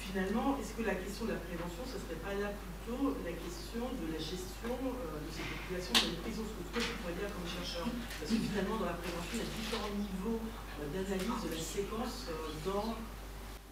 [0.00, 2.54] finalement, est-ce que la question de la prévention, ce ne serait pas là
[2.86, 7.86] plutôt la question de la gestion de ces populations dans les prisons comme chercheur
[8.20, 10.40] Parce que finalement, dans la prévention, il y a différents niveaux
[10.80, 12.94] euh, d'analyse de la séquence euh, dans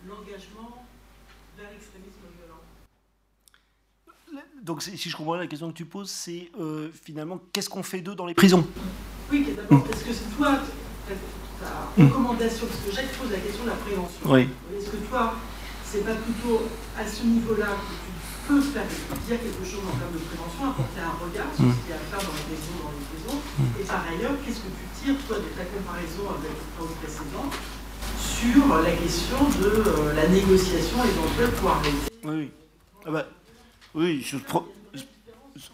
[0.09, 0.85] l'engagement
[1.57, 2.62] vers l'extrémisme violent.
[4.62, 8.01] Donc, si je comprends la question que tu poses, c'est euh, finalement, qu'est-ce qu'on fait
[8.01, 8.66] d'eux dans les prisons?
[9.31, 10.59] Oui, d'abord, est-ce que c'est toi,
[11.61, 14.20] ta recommandation, parce que Jacques pose la question de la prévention.
[14.27, 14.49] Oui.
[14.77, 15.35] Est-ce que toi,
[15.85, 16.62] c'est pas plutôt
[16.99, 18.03] à ce niveau-là que
[18.47, 21.91] peut faire dire quelque chose en termes de prévention, apporter un regard sur ce qu'il
[21.91, 23.39] y a à faire dans les maisons, dans les maisons.
[23.81, 27.49] Et par ailleurs, qu'est-ce que tu tires, toi, de ta comparaison avec le temps précédent
[28.21, 32.12] sur la question de euh, la négociation éventuelle pour arrêter?
[32.25, 32.51] Oui,
[33.07, 33.27] ah bah,
[33.95, 34.37] oui, je,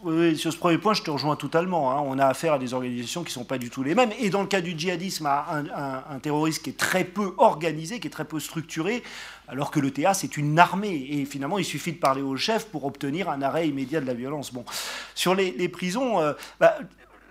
[0.02, 1.90] oui, sur ce premier point, je te rejoins totalement.
[1.90, 2.02] Hein.
[2.06, 4.10] On a affaire à des organisations qui ne sont pas du tout les mêmes.
[4.18, 8.10] Et dans le cas du djihadisme, un, terroriste qui est très peu organisé, qui est
[8.10, 9.02] très peu structuré,
[9.48, 11.06] alors que le TA, c'est une armée.
[11.10, 14.14] Et finalement, il suffit de parler au chef pour obtenir un arrêt immédiat de la
[14.14, 14.52] violence.
[14.52, 14.64] Bon.
[15.14, 16.76] Sur les, prisons, euh, bah,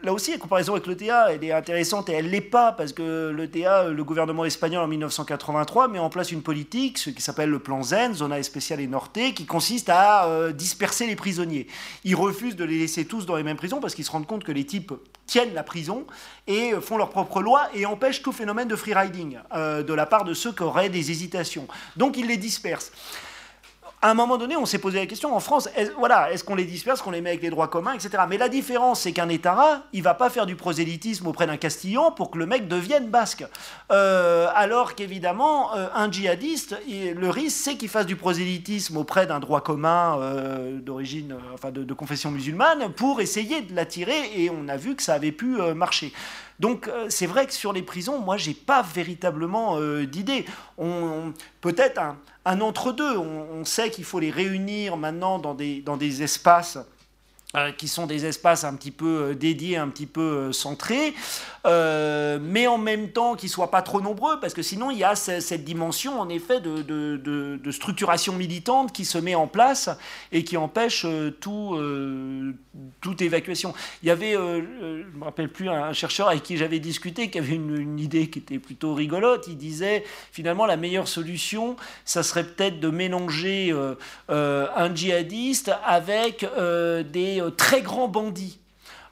[0.03, 2.93] là aussi, la comparaison avec l'ETA, elle est intéressante et elle ne l'est pas, parce
[2.93, 7.49] que l'ETA, le gouvernement espagnol en 1983 met en place une politique, ce qui s'appelle
[7.49, 11.67] le plan ZEN, Zona Especial et Norte, qui consiste à euh, disperser les prisonniers.
[12.03, 14.43] Ils refusent de les laisser tous dans les mêmes prisons parce qu'ils se rendent compte
[14.43, 14.93] que les types
[15.25, 16.05] tiennent la prison
[16.47, 20.05] et font leurs propres lois et empêchent tout phénomène de free riding euh, de la
[20.05, 21.67] part de ceux qui auraient des hésitations.
[21.97, 22.91] Donc ils les dispersent
[24.01, 26.55] à un moment donné, on s'est posé la question en France, est, voilà, est-ce qu'on
[26.55, 28.23] les disperse, qu'on les met avec les droits communs, etc.
[28.29, 32.11] Mais la différence, c'est qu'un État, il va pas faire du prosélytisme auprès d'un Castillon
[32.11, 33.45] pour que le mec devienne basque.
[33.91, 39.41] Euh, alors qu'évidemment, euh, un djihadiste, le risque, c'est qu'il fasse du prosélytisme auprès d'un
[39.41, 44.69] droit commun euh, d'origine, enfin de, de, confession musulmane, pour essayer de l'attirer, et on
[44.69, 46.13] a vu que ça avait pu marcher.
[46.59, 50.45] Donc c'est vrai que sur les prisons, moi, j'ai pas véritablement d'idée.
[50.77, 52.01] On, Peut-être
[52.45, 53.17] un, entre-deux.
[53.17, 56.77] On, sait qu'il faut les réunir maintenant dans des espaces
[57.57, 61.15] euh, qui sont des espaces un petit peu euh, dédiés, un petit peu euh, centrés,
[61.65, 65.03] mais en même temps qui ne soient pas trop nombreux, parce que sinon il y
[65.03, 69.89] a cette dimension en effet de, structuration militante qui se met en place
[70.31, 71.05] et qui empêche
[71.39, 71.77] tout,
[73.01, 73.73] toute évacuation.
[74.01, 77.37] Il y avait, je ne me rappelle plus, un chercheur avec qui j'avais discuté qui
[77.37, 79.45] avait une, idée qui était plutôt rigolote.
[79.47, 83.75] Il disait finalement la meilleure solution, ça serait peut-être de mélanger
[84.29, 86.45] un djihadiste avec
[87.11, 88.59] des euh, très grands bandits.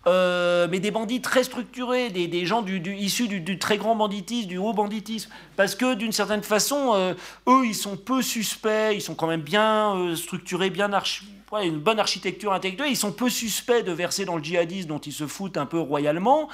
[0.06, 4.58] Euh, mais des bandits très structurés, des, gens du, issus du, très grand banditisme, du
[4.58, 5.30] haut banditisme.
[5.58, 7.14] Parce que d'une certaine façon, euh,
[7.48, 11.26] eux, ils sont peu suspects, ils sont quand même bien structurés, bien archi
[11.56, 12.90] une bonne architecture intellectuelle.
[12.90, 15.80] Ils sont peu suspects de verser dans le djihadisme dont ils se foutent un peu
[15.80, 16.50] royalement.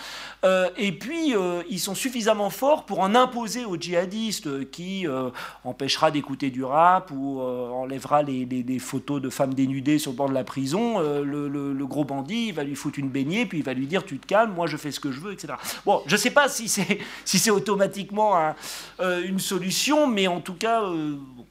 [0.45, 5.29] Euh, et puis, euh, ils sont suffisamment forts pour en imposer aux djihadistes qui euh,
[5.63, 10.33] empêchera d'écouter du rap ou enlèvera les, photos de femmes dénudées sur le bord de
[10.33, 10.99] la prison.
[10.99, 14.25] Le, gros bandit, va lui foutre une baignée, puis il va lui dire Tu te
[14.25, 15.53] calmes, moi je fais ce que je veux, etc.
[15.85, 18.53] Bon, je ne sais pas si c'est si automatiquement
[18.99, 20.83] une solution, mais en tout cas,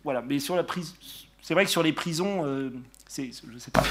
[0.04, 0.22] voilà.
[0.22, 0.94] Mais sur la prise.
[1.44, 2.44] C'est vrai que sur les prisons,
[3.16, 3.82] je sais pas.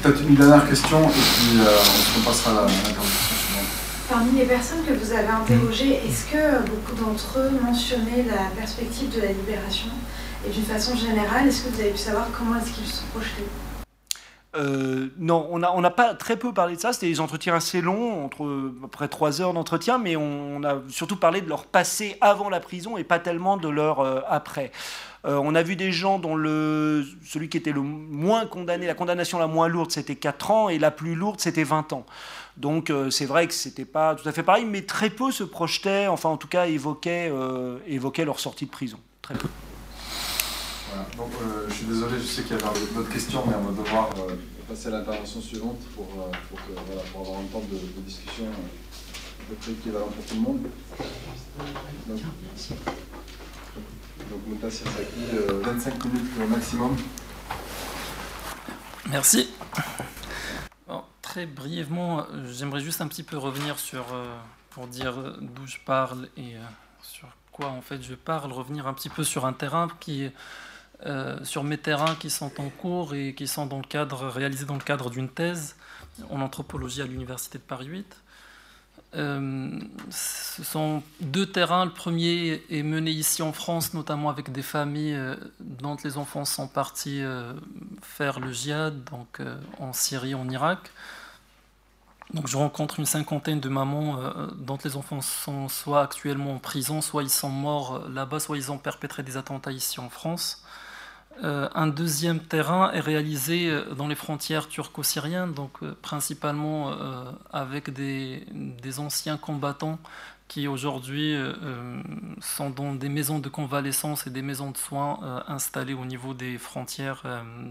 [0.00, 3.66] Peut-être une dernière question et puis euh, on repassera à l'intervention suivante.
[4.08, 9.14] Parmi les personnes que vous avez interrogées, est-ce que beaucoup d'entre eux mentionnaient la perspective
[9.14, 9.90] de la libération?
[10.46, 13.50] Et d'une façon générale, est-ce que vous avez pu savoir comment est-ce qu'ils se projetaient?
[14.56, 16.92] Euh, non, on n'a on a pas très peu parlé de ça.
[16.92, 21.16] C'était des entretiens assez longs, entre à près trois heures d'entretien, mais on, a surtout
[21.16, 24.70] parlé de leur passé avant la prison et pas tellement de leur euh, après.
[25.24, 28.94] Euh, on a vu des gens dont le, celui qui était le moins condamné, la
[28.94, 32.06] condamnation la moins lourde, c'était 4 ans, et la plus lourde, c'était 20 ans.
[32.56, 35.44] Donc euh, c'est vrai que c'était pas tout à fait pareil, mais très peu se
[35.44, 37.78] projetaient, enfin en tout cas évoquaient, euh,
[38.24, 38.98] leur sortie de prison.
[39.22, 39.48] Très peu.
[41.16, 41.30] Donc,
[41.68, 44.08] je suis désolé, je sais qu'il y avait d'autres questions, mais on va devoir
[44.68, 46.06] passer à l'intervention suivante pour,
[47.20, 50.60] avoir un temps de, discussion à peu équivalent pour tout le monde.
[52.06, 52.20] Donc
[54.46, 56.96] Moutassir Saki, 25 minutes maximum.
[59.10, 59.50] Merci.
[61.22, 64.34] très brièvement, j'aimerais juste un petit peu revenir sur, euh,
[64.70, 66.60] pour dire d'où je parle et euh,
[67.02, 70.30] sur quoi en fait je parle, revenir un petit peu sur un terrain qui
[71.06, 74.64] euh, sur mes terrains qui sont en cours et qui sont dans le cadre, réalisés
[74.64, 75.76] dans le cadre d'une thèse
[76.28, 78.16] en anthropologie à l'Université de Paris 8.
[79.14, 79.80] Euh,
[80.10, 81.84] ce sont deux terrains.
[81.84, 86.44] Le premier est mené ici en France, notamment avec des familles euh, dont les enfants
[86.44, 87.54] sont partis euh,
[88.02, 89.08] faire le djihad,
[89.78, 90.90] en Syrie, en Irak.
[92.34, 94.18] Donc je rencontre une cinquantaine de mamans
[94.58, 98.70] dont les enfants sont soit actuellement en prison, soit ils sont morts là-bas, soit ils
[98.70, 100.62] ont perpétré des attentats ici en France.
[101.44, 106.92] Euh, un deuxième terrain est réalisé euh, dans les frontières turco-syriennes, donc euh, principalement
[107.52, 108.44] avec des,
[108.98, 109.98] anciens combattants
[110.48, 111.36] qui aujourd'hui
[112.40, 116.56] sont dans des maisons de convalescence et des maisons de soins installées au niveau des
[116.56, 117.22] frontières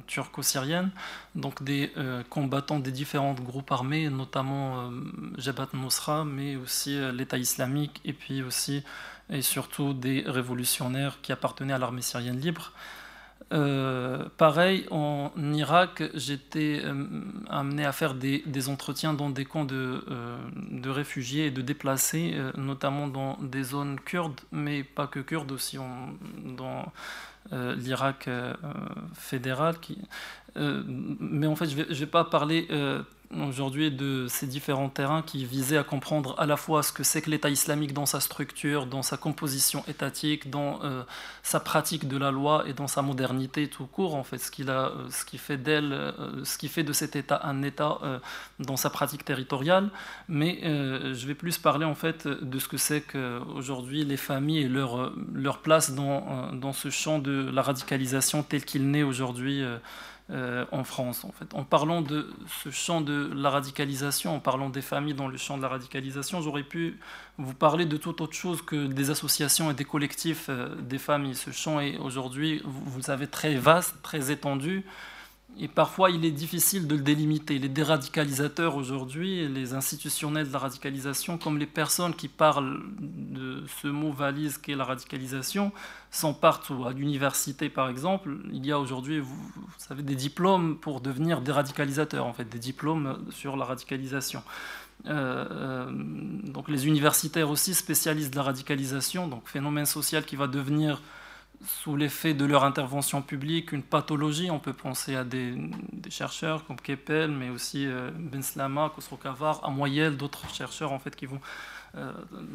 [0.06, 0.92] turco-syriennes,
[1.34, 1.92] donc des
[2.30, 4.92] combattants des différents groupes armés, notamment
[5.38, 8.84] Jabhat Nusra, mais aussi l'État islamique et puis aussi
[9.30, 12.74] et surtout des révolutionnaires qui appartenaient à l'armée syrienne libre.
[13.54, 17.06] Euh, pareil, en Irak, j'étais euh,
[17.50, 20.38] amené à faire des, entretiens dans des camps de, euh,
[20.72, 25.78] de réfugiés et de déplacés, notamment dans des zones kurdes, mais pas que kurdes, aussi
[26.58, 26.92] dans
[27.52, 28.30] l'Irak
[29.14, 29.76] fédéral.
[30.56, 32.68] Mais en fait, je ne je vais, pas parler
[33.36, 37.22] aujourd'hui de ces différents terrains qui visaient à comprendre à la fois ce que c'est
[37.22, 41.04] que l'État islamique dans sa structure, dans sa composition étatique, dans euh,
[41.44, 44.70] sa pratique de la loi et dans sa modernité tout court, en fait, ce, qu'il
[44.70, 48.00] a, euh, ce qui fait d'elle, euh, ce qui fait de cet État un État
[48.60, 49.90] dans sa pratique territoriale.
[50.28, 54.68] Mais je vais plus parler en fait de ce que c'est qu'aujourd'hui les familles et
[54.68, 59.64] leur, leur place dans, dans ce champ de la radicalisation tel qu'il naît aujourd'hui
[60.30, 61.24] euh, en France.
[61.24, 61.54] En, fait.
[61.54, 62.30] en parlant de
[62.64, 66.42] ce champ de la radicalisation, en parlant des familles dans le champ de la radicalisation,
[66.42, 67.00] j'aurais pu
[67.38, 71.36] vous parler de toute autre chose que des associations et des collectifs euh, des familles.
[71.36, 74.84] Ce champ est aujourd'hui, vous, vous savez, très vaste, très étendu.
[75.60, 77.58] Et parfois, il est difficile de le délimiter.
[77.58, 83.88] Les déradicalisateurs aujourd'hui, les institutionnels de la radicalisation, comme les personnes qui parlent de ce
[83.88, 85.72] mot valise qu'est la radicalisation,
[86.12, 86.86] sont partout.
[86.86, 92.26] À l'université, par exemple, il y a aujourd'hui, vous, savez, des diplômes pour devenir déradicalisateur,
[92.26, 94.44] en fait, des diplômes sur la radicalisation.
[95.06, 100.48] Euh, euh, donc les universitaires aussi spécialistes de la radicalisation, donc phénomène social qui va
[100.48, 101.02] devenir
[101.66, 104.52] sous l'effet de leur intervention publique une pathologie.
[104.52, 105.56] On peut penser à des,
[106.10, 111.16] chercheurs comme Keppel, mais aussi euh, Ben Slama, Khosrow Kavar, Amoyel, d'autres chercheurs en fait
[111.16, 111.42] qui vont
[111.96, 112.12] euh,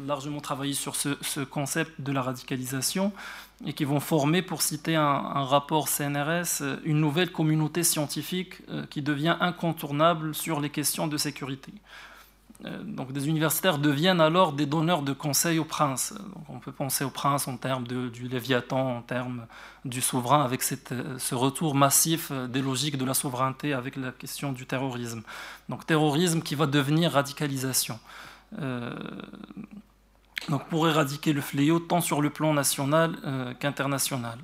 [0.07, 3.11] largement travailler sur ce, concept de la radicalisation
[3.65, 9.01] et qui vont former, pour citer un, rapport CNRS, euh, une nouvelle communauté scientifique qui
[9.01, 11.73] devient incontournable sur les questions de sécurité.
[12.65, 16.13] Euh, donc des universitaires deviennent alors des donneurs de conseils au prince.
[16.47, 19.47] on peut penser au prince en termes du Léviathan, en termes
[19.83, 20.61] du souverain, avec
[20.91, 25.23] euh, ce retour massif euh, des logiques de la souveraineté avec la question du terrorisme.
[25.67, 27.99] Donc terrorisme qui va devenir radicalisation.
[30.49, 33.17] donc pour éradiquer le fléau tant sur le plan national
[33.59, 34.37] qu'international.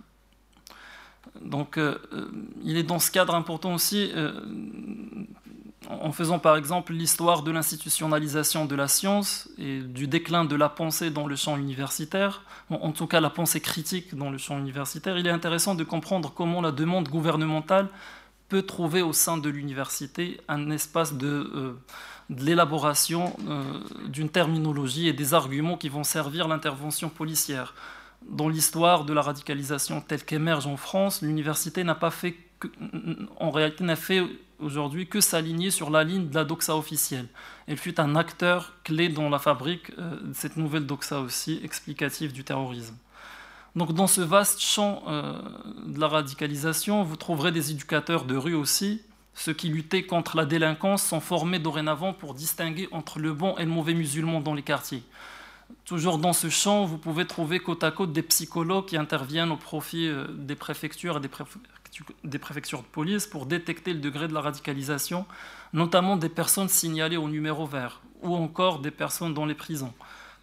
[1.42, 1.80] Donc
[2.64, 4.12] il est dans ce cadre important aussi
[5.88, 10.68] en faisant par exemple l'histoire de l'institutionnalisation de la science et du déclin de la
[10.68, 15.18] pensée dans le champ universitaire, en tout cas la pensée critique dans le champ universitaire,
[15.18, 17.88] il est intéressant de comprendre comment la demande gouvernementale
[18.50, 21.74] peut trouver au sein de l'université un espace de, euh,
[22.30, 27.74] l'élaboration euh, d'une terminologie et des arguments qui vont servir l'intervention policière.
[28.28, 32.36] Dans l'histoire de la radicalisation telle qu'émerge en France, l'université n'a pas fait
[33.40, 34.22] en réalité n'a fait
[34.60, 37.28] aujourd'hui que s'aligner sur la ligne de la doxa officielle.
[37.68, 42.34] Elle fut un acteur clé dans la fabrique de euh, cette nouvelle doxa aussi explicative
[42.34, 42.96] du terrorisme.
[43.76, 45.40] Donc dans ce vaste champ euh,
[45.86, 49.02] de la radicalisation, vous trouverez des éducateurs de rue aussi.
[49.36, 53.64] Ceux qui luttaient contre la délinquance sont formés dorénavant pour distinguer entre le bon et
[53.64, 55.04] le mauvais musulman dans les quartiers.
[55.86, 59.58] Toujours dans ce champ, vous pouvez trouver côte à côte des psychologues qui interviennent au
[59.58, 61.30] profit euh, des préfectures et des,
[62.24, 65.26] des préfectures de police pour détecter le degré de la radicalisation,
[65.74, 69.94] notamment des personnes signalées au numéro vert ou encore des personnes dans les prisons.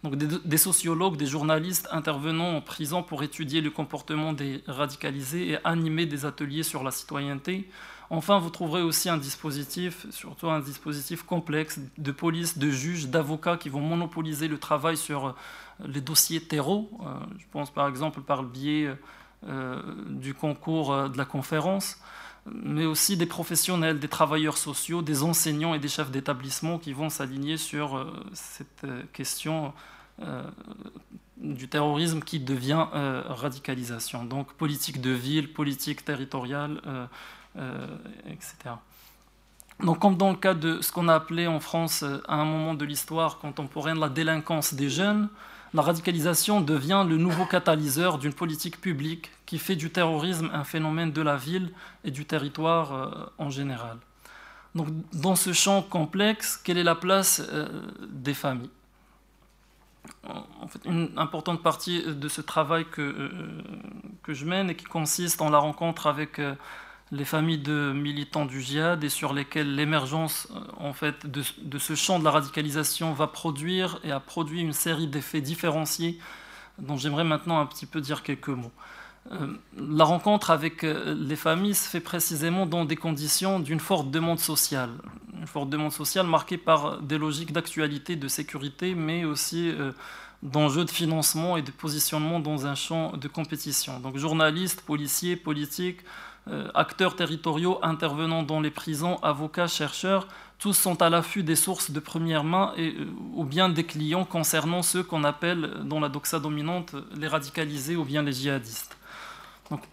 [0.03, 5.57] Donc des, sociologues, des journalistes intervenant en prison pour étudier le comportement des radicalisés et
[5.63, 7.67] animer des ateliers sur la citoyenneté.
[8.09, 13.57] Enfin, vous trouverez aussi un dispositif, surtout un dispositif complexe de police, de juges, d'avocats
[13.57, 15.35] qui vont monopoliser le travail sur
[15.83, 16.89] les dossiers terreaux.
[17.01, 18.95] Euh, je pense par exemple par le biais euh,
[19.43, 21.97] du concours euh, de la conférence,
[22.45, 27.09] mais aussi des professionnels, des travailleurs sociaux, des enseignants et des chefs d'établissement qui vont
[27.09, 29.73] s'aligner sur euh, cette question
[31.37, 34.25] du terrorisme qui devient radicalisation.
[34.25, 36.81] Donc politique de ville, politique territoriale,
[38.25, 38.73] etc.
[39.83, 42.73] Donc comme dans le cas de ce qu'on a appelé en France à un moment
[42.73, 45.29] de l'histoire contemporaine la délinquance des jeunes,
[45.77, 51.11] la radicalisation devient le nouveau catalyseur d'une politique publique qui fait du terrorisme un phénomène
[51.11, 51.71] de la ville
[52.03, 53.97] et du territoire euh, en général.
[54.73, 57.67] Donc, dans ce champ complexe, quelle est la place euh,
[58.09, 58.71] des familles?
[60.25, 63.29] En fait, une importante partie de ce travail que, euh,
[64.23, 66.41] que je mène et qui consiste en la rencontre avec
[67.11, 71.95] les familles de militants du djihad et sur lesquelles l'émergence euh, en fait, de, ce
[71.95, 76.19] champ de la radicalisation va produire et a produit une série d'effets différenciés
[76.79, 78.71] dont j'aimerais maintenant un petit peu dire quelques mots.
[79.31, 84.11] Euh, la rencontre avec euh, les familles se fait précisément dans des conditions d'une forte
[84.11, 84.91] demande sociale.
[85.39, 89.71] Une forte demande sociale marquée par des logiques d'actualité, de sécurité, mais aussi
[90.41, 93.99] d'enjeux de financement et de positionnement dans un champ de compétition.
[93.99, 95.99] Donc journalistes, policiers, politiques,
[96.73, 100.27] acteurs territoriaux intervenant dans les prisons, avocats, chercheurs,
[100.59, 103.05] tous sont à l'affût des sources de première main euh,
[103.35, 108.03] ou bien des clients concernant ceux qu'on appelle dans la doxa dominante les radicalisés ou
[108.03, 108.97] bien les djihadistes.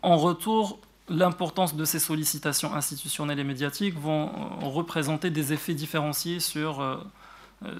[0.03, 0.79] En retour,
[1.09, 6.83] l'importance de ces sollicitations institutionnelles et médiatiques vont euh, représenter des effets différenciés sur,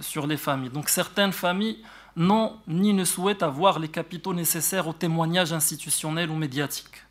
[0.01, 0.71] sur les familles.
[0.71, 1.79] Donc certaines familles
[2.17, 7.04] n'ont ni ne souhaitent avoir les capitaux nécessaires au témoignage institutionnel ou médiatique.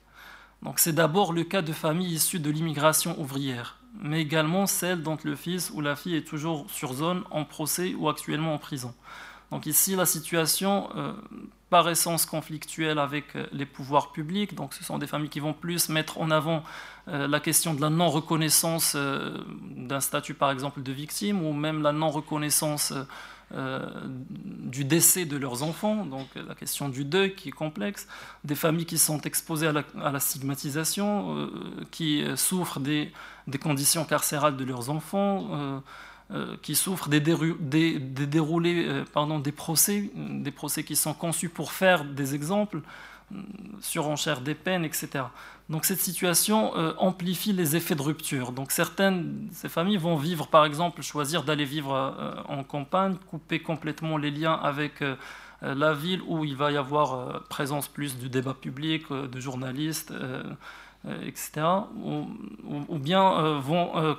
[0.77, 5.35] C'est d'abord le cas de familles issues de l'immigration ouvrière, mais également celles dont le
[5.35, 8.93] fils ou la fille est toujours sur zone, en procès ou actuellement en prison.
[9.51, 11.13] Donc ici, la situation, euh,
[11.69, 15.53] par essence conflictuelle avec euh, les pouvoirs publics, donc ce sont des familles qui vont
[15.53, 16.63] plus mettre en avant
[17.07, 21.91] euh, la question de la non-reconnaissance d'un statut, par exemple, de victime, ou même la
[21.91, 22.93] non-reconnaissance
[23.51, 28.07] du décès de leurs enfants, donc la question du deuil qui est complexe,
[28.43, 31.49] des familles qui sont exposées à la, stigmatisation, euh,
[31.91, 33.11] qui souffrent des,
[33.61, 35.81] conditions carcérales de leurs enfants,
[36.31, 42.05] euh, qui souffrent des déroulés, pardon, des procès, des procès qui sont conçus pour faire
[42.05, 42.81] des exemples,
[43.81, 45.25] surenchère des peines, etc.
[45.69, 48.51] Donc cette situation euh, amplifie les effets de rupture.
[48.51, 53.59] Donc certaines ces familles vont vivre, par exemple, choisir d'aller vivre euh, en campagne, couper
[53.59, 55.15] complètement les liens avec, euh,
[55.61, 60.13] la ville où il va y avoir présence plus du débat public, de journalistes,
[61.05, 61.65] etc.,
[62.03, 64.15] ou, bien vont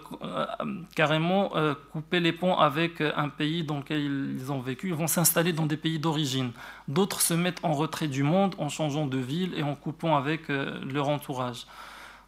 [0.94, 1.52] carrément
[1.92, 4.00] couper les ponts avec un pays dans lequel
[4.38, 6.50] ils ont vécu, ils vont s'installer dans des pays d'origine.
[6.88, 10.48] D'autres se mettent en retrait du monde en changeant de ville et en coupant avec
[10.48, 11.66] leur entourage.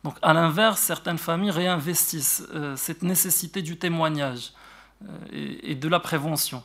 [0.07, 4.53] Donc, à l'inverse, certaines familles réinvestissent euh, cette nécessité du témoignage
[5.03, 6.62] euh, et, de la prévention.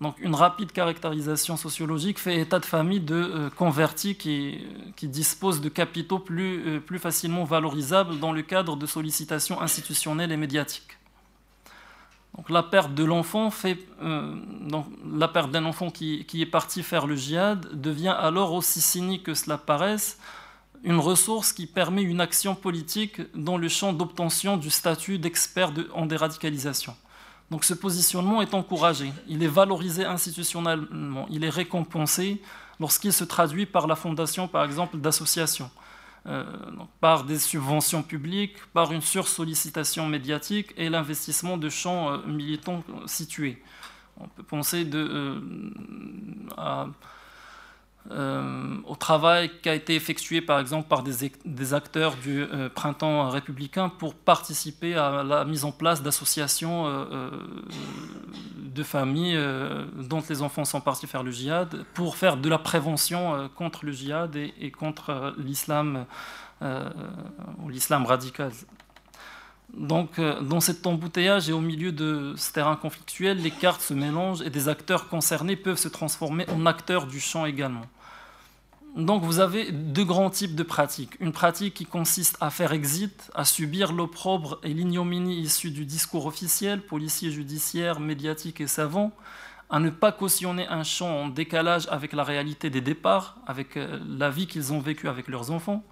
[0.00, 4.66] Donc, une rapide caractérisation sociologique fait état de familles de euh, convertis qui,
[4.96, 10.36] qui, disposent de capitaux plus, plus facilement valorisables dans le cadre de sollicitations institutionnelles et
[10.36, 10.98] médiatiques.
[12.36, 13.50] Donc, la perte d'un enfant
[15.90, 20.18] qui, qui, est parti faire le djihad devient alors aussi cynique que cela paraisse
[20.82, 26.06] une ressource qui permet une action politique dans le champ d'obtention du statut d'expert en
[26.06, 26.94] déradicalisation.
[27.50, 32.40] Donc ce positionnement est encouragé, il est valorisé institutionnellement, il est récompensé
[32.80, 35.70] lorsqu'il se traduit par la fondation, par exemple, d'associations,
[36.26, 36.44] euh,
[37.00, 43.62] par des subventions publiques, par une sursollicitation médiatique et l'investissement de champs euh, militants situés.
[44.18, 45.40] On peut penser de, euh,
[46.56, 46.86] à
[48.10, 53.30] euh, au travail qui a été effectué par exemple par des, acteurs du euh, printemps
[53.30, 57.30] républicain pour participer à la mise en place d'associations euh,
[58.58, 59.38] de familles
[59.96, 63.92] dont les enfants sont partis faire le djihad pour faire de la prévention contre le
[63.92, 66.04] djihad et, contre l'islam
[67.68, 68.50] l'islam radical.
[69.76, 74.42] Donc, dans cet embouteillage et au milieu de ce terrain conflictuel, les cartes se mélangent
[74.42, 77.86] et des acteurs concernés peuvent se transformer en acteurs du champ également.
[78.96, 81.16] Donc vous avez deux grands types de pratiques.
[81.18, 86.26] Une pratique qui consiste à faire exit, à subir l'opprobre et l'ignominie issue du discours
[86.26, 89.10] officiel, policier, judiciaire, médiatique et savant,
[89.68, 93.98] à ne pas cautionner un champ en décalage avec la réalité des départs, avec euh,
[94.06, 95.82] la vie qu'ils ont vécue avec leurs enfants.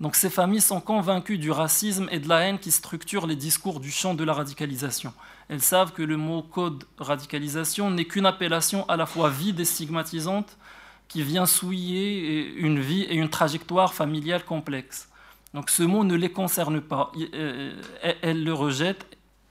[0.00, 3.80] Donc ces familles sont convaincues du racisme et de la haine qui structurent les discours
[3.80, 5.12] du champ de la radicalisation.
[5.48, 9.64] Elles savent que le mot code radicalisation n'est qu'une appellation à la fois vide et
[9.66, 10.56] stigmatisante
[11.08, 15.08] qui vient souiller une vie et une trajectoire familiale complexe.
[15.52, 17.12] Donc ce mot ne les concerne pas.
[17.34, 17.74] Euh,
[18.22, 19.04] elles le rejettent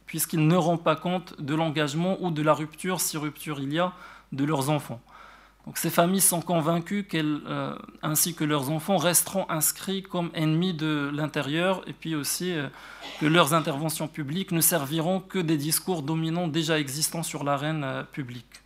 [0.07, 3.77] puisqu'ils ne rendent pas compte de l'engagement ou de la rupture, si rupture il y
[3.77, 3.93] a,
[4.31, 4.99] de leurs enfants.
[5.75, 11.11] Ces familles sont convaincues qu'elles, euh, ainsi que leurs enfants, resteront inscrits comme ennemis de
[11.13, 12.67] l'intérieur et puis aussi euh,
[13.19, 18.61] que leurs interventions publiques ne serviront que des discours dominants déjà existants sur l'arène publique.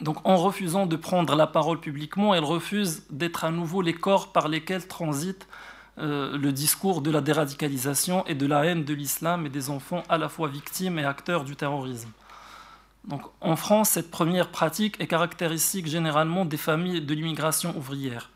[0.00, 4.32] Donc en refusant de prendre la parole publiquement, elle refuse d'être à nouveau les corps
[4.32, 5.46] par lesquels transite
[5.98, 10.02] euh, le discours de la déradicalisation et de la haine de l'islam et des enfants
[10.08, 12.08] à la fois victimes et acteurs du terrorisme.
[13.04, 18.30] Donc, en France, cette première pratique est caractéristique généralement des familles de l'immigration ouvrière.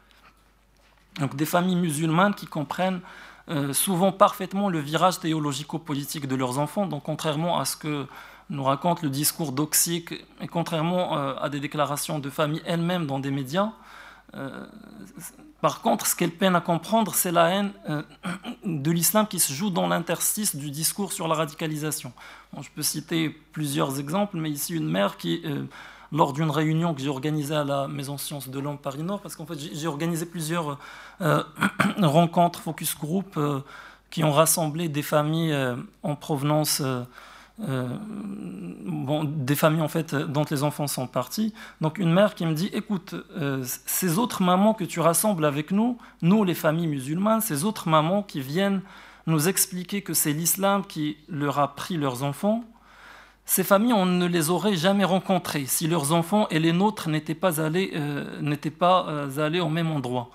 [1.20, 3.01] Donc, des familles musulmanes qui comprennent
[3.51, 6.86] euh, souvent parfaitement le virage théologico-politique de leurs enfants.
[6.86, 8.07] Donc, contrairement à ce que
[8.51, 13.19] nous raconte le discours doxique, et contrairement euh, à des déclarations de famille elles-mêmes dans
[13.19, 13.70] des médias,
[14.37, 14.65] euh,
[15.61, 18.03] par contre, ce qu'elle peine à comprendre, c'est la haine euh,
[18.65, 22.13] de l'islam qui se joue dans l'interstice du discours sur la radicalisation.
[22.61, 25.43] je peux citer plusieurs exemples, mais ici une mère qui,
[26.13, 29.37] lors d'une réunion que j'ai organisée à la Maison Sciences de l'Homme Paris Nord, parce
[29.37, 30.79] qu'en fait j'ai organisé plusieurs
[32.01, 33.39] rencontres, focus group,
[34.11, 35.57] qui ont rassemblé des familles
[36.03, 36.83] en provenance
[37.63, 37.97] euh,
[39.25, 41.55] des familles en fait dont les enfants sont partis.
[41.81, 45.71] Donc une mère qui me dit, écoute, euh, ces autres mamans que tu rassembles avec
[45.71, 48.83] nous, nous les familles musulmanes, ces autres mamans qui viennent
[49.27, 52.65] nous expliquer que c'est l'islam qui leur a pris leurs enfants,
[53.47, 57.35] ces familles, on ne les aurait jamais rencontrées si leurs enfants et les nôtres n'étaient
[57.35, 60.31] pas allés, euh, n'étaient pas allés au même endroit.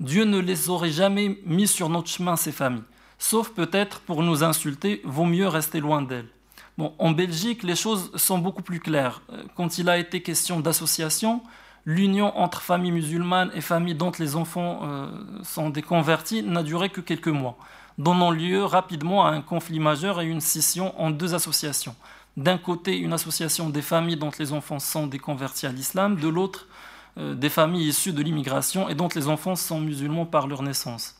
[0.00, 2.82] Dieu ne les aurait jamais mis sur notre chemin, ces familles.
[3.18, 6.28] Sauf peut-être pour nous insulter, vaut mieux rester loin d'elles
[6.78, 9.22] en Belgique, les choses sont beaucoup plus claires.
[9.32, 11.40] Euh, quand il a été question d'association,
[11.86, 15.08] l'union entre familles musulmanes et familles dont les enfants euh,
[15.42, 17.56] sont des convertis n'a duré que quelques mois,
[17.96, 21.96] donnant lieu rapidement à un conflit majeur et une scission en deux associations.
[22.36, 26.28] D'un côté, une association des familles dont les enfants sont des convertis à l'islam, de
[26.28, 26.66] l'autre,
[27.16, 31.15] euh, des familles issues de l'immigration et dont les enfants sont musulmans par leur naissance.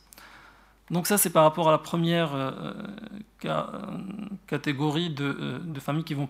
[0.91, 2.51] Donc ça, c'est par rapport à la première euh,
[3.45, 3.63] euh,
[4.47, 6.29] catégorie de, familles qui vont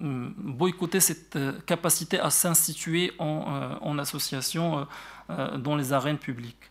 [0.00, 4.86] boycotter cette capacité à s'instituer en, association
[5.28, 6.70] dans les arènes publiques.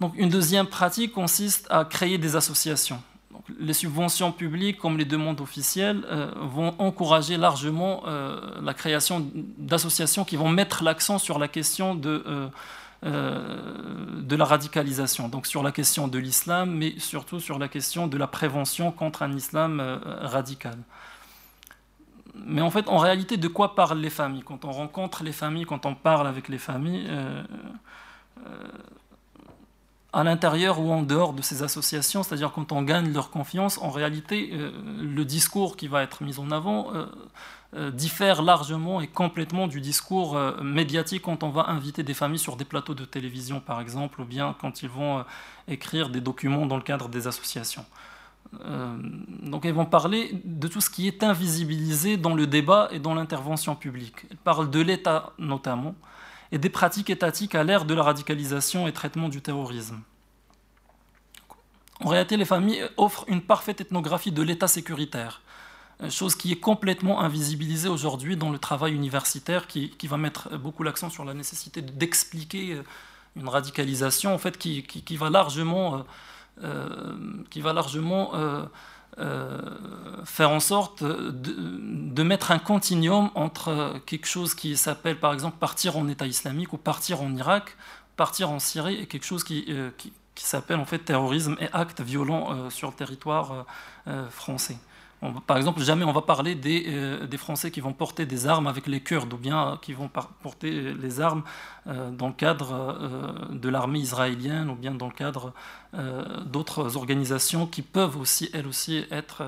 [0.00, 3.02] Donc une deuxième pratique consiste à créer des associations.
[3.58, 6.06] les subventions publiques, comme les demandes officielles,
[6.36, 8.04] vont encourager largement
[8.62, 12.48] la création d'associations qui vont mettre l'accent sur la question de euh,
[13.02, 18.16] de la radicalisation, donc sur la question de l'islam, mais surtout sur la question de
[18.16, 20.78] la prévention contre un islam euh, radical.
[22.34, 24.42] Mais en fait, en réalité, de quoi parlent les familles?
[24.42, 27.42] Quand on rencontre les familles, quand on parle avec les familles, euh,
[30.18, 33.90] à l'intérieur ou en dehors de ces associations, c'est-à-dire quand on gagne leur confiance, en
[33.90, 36.92] réalité, le discours qui va être mis en avant
[37.76, 42.38] euh, diffère largement et complètement du discours euh, médiatique quand on va inviter des familles
[42.38, 45.22] sur des plateaux de télévision, par exemple, ou bien quand ils vont euh,
[45.68, 47.84] écrire des documents dans le cadre des associations.
[49.42, 53.14] donc ils vont parler de tout ce qui est invisibilisé dans le débat et dans
[53.14, 54.24] l'intervention publique.
[54.30, 55.94] Ils parlent de l'État notamment
[56.52, 60.00] et des pratiques étatiques à l'ère de la radicalisation et traitement du terrorisme.
[62.00, 65.42] En réalité, les familles offrent une parfaite ethnographie de l'État sécuritaire
[66.00, 70.84] euh, chose qui est complètement invisibilisée aujourd'hui dans le travail universitaire, qui, va mettre beaucoup
[70.84, 72.82] l'accent sur la nécessité d'expliquer euh,
[73.34, 76.04] une radicalisation en fait, qui, va largement,
[77.50, 78.64] qui va largement euh,
[80.24, 85.96] faire en sorte de, mettre un continuum entre quelque chose qui s'appelle par exemple partir
[85.96, 87.76] en État islamique ou partir en Irak,
[88.16, 89.66] partir en Syrie, et quelque chose qui,
[89.96, 93.66] qui, s'appelle en fait terrorisme et actes violents sur le territoire
[94.30, 94.78] français
[95.46, 98.86] par exemple, jamais on va parler euh, des, Français qui vont porter des armes avec
[98.86, 101.42] les Kurdes ou bien qui vont porter les armes
[101.88, 105.52] euh, dans le cadre euh, de l'armée israélienne ou bien dans le cadre
[106.44, 109.42] d'autres organisations qui peuvent aussi, elles aussi, être,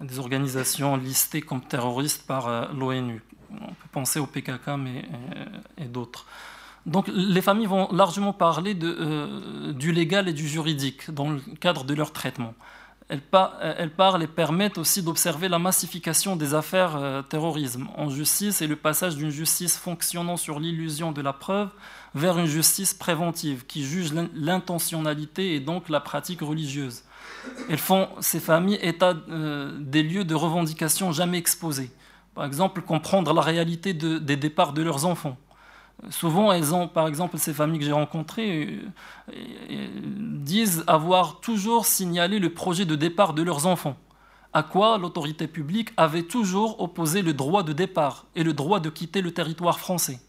[0.00, 3.22] des organisations listées comme terroristes par l'ONU.
[3.50, 5.08] On peut penser au PKK mais,
[5.78, 6.26] et d'autres.
[6.86, 11.84] Donc les familles vont largement parler euh, du légal et du juridique dans le cadre
[11.84, 12.54] de leur traitement.
[13.08, 18.66] Elles, parlent et permettent aussi d'observer la massification des affaires euh, terrorisme en justice et
[18.66, 21.70] le passage d'une justice fonctionnant sur l'illusion de la preuve
[22.14, 27.02] vers une justice préventive qui juge l'intentionnalité et donc la pratique religieuse.
[27.68, 31.90] Elles font, ces familles, état euh, des lieux de revendication jamais exposés.
[32.34, 35.36] Par exemple, comprendre la réalité des départs de leurs enfants
[36.10, 38.78] Souvent, elles ont, par exemple, ces familles que j'ai rencontrées,
[39.32, 43.96] euh, disent avoir toujours signalé le projet de départ de leurs enfants,
[44.52, 48.90] à quoi l'autorité publique avait toujours opposé le droit de départ et le droit de
[48.90, 50.20] quitter le territoire français.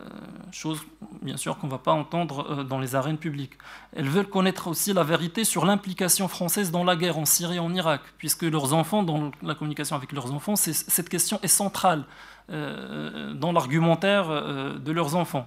[0.00, 0.04] Euh,
[0.52, 0.80] chose,
[1.20, 3.52] bien sûr, qu'on ne va pas entendre euh, dans les arènes publiques.
[3.94, 7.60] Elles veulent connaître aussi la vérité sur l'implication française dans la guerre en Syrie et
[7.60, 12.04] en Irak, puisque leurs enfants, dans la communication avec leurs enfants, cette question est centrale.
[12.50, 15.46] Euh, dans l'argumentaire euh, de leurs enfants.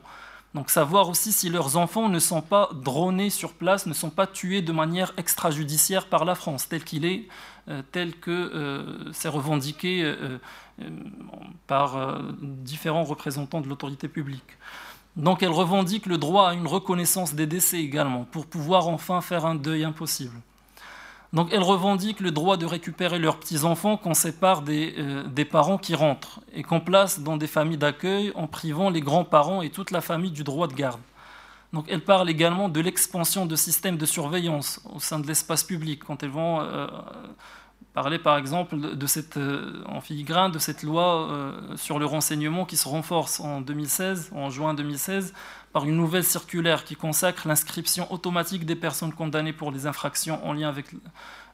[0.54, 4.26] Donc savoir aussi si leurs enfants ne sont pas dronés sur place, ne sont pas
[4.26, 7.28] tués de manière extrajudiciaire par la France, tel qu'il est,
[7.68, 10.16] euh, tel que c'est revendiqué
[11.68, 14.58] par différents représentants de l'autorité publique.
[15.18, 19.46] Donc elle revendique le droit à une reconnaissance des décès également, pour pouvoir enfin faire
[19.46, 20.40] un deuil impossible.
[21.36, 25.94] Donc elles revendiquent le droit de récupérer leurs petits-enfants qu'on sépare euh, des, parents qui
[25.94, 30.00] rentrent et qu'on place dans des familles d'accueil en privant les grands-parents et toute la
[30.00, 31.02] famille du droit de garde.
[31.74, 36.06] Donc elles parlent également de l'expansion de systèmes de surveillance au sein de l'espace public
[36.06, 36.88] quand elles vont euh,
[37.94, 42.78] parler par exemple de cette, euh, en filigrane de cette loi sur le renseignement qui
[42.78, 45.34] se renforce en 2016, en juin 2016,
[45.76, 50.54] par une nouvelle circulaire qui consacre l'inscription automatique des personnes condamnées pour les infractions en
[50.54, 51.02] lien avec le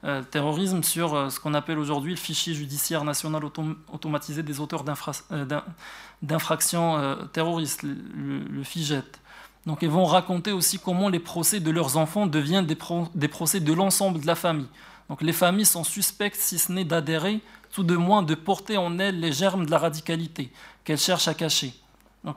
[0.03, 4.85] euh, terrorisme sur euh, ce qu'on appelle aujourd'hui le fichier judiciaire national automatisé des auteurs
[5.31, 5.45] euh,
[6.21, 9.11] d'infractions terroristes, le, FIGET.
[9.65, 12.77] Donc ils vont raconter aussi comment les procès de leurs enfants deviennent des,
[13.15, 14.69] des procès de l'ensemble de la famille.
[15.09, 17.39] Donc les familles sont suspectes, si ce n'est d'adhérer,
[17.71, 20.51] tout de moins de porter en elles les germes de la radicalité
[20.83, 21.73] qu'elles cherchent à cacher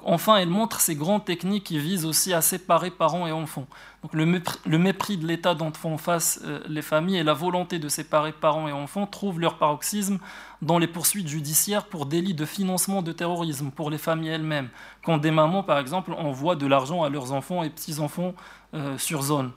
[0.05, 3.67] enfin, elle montre ces grandes techniques qui visent aussi à séparer parents et enfants.
[4.03, 4.25] Donc, le,
[4.79, 8.69] mépris, de l'État dont font face euh, les familles et la volonté de séparer parents
[8.69, 10.19] et enfants trouvent leur paroxysme
[10.63, 14.69] dans les poursuites judiciaires pour délits de financement de terrorisme pour les familles elles-mêmes,
[15.05, 18.35] quand des mamans, par exemple, envoient de l'argent à leurs enfants et petits-enfants
[18.75, 19.53] euh, sur zone.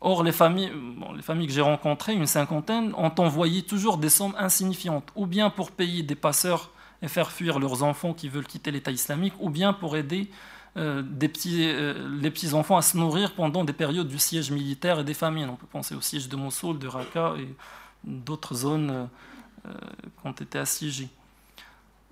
[0.00, 0.72] Or, les familles,
[1.14, 5.48] les familles que j'ai rencontrées, une cinquantaine, ont envoyé toujours des sommes insignifiantes, ou bien
[5.48, 6.70] pour payer des passeurs
[7.02, 10.30] et faire fuir leurs enfants qui veulent quitter l'État islamique, ou bien pour aider
[10.76, 15.14] euh, euh, les petits-enfants à se nourrir pendant des périodes du siège militaire et des
[15.14, 15.50] famines.
[15.50, 17.54] On peut penser au siège de Mossoul, de Raqqa et
[18.04, 19.08] d'autres zones
[19.66, 19.70] euh,
[20.20, 21.08] qui ont été assiégées.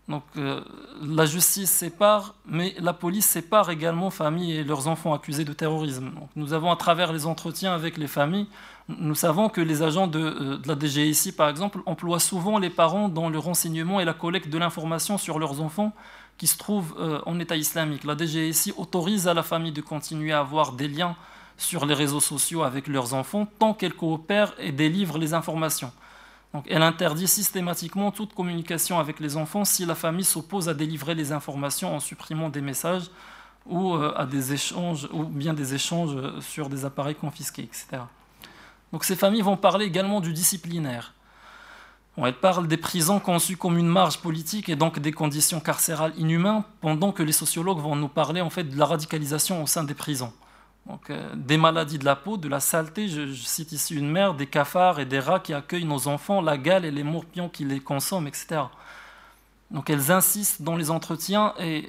[0.08, 5.52] Donc la justice sépare, mais la police sépare également familles et leurs enfants accusés de
[5.52, 6.10] terrorisme.
[6.34, 8.48] nous avons à travers les entretiens avec les familles,
[8.98, 13.08] nous savons que les agents de, euh, la DGIC, par exemple, emploient souvent les parents
[13.08, 15.92] dans le renseignement et la collecte de l'information sur leurs enfants
[16.38, 18.04] qui se trouvent euh, en état islamique.
[18.04, 21.16] La DGIC autorise à la famille de continuer à avoir des liens
[21.56, 25.92] sur les réseaux sociaux avec leurs enfants tant qu'elle coopère et délivre les informations.
[26.54, 31.14] Donc, elle interdit systématiquement toute communication avec les enfants si la famille s'oppose à délivrer
[31.14, 33.10] les informations en supprimant des messages
[33.66, 38.02] ou euh, à des échanges ou bien des échanges sur des appareils confisqués, etc.
[38.92, 41.14] Donc ces familles vont parler également du disciplinaire.
[42.16, 46.64] elles parlent des prisons conçues comme une marge politique et donc des conditions carcérales inhumaines,
[46.80, 49.94] pendant que les sociologues vont nous parler en fait de la radicalisation au sein des
[49.94, 50.32] prisons.
[50.86, 54.34] Donc, euh, des maladies de la peau, de la saleté, je, cite ici une mère,
[54.34, 57.64] des cafards et des rats qui accueillent nos enfants, la gale et les morpions qui
[57.64, 58.62] les consomment, etc.
[59.70, 61.84] Donc elles insistent dans les entretiens et,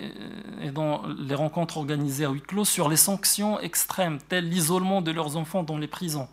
[0.61, 5.11] et, dans les rencontres organisées à huis clos sur les sanctions extrêmes, telles l'isolement de
[5.11, 6.27] leurs enfants dans les prisons,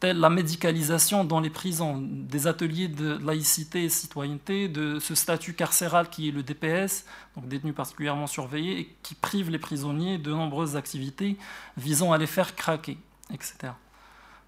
[0.00, 5.54] telle la médicalisation dans les prisons, des ateliers de laïcité et citoyenneté, de ce statut
[5.54, 7.04] carcéral qui est le DPS,
[7.36, 11.36] donc détenu particulièrement surveillé, et qui prive les prisonniers de nombreuses activités
[11.76, 12.98] visant à les faire craquer,
[13.32, 13.72] etc.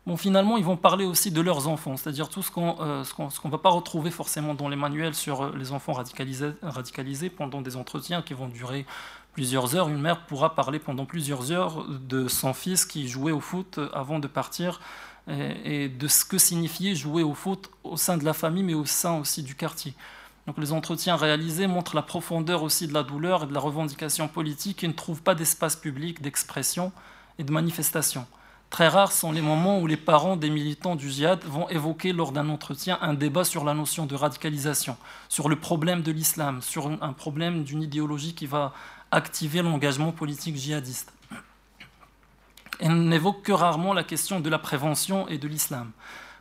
[0.06, 3.04] Bon, finalement, ils vont parler aussi de leurs enfants, c'est-à-dire tout ce qu'on euh,
[3.44, 7.60] ne va pas retrouver forcément dans les manuels sur euh, les enfants radicalisés, radicalisés pendant
[7.60, 8.86] des entretiens qui vont durer
[9.34, 9.88] plusieurs heures.
[9.88, 14.18] Une mère pourra parler pendant plusieurs heures de son fils qui jouait au foot avant
[14.18, 14.80] de partir
[15.28, 18.84] et, de ce que signifiait jouer au foot au sein de la famille, mais au
[18.84, 19.94] sein aussi du quartier.
[20.46, 24.26] Donc les entretiens réalisés montrent la profondeur aussi de la douleur et de la revendication
[24.28, 26.92] politique qui ne trouvent pas d'espace public, d'expression
[27.38, 28.26] et de manifestation.
[28.70, 32.30] Très rares sont les moments où les parents des militants du djihad vont évoquer lors
[32.30, 34.96] d'un entretien un débat sur la notion de radicalisation,
[35.28, 38.72] sur le problème de l'islam, sur un problème d'une idéologie qui va
[39.10, 41.12] activer l'engagement politique djihadiste
[42.80, 45.92] elle n'évoque que rarement la question de la prévention et de l'islam.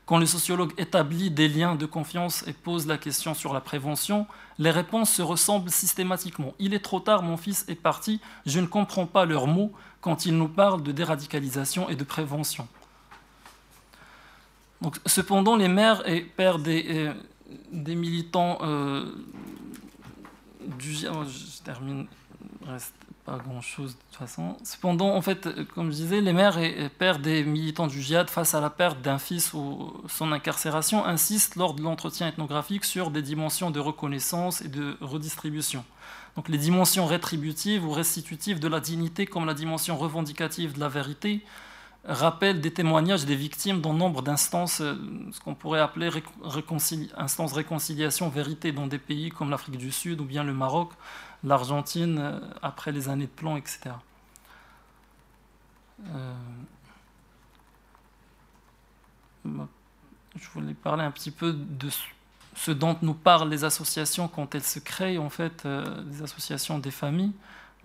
[0.05, 4.25] Quand le sociologue établit des liens de confiance et pose la question sur la prévention,
[4.57, 6.55] les réponses se ressemblent systématiquement.
[6.57, 9.71] Il est trop tard, mon fils est parti, je ne comprends pas leurs mots
[10.01, 12.67] quand ils nous parlent de déradicalisation et de prévention.
[15.05, 17.13] Cependant, les mères et pères des, euh,
[17.71, 19.13] des militants euh,
[20.61, 20.95] du...
[20.95, 22.07] Je termine,
[23.29, 24.57] pas grand-chose de toute façon.
[24.63, 28.55] Cependant, en fait, comme je disais, les mères et pères des militants du djihad, face
[28.55, 33.21] à la perte d'un fils ou son incarcération, insistent lors de l'entretien ethnographique sur des
[33.21, 35.85] dimensions de reconnaissance et de redistribution.
[36.35, 40.89] Donc les dimensions rétributives ou restitutives de la dignité comme la dimension revendicative de la
[40.89, 41.43] vérité
[42.05, 44.95] rappellent des témoignages des victimes dans nombre d'instances, euh,
[45.31, 46.09] ce qu'on pourrait appeler
[47.17, 50.91] instances réconciliation vérité dans des pays comme l'Afrique du Sud ou bien le Maroc,
[51.43, 53.91] l'Argentine euh, après les années de plan, etc.
[56.07, 56.33] Euh,
[59.45, 61.89] je voulais parler un petit peu de
[62.55, 66.91] ce dont nous parlent les associations quand elles se créent, en fait, les associations des
[66.91, 67.33] familles.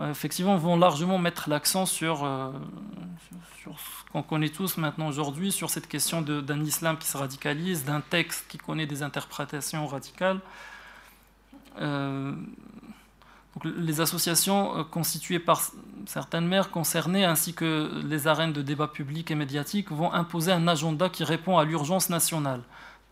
[0.00, 2.28] Effectivement, vont largement mettre l'accent sur,
[3.58, 7.84] sur, ce qu'on connaît tous maintenant aujourd'hui, sur cette question d'un islam qui se radicalise,
[7.84, 10.40] d'un texte qui connaît des interprétations radicales.
[13.62, 15.62] Les associations euh, constituées par
[16.06, 20.66] certaines mères concernées ainsi que les arènes de débat public et médiatique vont imposer un
[20.66, 22.62] agenda qui répond à l'urgence nationale,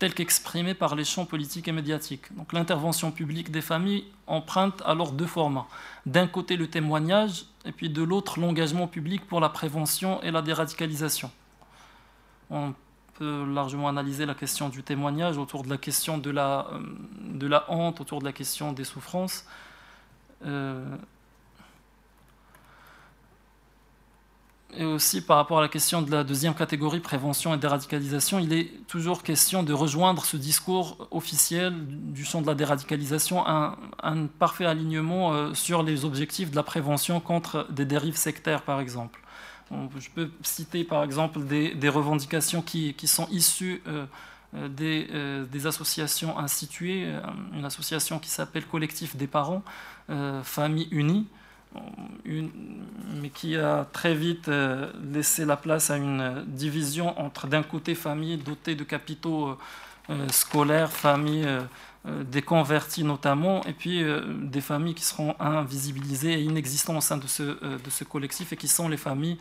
[0.03, 2.35] tel qu'exprimé par les champs politiques et médiatiques.
[2.35, 5.65] Donc l'intervention publique des familles emprunte alors deux formats.
[6.05, 10.41] D'un côté le témoignage et puis de l'autre l'engagement public pour la prévention et la
[10.41, 11.31] déradicalisation.
[12.49, 12.73] On
[13.13, 16.79] peut largement analyser la question du témoignage autour de la question de la, euh,
[17.21, 19.45] de la honte, autour de la question des souffrances
[20.45, 20.83] euh,
[24.77, 28.53] et aussi par rapport à la question de la deuxième catégorie, prévention et déradicalisation, il
[28.53, 33.75] est toujours question de rejoindre ce discours officiel du champ de la déradicalisation, un,
[34.39, 39.19] parfait alignement euh, sur les objectifs de la prévention contre des dérives sectaires, par exemple.
[39.97, 44.05] Je peux citer par exemple des, revendications qui, sont issues euh,
[44.55, 47.21] euh, euh, des, associations instituées, euh,
[47.53, 49.63] une association qui s'appelle Collectif des parents,
[50.43, 51.27] Famille Unie,
[52.25, 54.49] mais qui a très vite
[55.11, 59.57] laissé la place à une division entre d'un côté famille dotée de capitaux
[60.29, 61.47] scolaires, famille
[62.05, 62.43] des
[63.03, 68.51] notamment, et puis des familles qui seront invisibilisées et inexistantes au sein de ce collectif
[68.51, 69.37] et qui sont les familles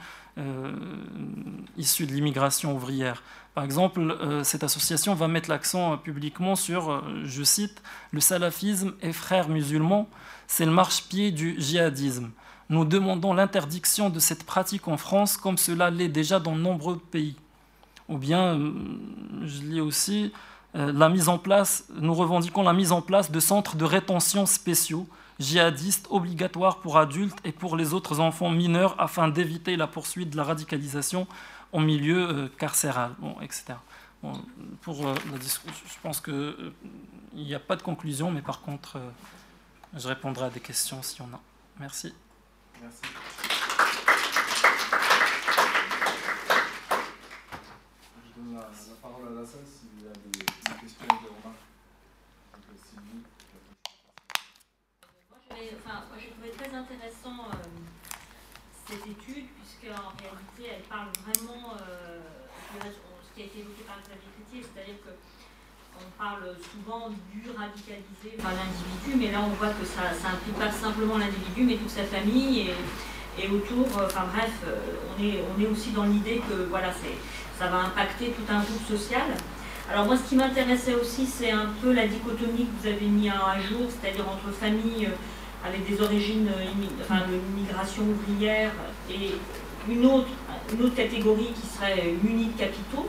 [1.77, 3.23] issues de l'immigration ouvrière.
[3.55, 7.83] Par exemple, cette association va mettre l'accent publiquement sur, je cite,
[8.13, 10.09] le salafisme et frères musulmans,
[10.53, 12.31] c'est le marche-pied du djihadisme.
[12.69, 16.99] Nous demandons l'interdiction de cette pratique en France comme cela l'est déjà dans de nombreux
[16.99, 17.37] pays.
[18.11, 18.71] Ou bien, euh,
[19.47, 20.31] je lis aussi,
[20.77, 24.45] euh, la mise en place, nous revendiquons la mise en place de centres de rétention
[24.45, 25.07] spéciaux,
[25.41, 30.37] djihadistes, obligatoires pour adultes et pour les autres enfants mineurs afin d'éviter la poursuite de
[30.37, 31.27] la radicalisation
[31.73, 33.73] en milieu euh, carcéral, etc.
[34.83, 36.73] pour la je pense qu'il
[37.33, 38.99] n'y a pas de conclusion, mais par contre,
[39.95, 41.41] je répondrai à des questions si on a.
[41.79, 42.15] Merci.
[42.81, 43.01] Merci.
[48.25, 48.71] Je donne la,
[49.03, 50.45] parole à la salle s'il y a des,
[50.81, 51.59] questions ou des remarques.
[55.85, 57.57] Moi, je trouvais très intéressant euh,
[58.87, 62.21] cette étude, puisqu'en réalité, elle parle vraiment euh,
[62.75, 65.11] de ce qui a été évoqué par Xavier Crétier, c'est-à-dire que
[66.03, 70.71] on parle souvent du radicalisé par l'individu, mais là on voit que ça n'implique pas
[70.71, 72.71] simplement l'individu, mais toute sa famille
[73.39, 74.77] et, autour, euh, enfin bref, euh,
[75.11, 76.93] on est, on est aussi dans l'idée que voilà,
[77.59, 79.29] ça va impacter tout un groupe social.
[79.91, 83.29] Alors moi ce qui m'intéressait aussi c'est un peu la dichotomie que vous avez mis
[83.29, 88.73] à jour, c'est-à-dire entre familles euh, avec des origines de l'immigration ouvrière
[89.11, 89.33] et
[89.89, 90.29] une autre,
[90.73, 93.09] une autre catégorie qui serait munie de capitaux.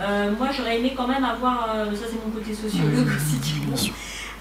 [0.00, 3.06] Euh, moi, j'aurais aimé quand même avoir, euh, ça c'est mon côté sociologue
[3.72, 3.92] aussi,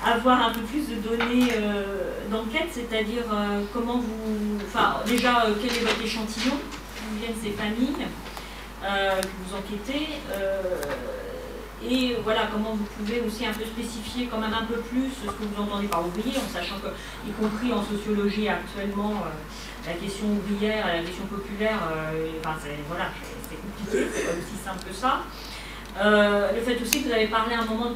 [0.04, 3.24] avoir un peu plus de données euh, d'enquête, c'est-à-dire
[3.72, 4.58] comment vous.
[4.68, 8.06] Enfin, déjà, quel est votre échantillon, d'où viennent ces familles
[8.82, 10.10] que vous enquêtez,
[11.86, 15.30] et voilà, comment vous pouvez aussi un peu spécifier quand même un peu plus ce
[15.30, 16.88] que vous entendez par ouvrier, en sachant que,
[17.28, 19.24] y compris en sociologie actuellement,
[19.86, 21.80] la question ouvrière, la question populaire,
[22.40, 23.06] enfin, c'est voilà,
[23.56, 25.24] compliqué, c'est pas aussi simple que ça.
[26.02, 27.96] Euh, le fait aussi que vous avez parlé à un moment de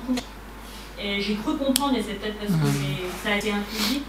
[0.99, 3.09] et j'ai cru comprendre, et c'est peut-être parce que mhm.
[3.23, 3.51] ça a été
[3.89, 4.03] vite,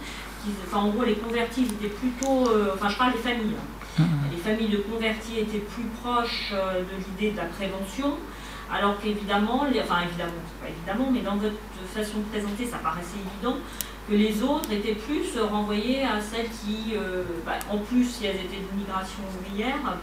[0.66, 3.56] enfin, en gros les convertis étaient plutôt, euh, enfin je parle des familles,
[3.98, 4.04] hein.
[4.04, 4.30] mhm.
[4.32, 8.14] les familles de convertis étaient plus proches euh, de l'idée de la prévention,
[8.72, 11.56] alors qu'évidemment, enfin évidemment, pas évidemment, mais dans votre
[11.94, 13.58] façon de présenter, ça paraissait évident,
[14.08, 16.94] que les autres étaient plus renvoyés à celles qui,
[17.44, 19.98] bah, en plus si elles étaient d'immigration ouvrière,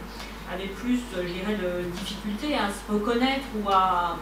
[0.52, 4.18] avaient plus, je dirais, de difficultés à se reconnaître ou à,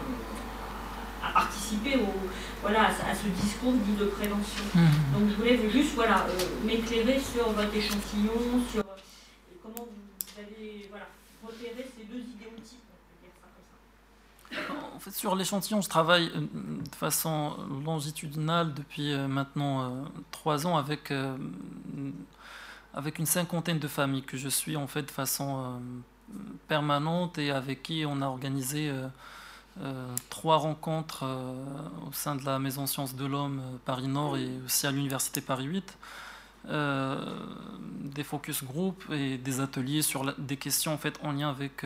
[1.22, 2.08] à participer au,
[2.62, 4.64] voilà, à, ce discours dit de prévention.
[4.74, 4.80] Mmh.
[5.12, 8.32] Donc je voulais juste voilà, euh, m'éclairer sur votre échantillon,
[8.70, 8.96] sur euh,
[9.62, 11.06] comment vous avez voilà,
[11.44, 12.80] repéré ces deux idéotypes.
[14.94, 21.12] En fait, sur l'échantillon, je travaille euh, de façon longitudinale depuis maintenant trois ans avec,
[22.94, 25.80] avec une cinquantaine de familles que je suis en fait de façon
[26.64, 29.06] permanente et avec qui on a organisé euh,
[29.80, 31.54] euh, trois rencontres euh,
[32.08, 35.64] au sein de la Maison Sciences de l'Homme Paris Nord et aussi à l'Université Paris
[35.64, 35.96] 8.
[38.04, 41.84] des focus group et des ateliers sur des questions en fait en lien avec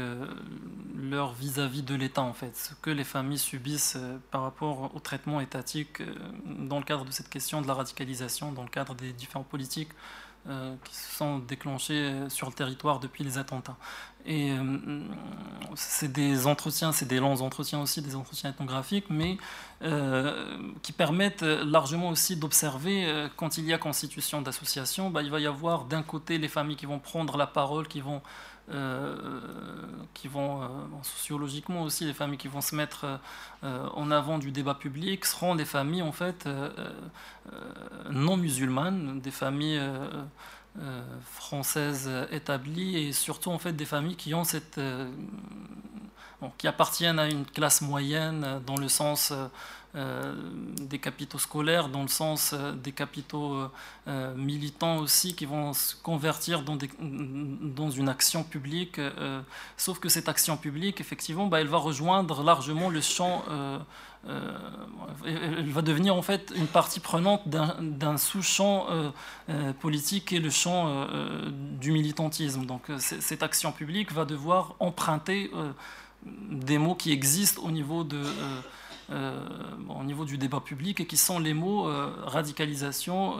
[0.96, 3.98] leur vis-à-vis de l'État en fait, ce que les familles subissent
[4.30, 6.00] par rapport au traitement étatique
[6.46, 9.90] dans le cadre de cette question de la radicalisation, dans le cadre des différentes politiques
[10.84, 13.76] qui se sont déclenchées sur le territoire depuis les attentats.
[14.28, 15.00] Et euh,
[15.74, 19.38] c'est des entretiens, c'est des longs entretiens aussi, des entretiens ethnographiques, mais
[19.82, 25.30] euh, qui permettent largement aussi d'observer euh, quand il y a constitution d'association, bah, il
[25.30, 28.20] va y avoir d'un côté les familles qui vont prendre la parole, qui vont,
[30.14, 30.68] qui vont
[31.02, 33.18] sociologiquement aussi, les familles qui vont se mettre
[33.62, 36.48] en avant du débat public, seront des familles en fait
[38.10, 39.80] non musulmanes, des familles
[40.80, 45.10] euh, françaises établies et surtout en fait des familles qui ont cette euh,
[46.56, 49.32] qui appartiennent à une classe moyenne dans le sens
[49.94, 50.34] euh,
[50.80, 53.68] des capitaux scolaires, dans le sens des capitaux
[54.36, 59.00] militants aussi, qui vont se convertir dans, une action publique.
[59.76, 63.44] sauf que cette action publique, effectivement, bah, elle va rejoindre largement le champ
[64.26, 64.52] euh,
[65.24, 69.10] elle va devenir en fait une partie prenante d'un sous-champ euh,
[69.48, 71.06] euh, politique et le champ
[71.80, 72.66] du militantisme.
[72.66, 75.50] Donc cette action publique va devoir emprunter
[76.24, 78.22] des mots qui existent au niveau, de,
[79.10, 81.90] au niveau du débat public et qui sont les mots
[82.24, 83.38] radicalisation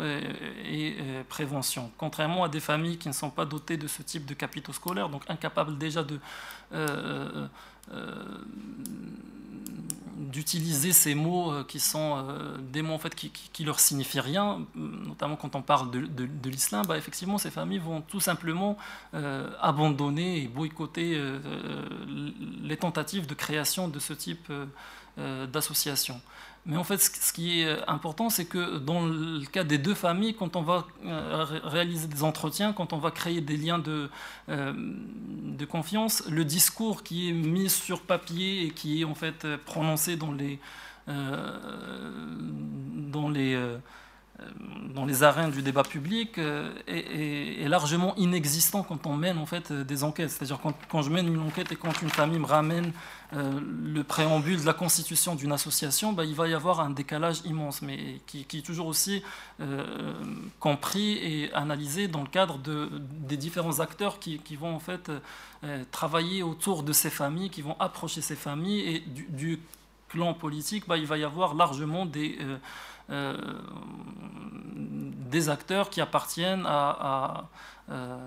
[0.65, 0.97] et,
[1.29, 1.91] prévention.
[1.99, 5.09] Contrairement à des familles qui ne sont pas dotées de ce type de capitaux scolaires,
[5.09, 6.21] donc incapables déjà de
[10.19, 12.25] d'utiliser ces mots qui sont
[12.73, 16.85] des mots en fait qui, leur signifient rien, notamment quand on parle de, de, l'islam,
[16.87, 18.77] bah, effectivement ces familles vont tout simplement
[19.61, 21.21] abandonner et boycotter
[22.63, 24.53] les tentatives de création de ce type
[25.53, 26.21] d'association.
[26.67, 30.35] Mais en fait, ce qui est important, c'est que dans le cas des deux familles,
[30.35, 34.11] quand on va euh, réaliser des entretiens, quand on va créer des liens de,
[34.51, 39.47] euh, de confiance, le discours qui est mis sur papier et qui est en fait
[39.65, 40.59] prononcé dans les,
[41.09, 41.57] euh,
[43.11, 43.79] dans les euh,
[44.95, 49.71] dans les arènes du débat public euh, est, largement inexistant quand on mène en fait
[49.71, 50.31] euh, des enquêtes.
[50.31, 52.93] C'est-à-dire quand, quand, je mène une enquête et quand une famille me ramène
[53.31, 57.83] le préambule de la constitution d'une association, bah, il va y avoir un décalage immense,
[57.83, 59.23] mais qui, est toujours aussi
[60.61, 62.89] compris et analysé dans le cadre de,
[63.29, 65.13] des différents acteurs qui, qui vont en fait
[65.91, 69.61] travailler autour de ces familles, qui vont approcher ces familles et du, du
[70.09, 72.57] clan politique, bah, il va y avoir largement des euh,
[75.31, 77.49] des acteurs qui appartiennent à,
[77.91, 78.19] euh,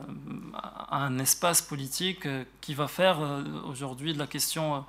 [0.89, 3.19] un espace politique euh, qui va faire
[3.67, 4.85] aujourd'hui de la question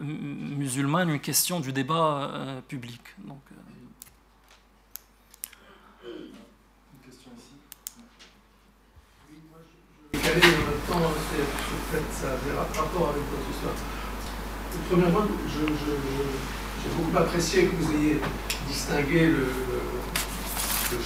[0.00, 2.30] musulmane une question du débat
[2.66, 3.00] public.
[3.18, 3.38] Donc,
[10.22, 11.12] caler en même temps,
[11.90, 13.74] peut-être ça a des rapports avec ce soit.
[14.88, 18.20] Premièrement, je, je j'ai beaucoup apprécié que vous ayez
[18.66, 19.46] distingué le,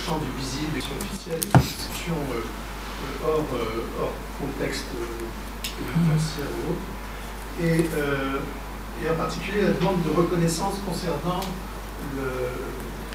[0.05, 2.43] champ du visible, l'expression officielle, et l'expression euh,
[3.25, 4.87] hors, euh, hors, contexte
[5.63, 6.87] pénitentiaire ou autre.
[7.63, 8.41] Et, euh,
[9.11, 11.41] en particulier la demande de reconnaissance concernant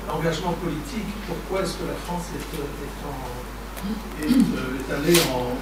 [0.08, 1.08] l'engagement politique.
[1.28, 5.58] Pourquoi est-ce que la France est, est, est allée en.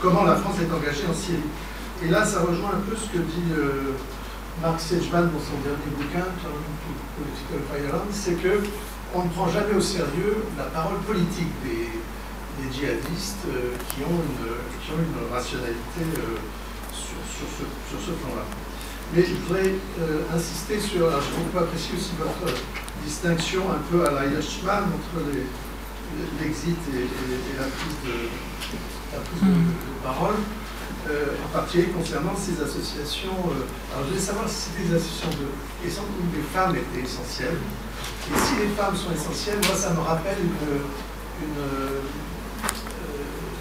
[0.00, 1.42] comment la France est engagée en Syrie?
[2.02, 3.52] Et là, ça rejoint un peu ce que dit.
[4.60, 6.26] Mark Sedgman, dans son dernier bouquin,
[7.16, 8.60] Political Firearms, c'est que
[9.14, 11.88] on ne prend jamais au sérieux la parole politique des,
[12.72, 14.46] djihadistes euh, qui, ont une,
[14.80, 16.38] qui, ont une, rationalité euh,
[16.92, 18.44] sur, sur, ce, sur ce plan-là.
[19.14, 22.54] Mais je voudrais euh, insister sur, j'ai beaucoup apprécié aussi votre
[23.04, 25.26] distinction un peu à la Yashman entre
[26.40, 28.16] l'exit et, la prise de,
[29.12, 29.72] la prise de hmm.
[30.04, 30.36] parole.
[31.10, 33.34] Euh, en particulier concernant ces associations.
[33.50, 37.58] Euh, alors je voulais savoir si des associations de, où les femmes étaient essentielles.
[38.30, 41.98] Et si les femmes sont essentielles, moi ça me rappelle une, euh,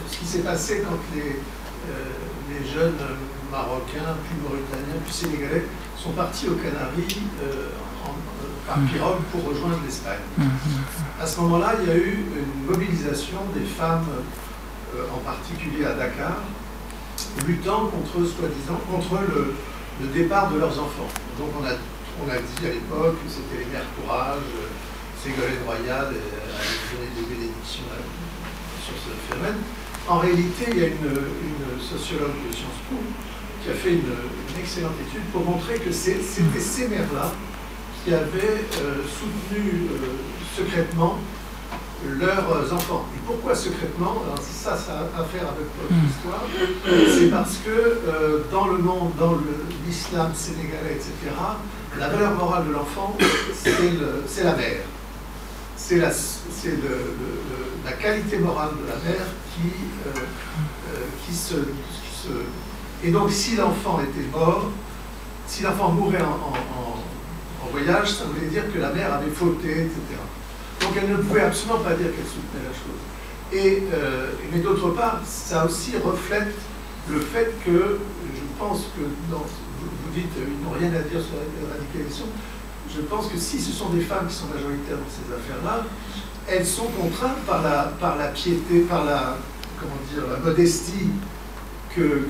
[0.07, 1.41] ce qui s'est passé quand les,
[2.53, 2.93] les, jeunes
[3.51, 5.65] Marocains, puis Mauritaniens, puis Sénégalais
[5.97, 7.21] sont partis aux Canaries
[8.67, 8.87] par mmh.
[8.87, 10.19] pirogue pour rejoindre l'Espagne.
[10.37, 10.43] Mmh.
[11.19, 14.05] À ce moment-là, il y a eu une mobilisation des femmes,
[14.93, 16.37] en particulier à Dakar,
[17.47, 19.55] luttant contre, soi-disant, contre le,
[20.13, 21.09] départ de leurs enfants.
[21.37, 21.73] Donc on a,
[22.23, 24.41] on a dit à l'époque que c'était les mères courage,
[25.21, 27.85] Ségolène Royal avait donné des bénédictions
[28.83, 29.61] sur ce phénomène.
[30.07, 31.41] En réalité, il y a une,
[31.79, 32.97] sociologue de Sciences Po
[33.63, 37.31] qui a fait une, excellente étude pour montrer que c'était ces mères-là
[38.03, 40.17] qui avaient euh, soutenu euh,
[40.55, 41.17] secrètement
[42.19, 43.05] leurs enfants.
[43.15, 44.23] Et pourquoi secrètement?
[44.25, 46.09] Alors ça, ça a à faire avec votre hmm.
[46.09, 46.43] histoire.
[47.17, 49.37] C'est parce que euh, dans le monde, dans
[49.85, 51.11] l'islam sénégalais, etc.,
[51.99, 53.17] la valeur morale de l'enfant,
[53.53, 54.81] c'est la mère.
[55.75, 56.09] C'est la,
[57.83, 59.67] la, qualité morale de la mère qui,
[60.07, 60.19] euh,
[60.93, 61.55] euh, qui, se,
[63.03, 64.69] Et donc si l'enfant était mort,
[65.47, 66.53] si l'enfant mourait en,
[67.65, 69.99] en voyage, ça voulait dire que la mère avait fauté, etc.
[70.91, 72.99] Donc elle ne pouvait absolument pas dire qu'elle soutenait la chose.
[73.53, 76.53] Et, euh, mais d'autre part, ça aussi reflète
[77.09, 77.97] le fait que,
[78.35, 82.25] je pense que, vous, dites, ils n'ont rien à dire sur la radicalisation,
[82.93, 85.85] je pense que si ce sont des femmes qui sont majoritaires dans ces affaires-là,
[86.49, 89.37] elles sont contraintes par la, par la piété, par la,
[89.79, 91.07] comment dire, la modestie
[91.95, 92.27] que,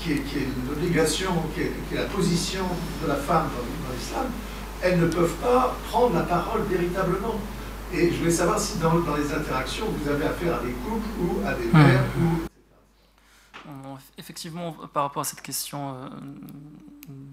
[0.00, 2.64] qui est, l'obligation, qui, est, la position
[3.00, 4.26] de la femme dans l'islam,
[4.82, 7.40] elles ne peuvent pas prendre la parole véritablement.
[7.92, 11.46] Et je voulais savoir si dans, les interactions, vous avez affaire à des couples ou
[11.46, 11.72] à des hmm.
[11.72, 12.48] mères ou...
[14.18, 16.08] Effectivement, par rapport à cette question euh,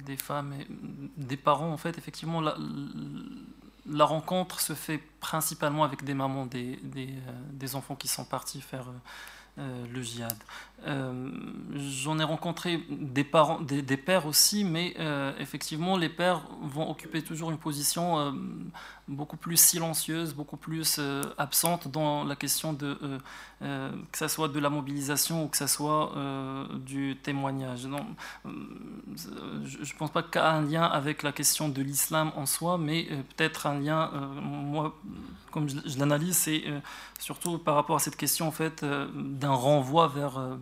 [0.05, 0.67] des femmes et
[1.17, 2.55] des parents, en fait, effectivement, la,
[3.87, 7.13] la rencontre se fait principalement avec des mamans des, des,
[7.63, 8.85] euh, enfants qui sont partis faire
[9.91, 10.37] le djihad.
[10.85, 14.95] J'en ai rencontré des, parents, des, des pères aussi, mais
[15.39, 18.33] effectivement, les pères vont occuper toujours une position
[19.09, 20.99] beaucoup plus silencieuse, beaucoup plus
[21.37, 22.97] absente dans la question de
[23.59, 26.13] que ce soit de la mobilisation ou que ce soit
[26.85, 27.87] du témoignage.
[28.45, 32.45] Je ne pense pas qu'il y a un lien avec la question de l'islam en
[32.45, 34.11] soi, mais peut-être un lien,
[34.41, 34.95] moi,
[35.51, 36.79] comme je, l'analyse, c'est euh,
[37.19, 40.55] surtout par rapport à cette question en fait, euh, d'un renvoi vers, euh,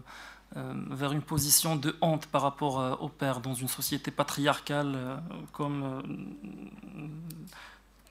[0.90, 5.22] vers une position de honte par rapport au père dans une société patriarcale
[5.52, 6.02] comme,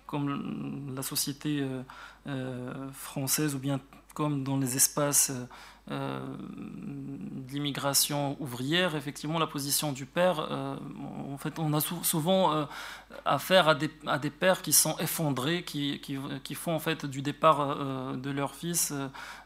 [0.06, 1.66] comme la société
[2.92, 3.80] française ou bien
[4.14, 5.32] comme dans les espaces
[5.92, 6.18] euh,
[7.48, 10.76] l'immigration ouvrière, effectivement, la position du père, euh,
[11.32, 12.64] en fait, on a souvent euh,
[13.24, 17.06] affaire à des, à des, pères qui sont effondrés, qui, qui, qui font en fait
[17.06, 17.76] du départ
[18.16, 18.92] de leur fils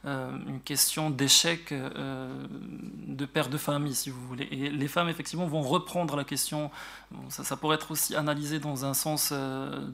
[0.04, 4.48] une question d'échec de père de famille, si vous voulez.
[4.50, 6.70] Et les femmes, effectivement, vont reprendre la question.
[7.28, 9.32] ça, ça, pourrait être aussi analysé dans un sens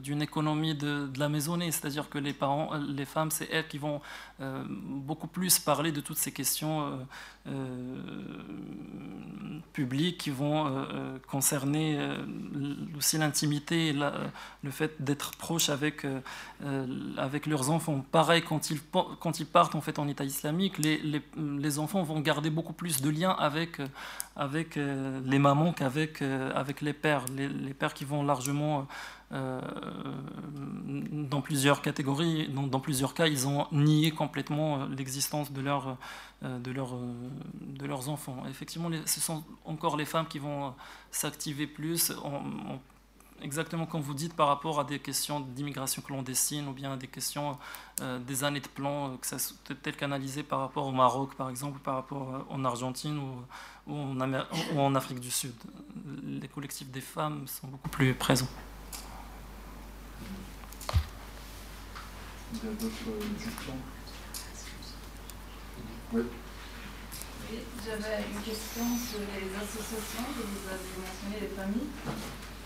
[0.01, 3.77] d'une économie de, de, la maisonnée, c'est-à-dire que les parents, les femmes, c'est elles qui
[3.77, 4.01] vont
[4.39, 6.99] beaucoup plus parler de toutes ces questions
[7.47, 7.57] euh, euh,
[9.73, 11.99] publiques qui vont euh, concerner
[12.97, 16.05] aussi l'intimité, le fait d'être proche avec,
[17.17, 18.03] avec leurs enfants.
[18.11, 18.79] Pareil, quand ils,
[19.19, 22.73] quand ils partent en, fait, en État islamique, les, les, les enfants vont garder beaucoup
[22.73, 23.79] plus de liens avec,
[24.35, 27.25] avec les mamans qu'avec avec les pères.
[27.35, 28.83] Les, les, pères qui vont largement euh,
[31.27, 36.71] dans plusieurs catégories, dans, dans, plusieurs cas, ils ont nié complètement euh, l'existence euh, de,
[36.71, 36.97] leur,
[37.61, 38.43] de leurs enfants.
[38.49, 40.73] Effectivement, ce sont encore les femmes qui vont
[41.11, 42.13] s'activer plus,
[43.41, 47.07] exactement comme vous dites, par rapport à des questions d'immigration clandestine ou bien à des
[47.07, 47.57] questions
[48.25, 49.37] des années de plan, que ça
[49.83, 54.17] tel qu'analysé par rapport au Maroc, par exemple, par rapport en Argentine ou, ou, en
[54.73, 55.53] ou en Afrique du Sud.
[56.23, 58.47] Les collectifs des femmes sont beaucoup plus présents.
[62.53, 62.89] Il y a d'autres
[63.37, 63.79] questions
[66.13, 66.23] Oui.
[67.49, 71.91] Oui, j'avais une question sur les associations que vous avez mentionné, les familles.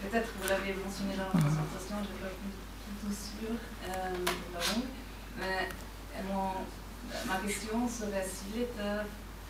[0.02, 2.54] Peut-être que vous l'avez mentionné dans la présentation, je n'ai pas tout,
[3.02, 4.16] tout sûr, euh,
[5.38, 5.70] Mais
[6.30, 6.66] mon,
[7.26, 9.06] ma question serait si l'État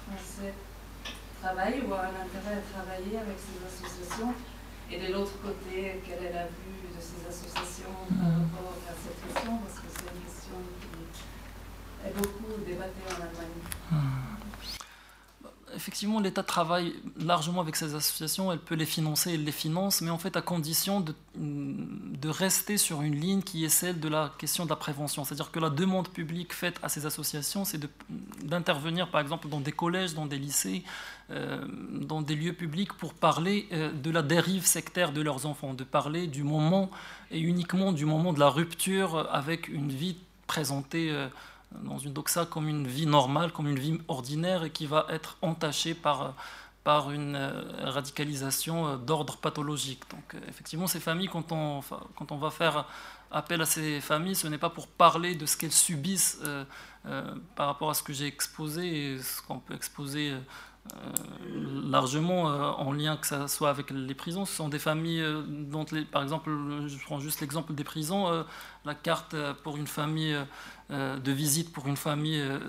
[0.07, 0.53] français
[1.41, 4.35] travaille ou a un intérêt à travailler avec ces associations,
[4.91, 9.15] et de l'autre côté, quelle est la vue de ces associations par rapport à cette
[9.23, 10.91] question Parce que c'est une question qui
[13.91, 13.97] Hmm.
[15.73, 20.09] Effectivement, l'État travaille largement avec ces associations, elle peut les financer, elle les finance, mais
[20.09, 24.33] en fait à condition de, de rester sur une ligne qui est celle de la
[24.37, 25.23] question de la prévention.
[25.23, 27.79] C'est-à-dire que la demande publique faite à ces associations, c'est
[28.43, 30.83] d'intervenir par exemple dans des collèges, dans des lycées,
[31.29, 35.73] euh, dans des lieux publics pour parler euh, de la dérive sectaire de leurs enfants,
[35.73, 36.91] de parler du moment
[37.29, 40.17] et uniquement du moment de la rupture avec une vie
[40.47, 41.29] présentée euh,
[41.83, 45.37] dans une doxa comme une vie normale, comme une vie ordinaire et qui va être
[45.41, 46.35] entachée par,
[46.83, 47.37] par une
[47.83, 50.03] radicalisation d'ordre pathologique.
[50.11, 51.81] Donc effectivement, ces familles, quand on,
[52.15, 52.85] quand on va faire
[53.31, 56.39] appel à ces familles, ce n'est pas pour parler de ce qu'elles subissent
[57.55, 60.35] par rapport à ce que j'ai exposé et ce qu'on peut exposer
[60.89, 64.45] euh, largement euh, en lien que ça soit avec les prisons.
[64.45, 66.49] Ce sont des familles euh, dont, les, par exemple,
[66.87, 68.43] je prends juste l'exemple des prisons,
[68.85, 70.37] la carte pour une famille
[70.91, 72.59] euh, de visite pour une famille, euh,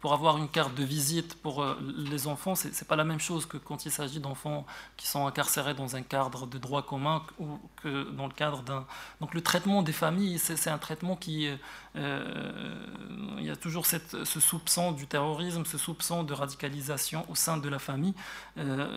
[0.00, 3.20] pour avoir une carte de visite pour euh, les enfants, c'est n'est pas la même
[3.20, 4.64] chose que quand il s'agit d'enfants
[4.96, 8.86] qui sont incarcérés dans un cadre de droit commun ou que dans le cadre d'un...
[9.20, 11.50] Donc le traitement des familles, c'est un traitement qui...
[11.94, 17.58] il y a toujours cette, ce soupçon du terrorisme, ce soupçon de radicalisation au sein
[17.58, 18.14] de la famille.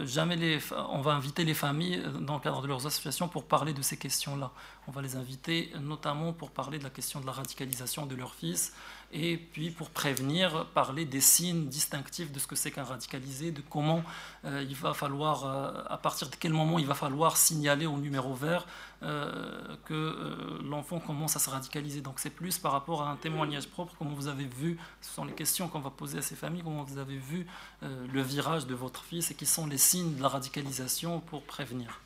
[0.03, 0.59] jamais les,
[0.89, 3.97] on va inviter les familles dans le cadre de leurs associations pour parler de ces
[3.97, 4.51] questions-là.
[4.87, 8.73] On va les inviter notamment pour de la question de la radicalisation de leurs fils
[9.11, 13.61] et puis pour prévenir, parler des signes distinctifs de ce que c'est qu'un radicalisé, de
[13.61, 14.03] comment
[14.45, 17.97] euh, il va falloir, euh, à partir de quel moment il va falloir signaler au
[17.97, 18.67] numéro vert
[19.01, 22.01] euh, que l'enfant commence à se radicaliser.
[22.01, 25.25] Donc c'est plus par rapport à un témoignage propre, comment vous avez vu, ce sont
[25.25, 27.47] les questions qu'on va poser à ces familles, comment vous avez vu
[27.81, 31.99] le virage de votre fils et qui sont les signes de la radicalisation pour prévenir.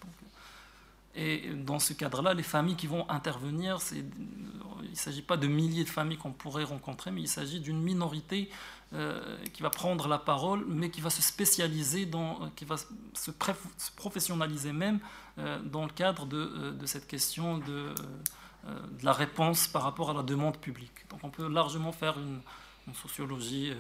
[1.16, 5.84] Et dans ce cadre-là, les familles qui vont intervenir, il ne s'agit pas de milliers
[5.84, 8.50] de familles qu'on pourrait rencontrer, mais il s'agit d'une minorité
[8.94, 13.32] euh, qui va prendre la parole, mais qui va se spécialiser, dans, qui va se,
[13.96, 15.00] professionnaliser même
[15.40, 17.96] euh, dans le cadre de, euh, de cette question de,
[18.66, 21.08] de, la réponse par rapport à la demande publique.
[21.10, 22.42] Donc on peut largement faire une,
[22.94, 23.72] sociologie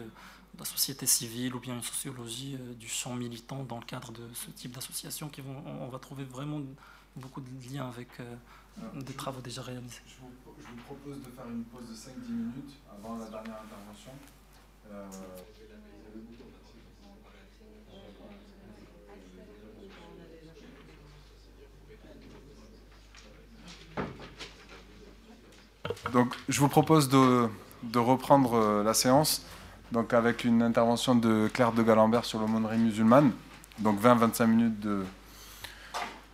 [0.57, 4.49] la société civile ou bien une sociologie du champ militant dans le cadre de ce
[4.51, 6.61] type d'association qui on, va trouver vraiment
[7.15, 8.09] beaucoup de liens avec
[8.95, 10.01] des travaux déjà réalisés.
[10.07, 14.11] Je vous, propose de faire une pause de 5-10 minutes avant la dernière intervention.
[26.11, 27.49] Donc, je vous propose de,
[27.95, 29.45] reprendre euh, la séance
[29.91, 33.31] donc avec une intervention de Claire de Galambert sur l'aumônerie musulmane.
[33.79, 35.03] Donc 20-25 minutes de,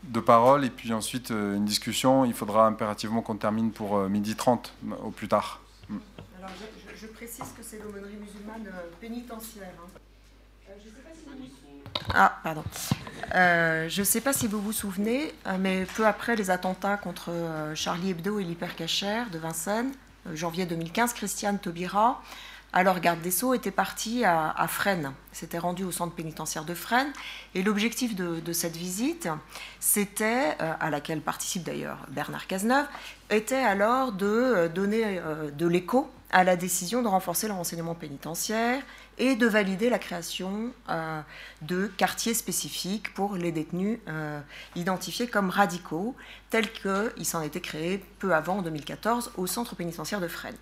[0.04, 2.26] de parole et puis ensuite euh, une discussion.
[2.26, 4.74] Il faudra impérativement qu'on termine pour euh, midi 30
[5.04, 5.62] au plus tard.
[5.90, 5.98] Mm.
[6.96, 8.68] Je, précise que c'est l'aumônerie musulmane
[9.00, 9.72] pénitentiaire.
[9.82, 10.72] Hein.
[10.84, 10.90] je
[12.14, 12.64] ah, pardon.
[13.36, 16.98] Euh, je ne sais pas si vous vous souvenez, euh, mais peu après les attentats
[16.98, 19.92] contre euh, Charlie Hebdo et l'hypercacher de Vincennes,
[20.34, 22.22] janvier 2015, Christiane Taubira,
[22.74, 25.12] alors garde des Sceaux, était partie à, Fresnes.
[25.32, 27.12] S'était rendue au centre pénitentiaire de Fresnes.
[27.56, 29.28] Et l'objectif de, cette visite,
[29.80, 32.86] c'était, à laquelle participe d'ailleurs Bernard Cazeneuve,
[33.30, 35.20] était alors de donner
[35.58, 38.82] de l'écho à la décision de renforcer le renseignement pénitentiaire
[39.18, 41.22] et de valider la création euh,
[41.62, 44.40] de quartiers spécifiques pour les détenus euh,
[44.76, 46.16] identifiés comme radicaux,
[46.50, 50.58] tels qu'ils s'en étaient créés peu avant, en 2014, au centre pénitentiaire de Fresnes.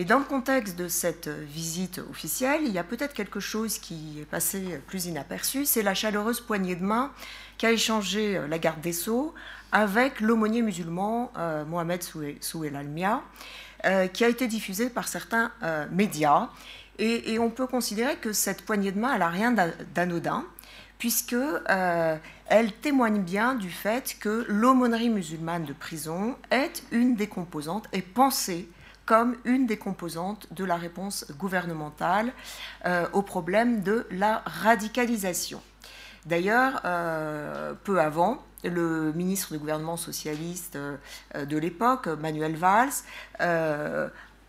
[0.00, 4.20] Et dans le contexte de cette visite officielle, il y a peut-être quelque chose qui
[4.22, 7.12] est passé plus inaperçu, c'est la chaleureuse poignée de main
[7.58, 9.34] qu'a échangé la garde des Sceaux
[9.72, 12.02] avec l'aumônier musulman euh, Mohamed
[12.40, 13.20] Souel Almia,
[14.14, 15.52] qui a été diffusée par certains
[15.90, 16.48] médias.
[16.98, 19.52] Et, on peut considérer que cette poignée de main, elle n'a rien
[19.94, 20.46] d'anodin,
[20.96, 22.16] puisque euh,
[22.46, 28.00] elle témoigne bien du fait que l'aumônerie musulmane de prison est une des composantes, est
[28.00, 28.66] pensée
[29.06, 32.32] comme une des composantes de la réponse gouvernementale
[32.86, 35.60] euh, au problème de la radicalisation.
[36.26, 40.76] D'ailleurs, euh, peu avant, le ministre du gouvernement socialiste
[41.34, 42.92] de l'époque, Manuel Valls,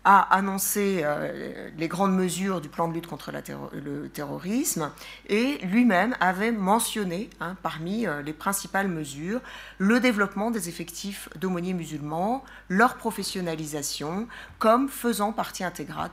[0.04, 3.32] a annoncé euh, les grandes mesures du plan de lutte contre
[3.72, 4.90] le terrorisme
[5.28, 9.40] et lui-même avait mentionné hein, parmi euh, les principales mesures
[9.78, 14.26] le développement des effectifs d'aumôniers musulmans, leur professionnalisation
[14.58, 16.10] comme faisant partie intégrale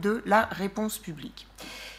[0.00, 1.46] de la réponse publique.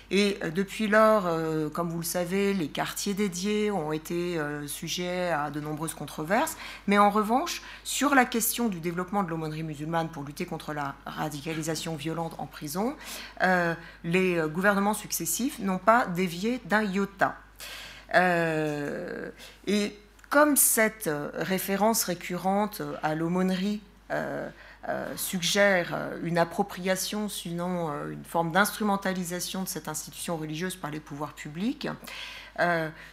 [0.09, 4.65] Et euh, depuis lors, euh, comme vous le savez, les quartiers dédiés ont été euh,
[4.67, 6.57] sujets à de nombreuses controverses.
[6.87, 10.95] Mais en revanche, sur la question du développement de l'aumônerie musulmane pour lutter contre la
[11.05, 12.95] radicalisation violente en prison,
[14.03, 17.37] les gouvernements successifs n'ont pas dévié d'un iota.
[18.13, 19.95] et
[20.29, 23.81] comme cette référence récurrente à l'aumônerie
[25.15, 30.99] suggère euh, une appropriation, sinon euh, une forme d'instrumentalisation de cette institution religieuse par les
[30.99, 31.87] pouvoirs publics.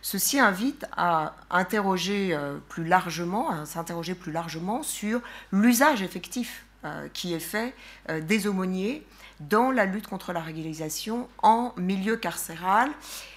[0.01, 2.35] ceci invite à interroger
[2.71, 5.21] plus largement, à s'interroger plus largement sur
[5.53, 6.65] l'usage effectif
[7.13, 7.75] qui est fait
[8.23, 9.05] des aumôniers
[9.49, 12.91] dans la lutte contre la régularisation en milieu carcéral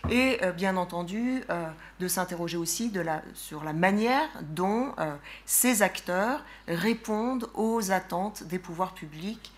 [0.10, 1.68] et euh, bien entendu euh,
[2.00, 2.92] de s'interroger aussi
[3.34, 5.16] sur la manière dont euh,
[5.46, 9.52] ces acteurs répondent aux attentes des pouvoirs publics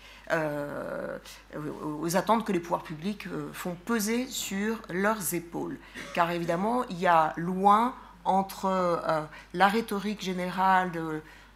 [1.82, 5.76] aux attentes que les pouvoirs publics font peser sur leurs épaules.
[6.14, 10.92] Car évidemment, il y a loin entre la rhétorique générale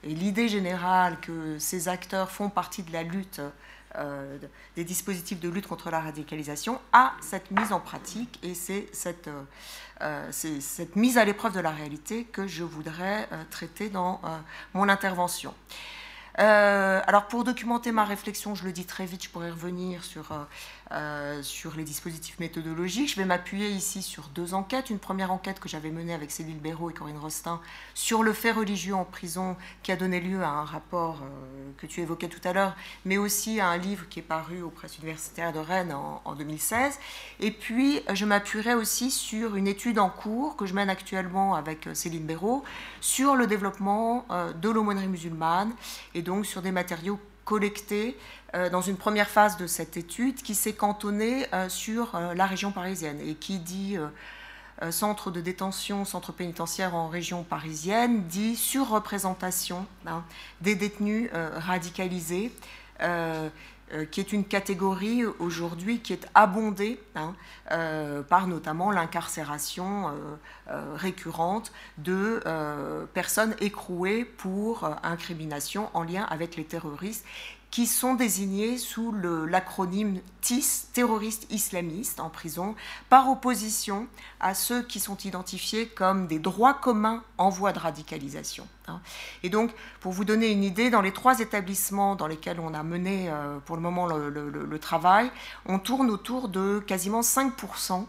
[0.02, 3.40] et l'idée générale que ces acteurs font partie de la lutte
[3.96, 4.38] euh,
[4.76, 9.28] des dispositifs de lutte contre la radicalisation à cette mise en pratique et c'est cette,
[9.28, 9.42] euh,
[10.02, 14.20] euh, cette mise à l'épreuve de la réalité que je voudrais traiter dans
[14.72, 15.54] mon intervention.
[16.36, 20.32] alors pour documenter ma réflexion, je le dis très vite, je pourrais revenir sur
[20.92, 23.10] euh, sur les dispositifs méthodologiques.
[23.10, 24.90] Je vais m'appuyer ici sur deux enquêtes.
[24.90, 27.60] Une première enquête que j'avais menée avec Céline Béraud et Corinne Rostin
[27.94, 31.86] sur le fait religieux en prison qui a donné lieu à un rapport euh, que
[31.86, 34.98] tu évoquais tout à l'heure, mais aussi à un livre qui est paru aux presses
[34.98, 36.98] universitaires de Rennes en, 2016.
[37.40, 41.86] Et puis, je m'appuierai aussi sur une étude en cours que je mène actuellement avec
[41.86, 42.62] euh, Céline Béraud
[43.00, 44.26] sur le développement
[44.60, 45.72] de l'aumônerie musulmane
[46.14, 48.16] et donc sur des matériaux collectés
[48.54, 52.46] euh, dans une première phase de cette étude qui s'est cantonnée euh, sur euh, la
[52.46, 53.96] région parisienne et qui dit
[54.90, 60.24] centre de détention, centre pénitentiaire en région parisienne, dit surreprésentation hein,
[60.60, 62.50] des détenus radicalisés.
[64.10, 67.34] Qui est une catégorie aujourd'hui qui est abondée hein,
[68.28, 70.10] par notamment l'incarcération
[70.94, 72.42] récurrente de
[73.12, 77.24] personnes écrouées pour incrimination en lien avec les terroristes
[77.74, 79.12] qui sont désignés sous
[79.48, 82.76] l'acronyme TIS, terroristes islamistes en prison,
[83.08, 84.06] par opposition
[84.38, 88.68] à ceux qui sont identifiés comme des droits communs en voie de radicalisation.
[88.86, 89.00] Hein.
[89.42, 92.84] Et donc, pour vous donner une idée, dans les trois établissements dans lesquels on a
[92.84, 95.28] mené euh, pour le moment le, travail,
[95.66, 98.06] on tourne autour de quasiment 5%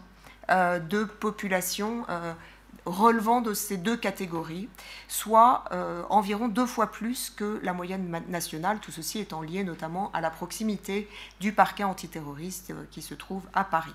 [0.48, 2.34] euh, de population euh,
[2.86, 4.68] relevant de ces deux catégories,
[5.08, 10.10] soit euh, environ deux fois plus que la moyenne nationale, tout ceci étant lié notamment
[10.12, 11.08] à la proximité
[11.40, 13.94] du parquet antiterroriste euh, qui se trouve à Paris.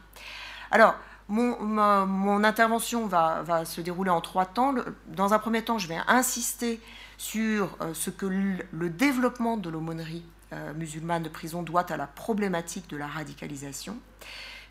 [0.69, 0.95] Alors,
[1.29, 4.75] mon, intervention va, se dérouler en trois temps.
[5.07, 6.81] Dans un premier temps, je vais insister
[7.17, 10.25] sur euh, ce que le, développement de l'aumônerie
[10.75, 13.97] musulmane de prison doit à la problématique de la radicalisation.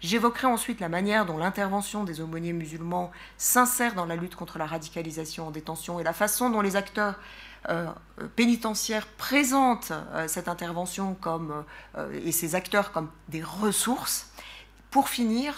[0.01, 4.65] J'évoquerai ensuite la manière dont l'intervention des aumôniers musulmans s'insère dans la lutte contre la
[4.65, 7.19] radicalisation en détention et la façon dont les acteurs
[7.69, 7.87] euh,
[8.37, 11.65] pénitentiaires présentent euh, cette intervention comme,
[11.99, 14.31] euh, et ces acteurs comme des ressources,
[14.91, 15.57] pour finir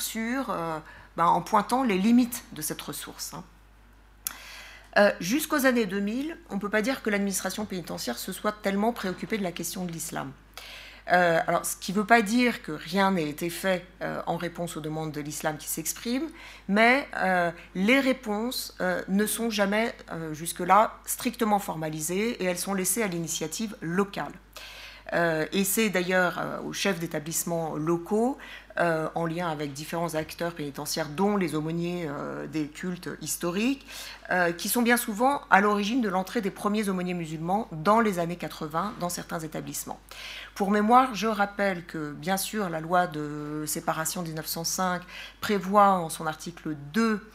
[1.17, 3.33] ben, en pointant les limites de cette ressource.
[3.35, 5.13] Hein.
[5.21, 9.39] Jusqu'aux années 2000, on ne peut pas dire que l'administration pénitentiaire se soit tellement préoccupée
[9.39, 10.33] de la question de l'islam.
[11.13, 14.37] Euh, alors, ce qui ne veut pas dire que rien n'ait été fait euh, en
[14.37, 16.29] réponse aux demandes de l'islam qui s'expriment,
[16.69, 18.77] mais euh, les réponses
[19.09, 19.95] ne sont jamais
[20.33, 24.33] jusque-là strictement formalisées et elles sont laissées à l'initiative locale.
[25.53, 28.39] et c'est d'ailleurs aux chefs d'établissements locaux
[28.79, 32.09] en lien avec différents acteurs pénitentiaires, dont les aumôniers
[32.51, 33.87] des cultes historiques,
[34.57, 38.37] qui sont bien souvent à l'origine de l'entrée des premiers aumôniers musulmans dans les années
[38.37, 40.01] 80 dans certains établissements.
[40.55, 45.03] Pour mémoire, je rappelle que, bien sûr, la loi de séparation 1905
[45.41, 47.27] prévoit en son article 2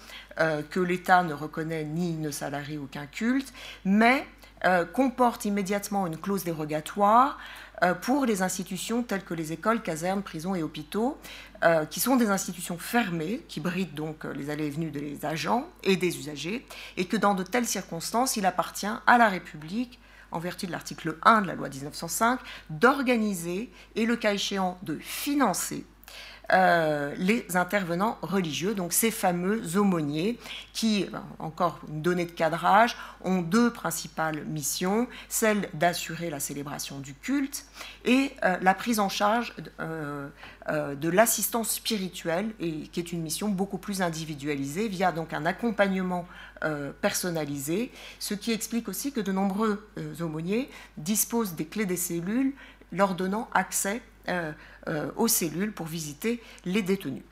[0.69, 3.52] que l'État ne reconnaît ni ne salarie aucun culte,
[3.85, 4.23] mais
[4.94, 7.39] comporte immédiatement une clause dérogatoire
[7.84, 11.19] euh, pour les institutions telles que les écoles, casernes, prisons et hôpitaux,
[11.64, 15.26] euh, qui sont des institutions fermées, qui brident donc euh, les allées et venues des
[15.26, 16.65] agents et des usagers,
[16.98, 19.99] et que dans de telles circonstances, il appartient à la République
[20.31, 22.39] en vertu de l'article 1 de la loi 1905,
[22.69, 25.85] d'organiser et, le cas échéant, de financer
[26.53, 30.39] euh, les intervenants religieux, donc ces fameux aumôniers
[30.71, 36.99] qui, ben, encore une donnée de cadrage, ont deux principales missions, celle d'assurer la célébration
[36.99, 37.65] du culte
[38.05, 40.29] et euh, la prise en charge euh,
[40.69, 46.25] de l'assistance spirituelle, et, qui est une mission beaucoup plus individualisée via donc un accompagnement
[47.01, 49.87] personnalisé, ce qui explique aussi que de nombreux
[50.19, 52.53] aumôniers disposent des clés des cellules
[52.91, 54.01] leur donnant accès
[55.15, 57.23] aux cellules pour visiter les détenus.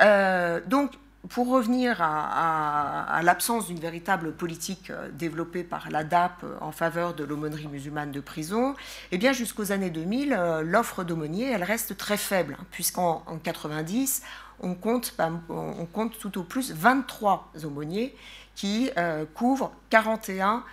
[0.00, 0.92] Euh, donc,
[1.28, 7.68] pour revenir à, l'absence d'une véritable politique développée par la DAP en faveur de l'aumônerie
[7.68, 8.74] musulmane de prison,
[9.12, 10.30] eh bien jusqu'aux années 2000,
[10.64, 14.22] l'offre d'aumôniers, elle reste très faible, hein, puisqu'en 90,
[14.60, 15.14] on compte,
[15.48, 18.16] on compte tout au plus 23 aumôniers
[18.56, 18.90] qui
[19.34, 20.64] couvrent 41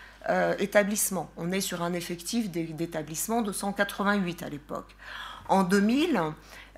[0.57, 1.29] établissements.
[1.37, 4.95] On est sur un effectif d'établissements de 188 à l'époque.
[5.49, 6.21] En 2000,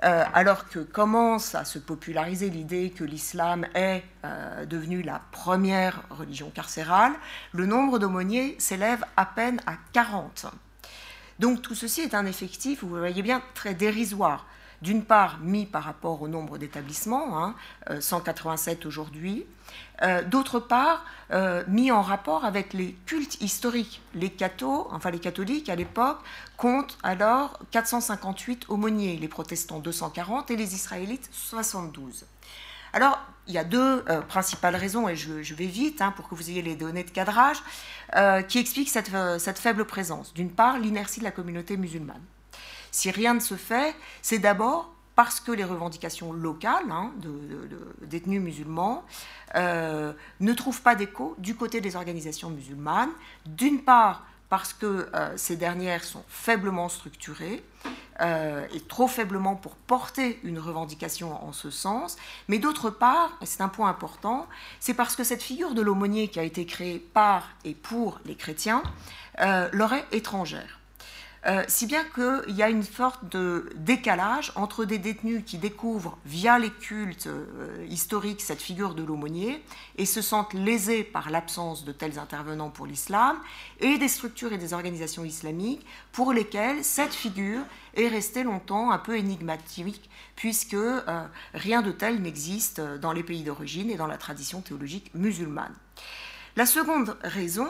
[0.03, 6.01] euh, alors que commence à se populariser l'idée que l'islam est euh, devenu la première
[6.09, 7.11] religion carcérale,
[7.51, 10.47] le nombre d'aumôniers s'élève à peine à 40.
[11.39, 14.47] Donc tout ceci est un effectif, vous voyez bien, très dérisoire
[14.81, 17.53] d'une part mis par rapport au nombre d'établissements,
[17.99, 19.45] 187 hein, euh, aujourd'hui,
[20.03, 24.01] euh, d'autre part euh, mis en rapport avec les cultes historiques.
[24.13, 26.19] Les cathos, enfin les catholiques à l'époque,
[26.57, 32.25] comptent alors 458 aumôniers, les protestants 240 et les israélites 72.
[32.93, 36.49] Alors, il y a deux principales raisons, et je, vais vite hein, pour que vous
[36.49, 37.57] ayez les données de cadrage,
[38.49, 40.33] qui expliquent cette faible présence.
[40.33, 42.21] D'une part, l'inertie de la communauté musulmane.
[42.91, 47.29] Si rien ne se fait, c'est d'abord parce que les revendications locales hein, de,
[48.01, 49.03] détenus musulmans
[49.53, 53.11] euh, ne trouvent pas d'écho du côté des organisations musulmanes.
[53.45, 57.63] D'une part, parce que euh, ces dernières sont faiblement structurées
[58.21, 62.17] euh, et trop faiblement pour porter une revendication en ce sens,
[62.47, 64.47] mais d'autre part, et c'est un point important,
[64.79, 68.33] c'est parce que cette figure de l'aumônier qui a été créée par et pour les
[68.33, 68.81] chrétiens
[69.37, 70.80] leur est étrangère.
[71.47, 76.19] Euh, si bien qu'il y a une sorte de décalage entre des détenus qui découvrent
[76.23, 79.63] via les cultes euh, historiques cette figure de l'aumônier
[79.97, 83.37] et se sentent lésés par l'absence de tels intervenants pour l'islam,
[83.79, 87.63] et des structures et des organisations islamiques pour lesquelles cette figure
[87.95, 93.41] est restée longtemps un peu énigmatique, puisque euh, rien de tel n'existe dans les pays
[93.41, 95.73] d'origine et dans la tradition théologique musulmane.
[96.55, 97.67] La seconde raison,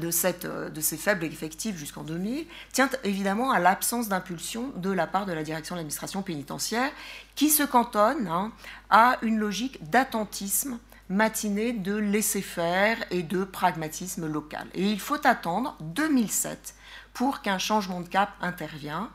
[0.00, 5.06] de, cette, de ces faibles effectifs jusqu'en 2000 tient évidemment à l'absence d'impulsion de la
[5.06, 6.90] part de la direction de l'administration pénitentiaire
[7.34, 8.52] qui se cantonne hein,
[8.90, 10.78] à une logique d'attentisme
[11.08, 14.66] matinée de laisser-faire et de pragmatisme local.
[14.74, 16.74] Et il faut attendre 2007
[17.12, 19.08] pour qu'un changement de cap intervienne.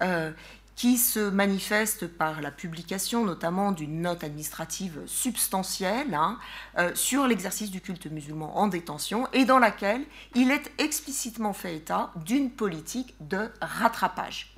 [0.00, 0.32] Euh,
[0.74, 6.38] qui se manifeste par la publication notamment d'une note administrative substantielle hein,
[6.78, 10.02] euh, sur l'exercice du culte musulman en détention et dans laquelle
[10.34, 14.52] il est explicitement fait état d'une politique de rattrapage.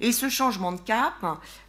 [0.00, 1.14] Et ce changement de cap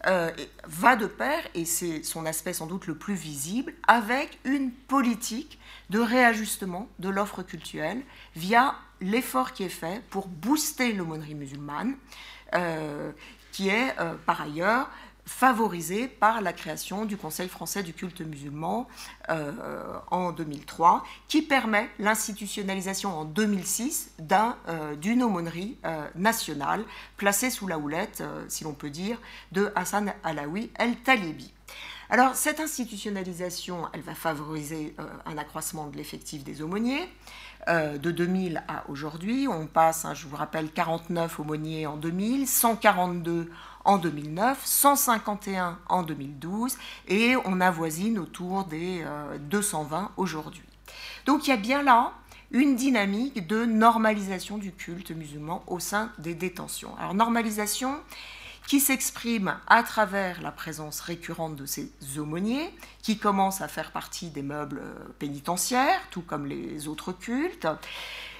[0.05, 0.31] euh,
[0.65, 5.59] va de pair, et c'est son aspect sans doute le plus visible, avec une politique
[5.89, 8.03] de réajustement de l'offre culturelle
[8.35, 11.95] via l'effort qui est fait pour booster l'aumônerie musulmane,
[12.53, 13.11] euh,
[13.59, 14.89] qui est euh, par ailleurs
[15.25, 18.87] favorisé par la création du Conseil français du culte musulman
[19.27, 19.51] euh,
[20.11, 25.77] en 2003, qui permet l'institutionnalisation en 2006 euh, d'une aumônerie
[26.15, 26.85] nationale
[27.17, 29.19] placée sous la houlette, si l'on peut dire,
[29.51, 31.53] de Hassan Alaoui el-Talibi.
[32.09, 34.95] Alors cette institutionnalisation, elle va favoriser
[35.25, 37.07] un accroissement de l'effectif des aumôniers.
[37.67, 43.49] De 2000 à aujourd'hui, on passe, hein, je vous rappelle, 49 aumôniers en 2000, 142
[43.85, 46.77] en 2009, 151 en 2012
[47.07, 49.03] et on avoisine autour des
[49.49, 50.63] 220 euh, aujourd'hui.
[51.25, 52.13] Donc il y a bien là
[52.51, 56.95] une dynamique de normalisation du culte musulman au sein des détentions.
[56.97, 57.95] Alors normalisation
[58.69, 62.71] qui s'exprime à travers la présence récurrente de ces aumôniers,
[63.01, 67.67] qui commencent à faire partie des meubles euh, pénitentiaires, tout comme les autres cultes,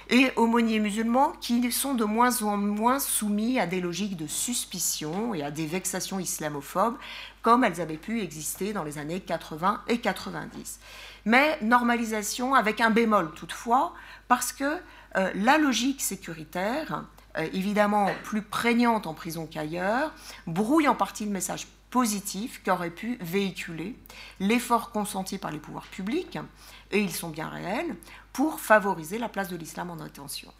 [0.08, 5.34] et aumôniers musulmans qui sont de moins en moins soumis à des logiques de suspicion
[5.34, 6.96] et à des vexations islamophobes
[7.42, 10.78] comme elles avaient pu exister dans les années 80 et 90.
[11.24, 13.94] Mais normalisation avec un bémol toutefois,
[14.28, 14.78] parce que
[15.16, 17.04] euh, la logique sécuritaire,
[17.52, 20.12] évidemment plus prégnante en prison qu'ailleurs,
[20.46, 23.96] brouille en partie le message positif qu'aurait pu véhiculer
[24.38, 26.38] l'effort consenti par les pouvoirs publics,
[26.90, 27.96] et ils sont bien réels,
[28.32, 30.52] pour favoriser la place de l'islam en détention.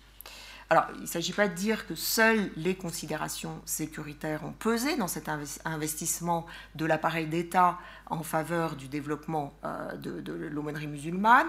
[0.73, 5.09] Alors, il ne s'agit pas de dire que seules les considérations sécuritaires ont pesé dans
[5.09, 5.29] cet
[5.65, 7.77] investissement de l'appareil d'État
[8.07, 11.49] en faveur du développement euh, de, l'aumônerie musulmane,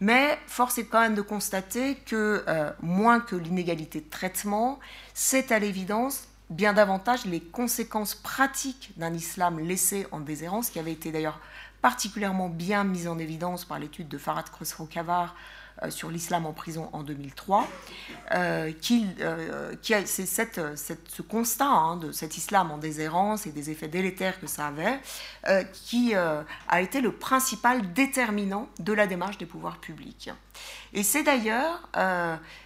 [0.00, 4.80] mais force est quand même de constater que, euh, moins que l'inégalité de traitement,
[5.12, 10.92] c'est à l'évidence bien davantage les conséquences pratiques d'un islam laissé en déshérence, qui avait
[10.92, 11.40] été d'ailleurs
[11.82, 15.34] particulièrement bien mise en évidence par l'étude de Farad Khosrow-Kavar
[15.90, 17.68] sur l'islam en prison en 2003,
[18.34, 23.70] euh, qui, euh, qui c'est ce constat hein, de cet islam en déshérence et des
[23.70, 25.00] effets délétères que ça avait,
[25.72, 30.30] qui a été le principal déterminant de la démarche des pouvoirs publics.
[30.92, 31.88] Et c'est d'ailleurs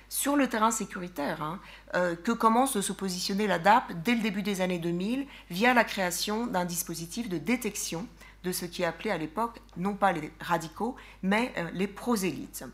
[0.09, 1.61] sur le terrain sécuritaire hein,
[1.93, 5.85] que commence de se positionner la DAP dès le début des années 2000 via la
[5.85, 8.07] création d'un dispositif de détection
[8.47, 12.65] de ce qui appelait à l'époque non pas les radicaux, mais euh, les prosélytes.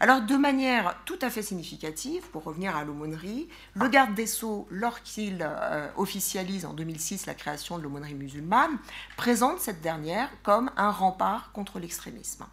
[0.00, 4.66] Alors, de manière tout à fait significative, pour revenir à l'aumônerie, le garde des Sceaux,
[4.68, 8.76] lorsqu'il euh, officialise en 2006 la création de l'aumônerie musulmane,
[9.16, 12.44] présente cette dernière comme un rempart contre l'extrémisme.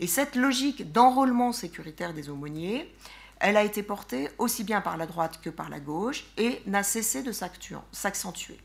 [0.00, 2.92] Et cette logique d'enrôlement sécuritaire des aumôniers,
[3.38, 6.82] elle a été portée aussi bien par la droite que par la gauche et n'a
[6.82, 8.58] cessé de s'accentuer.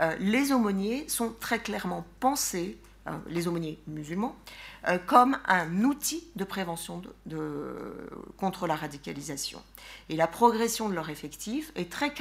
[0.00, 4.36] Euh, les aumôniers sont très clairement pensés, euh, les aumôniers musulmans,
[4.88, 7.02] euh, comme un outil de prévention
[8.36, 9.62] contre la radicalisation.
[10.08, 12.12] Et la progression de leur effectif est très,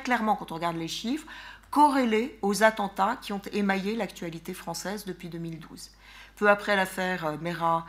[0.00, 1.26] clairement, quand on regarde les chiffres,
[1.70, 5.90] corrélée aux attentats qui ont émaillé l'actualité française depuis 2012.
[6.34, 7.86] Peu après l'affaire Mera,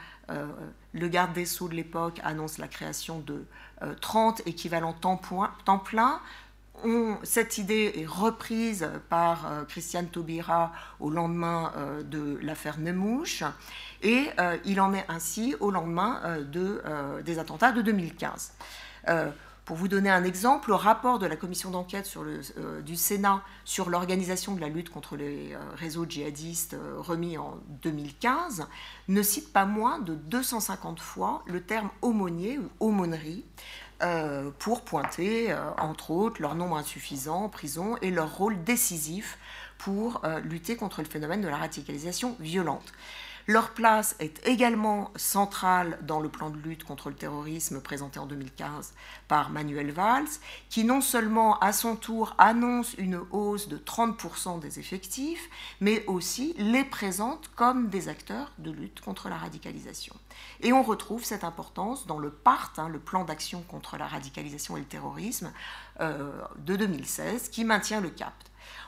[0.94, 3.44] le garde des Sceaux de l'époque annonce la création de
[4.02, 5.20] 30 équivalents temps,
[7.24, 13.44] cette idée est reprise par euh, Christiane Taubira au lendemain euh, de l'affaire Nemouche,
[14.02, 16.22] et euh, il en est ainsi au lendemain
[16.52, 16.82] de,
[17.24, 18.54] des attentats de 2015.
[19.64, 22.12] Pour vous donner un exemple, le rapport de la commission d'enquête
[22.84, 28.68] du Sénat sur l'organisation de la lutte contre les réseaux djihadistes remis en 2015
[29.08, 33.46] ne cite pas moins de 250 fois le terme aumônier ou aumônerie,
[34.04, 39.38] euh, pour pointer, euh, entre autres, leur nombre insuffisant en prison et leur rôle décisif
[39.78, 42.94] pour lutter contre le phénomène de la radicalisation violente.
[43.52, 48.26] Leur place est également centrale dans le plan de lutte contre le terrorisme présenté en
[48.26, 48.94] 2015
[49.28, 50.30] par Manuel Valls,
[50.70, 55.50] qui non seulement à son tour annonce une hausse de 30% des effectifs,
[55.82, 60.16] mais aussi les présente comme des acteurs de lutte contre la radicalisation.
[60.62, 64.78] Et on retrouve cette importance dans le PART, hein, le plan d'action contre la radicalisation
[64.78, 65.52] et le terrorisme
[66.00, 68.34] euh, de 2016, qui maintient le cap.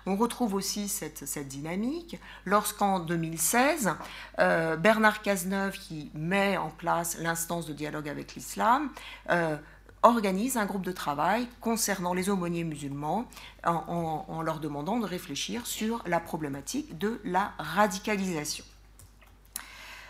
[0.06, 3.92] On retrouve aussi cette, dynamique lorsqu'en 2016,
[4.40, 8.90] euh, Bernard Cazeneuve, qui met en place l'instance de dialogue avec l'islam,
[9.30, 9.56] euh,
[10.02, 13.26] organise un groupe de travail concernant les aumôniers musulmans
[13.64, 18.66] en, leur demandant de réfléchir sur la problématique de la radicalisation.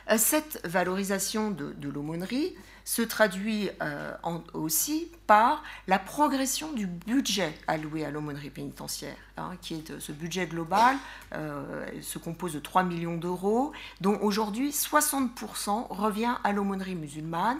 [0.09, 4.13] Euh, cette valorisation de l'aumônerie se traduit euh,
[4.53, 10.11] aussi par la progression du budget alloué à l'aumônerie pénitentiaire, hein, qui est euh, ce
[10.11, 10.97] budget global
[11.33, 17.57] euh, se compose de 3 millions d'euros, dont aujourd'hui 60% revient à l'aumônerie musulmane.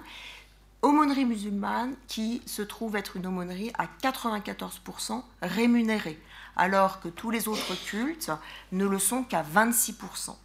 [0.82, 6.20] Aumônerie musulmane qui se trouve être une aumônerie à 94% rémunérée,
[6.58, 8.32] alors que tous les autres cultes
[8.74, 10.36] ne le sont qu'à 26%.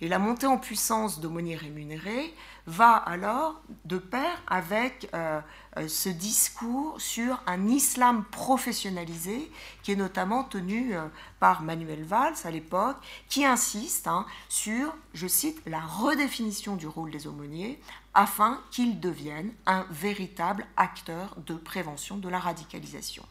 [0.00, 2.34] Et la montée en puissance d'aumôniers rémunérés
[2.66, 5.40] va alors de pair avec euh,
[5.76, 9.50] euh, ce discours sur un islam professionnalisé
[9.82, 11.06] qui est notamment tenu euh,
[11.40, 12.96] par Manuel Valls à l'époque,
[13.28, 17.78] qui insiste hein, sur, je cite, la redéfinition du rôle des aumôniers
[18.14, 23.24] afin qu'ils deviennent un véritable acteur de prévention de la radicalisation.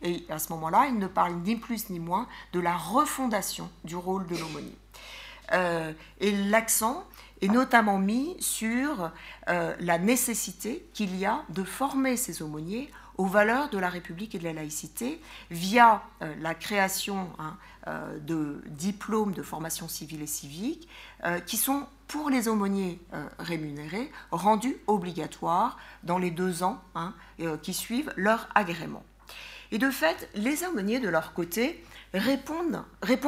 [0.00, 3.96] Et à ce moment-là, il ne parle ni plus ni moins de la refondation du
[3.96, 4.76] rôle de l'aumônier.
[6.20, 7.04] et l'accent
[7.40, 9.10] est notamment mis sur
[9.48, 14.34] euh, la nécessité qu'il y a de former ces aumôniers aux valeurs de la République
[14.34, 15.20] et de la laïcité
[15.50, 17.56] via euh, la création hein,
[17.88, 20.88] euh, de diplômes de formation civile et civique
[21.46, 23.00] qui sont pour les aumôniers
[23.40, 27.12] rémunérés rendus obligatoires dans les deux ans hein,
[27.60, 29.02] qui suivent leur agrément.
[29.72, 31.84] Et de fait, les aumôniers de leur côté
[32.14, 32.84] répondent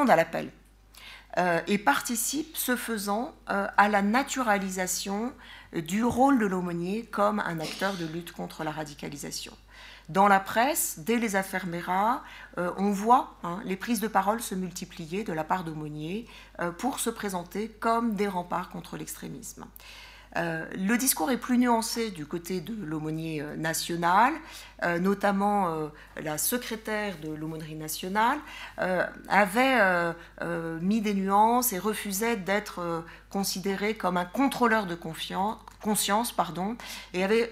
[0.08, 0.52] à l'appel
[1.38, 5.32] euh, et participe, ce faisant, euh, à la naturalisation
[5.72, 9.56] du rôle de l'aumônier comme un acteur de lutte contre la radicalisation.
[10.08, 12.24] Dans la presse, dès les affaires Mera,
[12.58, 16.26] euh, on voit hein, les prises de parole se multiplier de la part d'aumôniers
[16.78, 19.64] pour se présenter comme des remparts contre l'extrémisme.
[20.36, 24.32] Euh, le discours est plus nuancé du côté de l'aumônier euh, national,
[24.84, 25.90] euh, notamment
[26.22, 28.38] la secrétaire de l'aumônerie nationale
[29.28, 30.14] avait
[30.80, 36.76] mis des nuances et refusait d'être considéré comme un contrôleur de conscience pardon,
[37.12, 37.50] et avait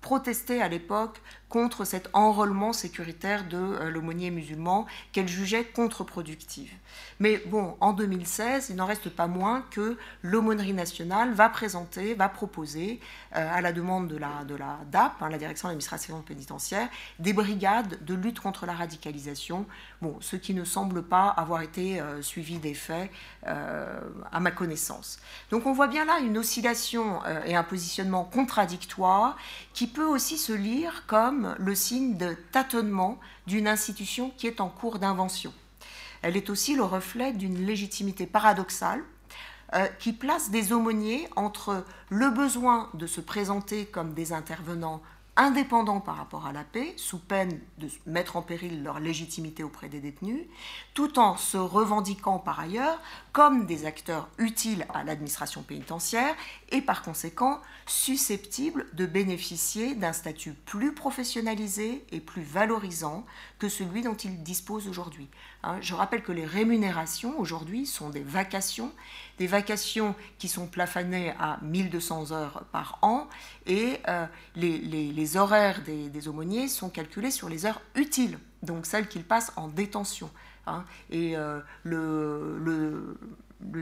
[0.00, 1.20] protesté à l'époque
[1.52, 6.72] contre cet enrôlement sécuritaire de l'aumônier musulman qu'elle jugeait contre-productive.
[7.20, 12.30] Mais bon, en 2016, il n'en reste pas moins que l'aumônerie nationale va présenter, va
[12.30, 13.00] proposer,
[13.36, 16.88] euh, à la demande de la, de la DAP, hein, la Direction d'administration pénitentiaire,
[17.18, 19.66] des brigades de lutte contre la radicalisation,
[20.00, 23.10] bon, ce qui ne semble pas avoir été euh, suivi des faits
[23.46, 24.00] euh,
[24.32, 25.20] à ma connaissance.
[25.50, 29.36] Donc on voit bien là une oscillation et un positionnement contradictoire
[29.74, 34.68] qui peut aussi se lire comme le signe de tâtonnement d'une institution qui est en
[34.68, 35.52] cours d'invention.
[36.22, 39.02] Elle est aussi le reflet d'une légitimité paradoxale
[39.74, 45.02] euh, qui place des aumôniers entre le besoin de se présenter comme des intervenants
[45.36, 49.88] indépendants par rapport à la paix, sous peine de mettre en péril leur légitimité auprès
[49.88, 50.44] des détenus,
[50.92, 53.00] tout en se revendiquant par ailleurs
[53.32, 56.34] comme des acteurs utiles à l'administration pénitentiaire
[56.70, 63.24] et par conséquent susceptibles de bénéficier d'un statut plus professionnalisé et plus valorisant
[63.58, 65.28] que celui dont ils disposent aujourd'hui.
[65.64, 68.90] Hein, je rappelle que les rémunérations aujourd'hui sont des vacations,
[69.38, 73.28] des vacations qui sont plafonnées à 1200 heures par an
[73.66, 74.26] et euh,
[74.56, 79.68] les, horaires des, aumôniers sont calculés sur les heures utiles, donc celles qu'ils passent en
[79.68, 80.30] détention.
[80.66, 80.84] Hein.
[81.10, 83.16] et euh, le,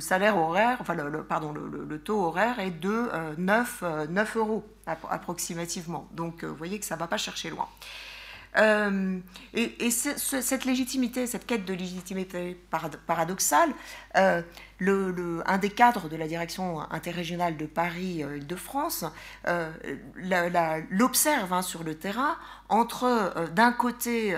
[0.00, 0.82] salaire horaire,
[1.28, 3.08] pardon, le, taux horaire est de
[3.38, 6.08] 9, euh, 9 euros approximativement.
[6.12, 7.68] Donc vous voyez que ça ne va pas chercher loin.
[8.58, 9.18] Euh,
[9.54, 12.60] et, cette légitimité, cette quête de légitimité
[13.06, 13.70] paradoxale,
[14.16, 14.42] euh,
[15.46, 19.04] un des cadres de la direction interrégionale de Paris-Île-de-France
[19.46, 19.70] euh,
[20.90, 22.36] l'observe hein, sur le terrain
[22.68, 24.36] entre d'un côté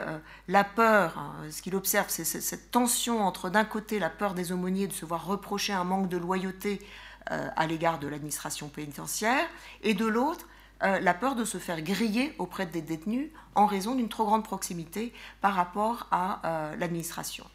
[0.48, 4.52] la peur, hein, ce qu'il observe, c'est cette tension entre d'un côté la peur des
[4.52, 6.80] aumôniers de se voir reprocher un manque de loyauté
[7.26, 9.46] à l'égard de l'administration pénitentiaire,
[9.82, 10.46] et de l'autre
[10.82, 14.42] euh, la peur de se faire griller auprès des détenus en raison d'une trop grande
[14.42, 17.46] proximité par rapport à euh, l'administration.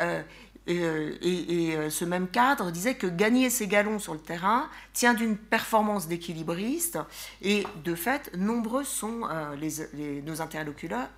[0.00, 0.22] Euh,
[0.66, 6.08] Et, ce même cadre disait que gagner ses galons sur le terrain tient d'une performance
[6.08, 6.98] d'équilibriste,
[7.40, 9.26] et de fait, nombreux sont
[10.26, 11.08] nos interlocuteurs,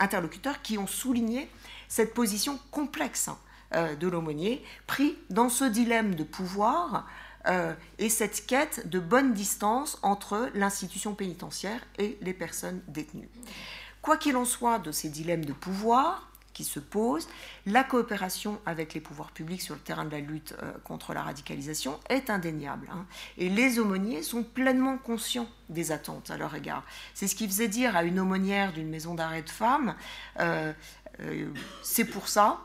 [0.00, 1.50] interlocuteurs qui ont souligné
[1.86, 7.06] cette position complexe hein, de l'aumônier, pris dans ce dilemme de pouvoir
[7.46, 13.28] euh, et cette quête de bonne distance entre l'institution pénitentiaire et les personnes détenues.
[14.02, 17.28] Quoi qu'il en soit de ces dilemmes de pouvoir qui se posent,
[17.66, 21.22] la coopération avec les pouvoirs publics sur le terrain de la lutte euh, contre la
[21.22, 22.88] radicalisation est indéniable.
[22.92, 23.06] Hein.
[23.36, 26.84] Et les aumôniers sont pleinement conscients des attentes à leur égard.
[27.12, 29.96] C'est ce qui faisait dire à une aumônière d'une maison d'arrêt de femmes,
[30.38, 30.72] euh,
[31.82, 32.60] c'est pour ça,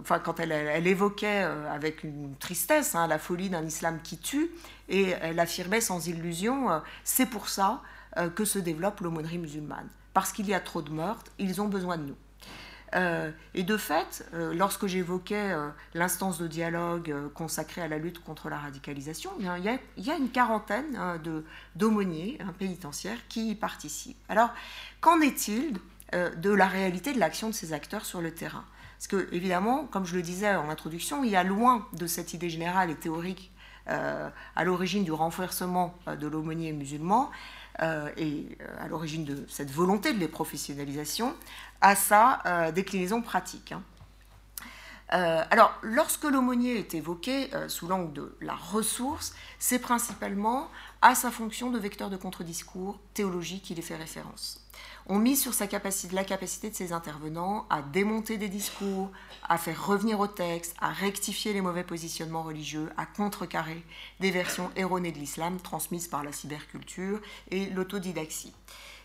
[0.00, 4.50] enfin, quand elle, évoquait euh, avec une tristesse hein, la folie d'un islam qui tue,
[4.88, 7.82] et elle affirmait sans illusion, euh, c'est pour ça
[8.34, 9.88] que se développe l'aumônerie musulmane.
[10.12, 12.16] Parce qu'il y a trop de meurtres, ils ont besoin de nous.
[13.54, 15.56] et de fait, lorsque j'évoquais
[15.94, 19.44] l'instance de dialogue consacrée à la lutte contre la radicalisation, il
[20.04, 21.18] y a, une quarantaine hein,
[21.74, 24.22] d'aumôniers hein, pénitentiaires qui y participent.
[24.28, 24.50] Alors,
[25.00, 25.78] qu'en est-il
[26.12, 28.66] de la réalité de l'action de ces acteurs sur le terrain?
[29.02, 32.34] Parce que, évidemment, comme je le disais en introduction, il y a loin de cette
[32.34, 33.50] idée générale et théorique
[33.88, 37.28] euh, à l'origine du renforcement euh, de l'aumônier musulman
[37.80, 41.34] euh, et à l'origine de cette volonté de les professionnalisation,
[41.80, 43.72] à sa déclinaison pratique.
[43.72, 43.82] Hein.
[45.50, 50.68] alors, lorsque l'aumônier est évoqué sous l'angle de la ressource, c'est principalement
[51.00, 54.61] à sa fonction de vecteur de contre-discours théologique qu'il est fait référence
[55.06, 59.10] on mise sur la capacité de ses intervenants à démonter des discours,
[59.48, 63.82] à faire revenir au texte, à rectifier les mauvais positionnements religieux, à contrecarrer
[64.20, 67.20] des versions erronées de l'islam transmises par la cyberculture
[67.50, 68.54] et l'autodidaxie.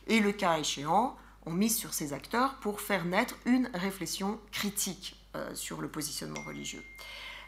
[0.07, 1.15] Et le cas échéant,
[1.45, 6.41] on mise sur ces acteurs pour faire naître une réflexion critique euh, sur le positionnement
[6.45, 6.83] religieux.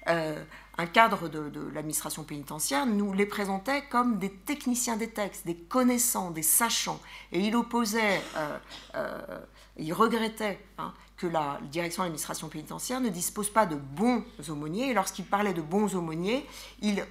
[0.10, 0.44] Euh,
[0.78, 6.32] un cadre de, l'administration pénitentiaire nous les présentait comme des techniciens des textes, des connaissants,
[6.32, 7.02] des sachants.
[7.34, 8.58] Et il opposait, euh,
[8.96, 9.40] euh,
[9.76, 14.90] il regrettait hein, que la direction de l'administration pénitentiaire ne dispose pas de bons aumôniers.
[14.90, 16.46] Et lorsqu'il parlait de bons aumôniers,
[16.82, 17.06] il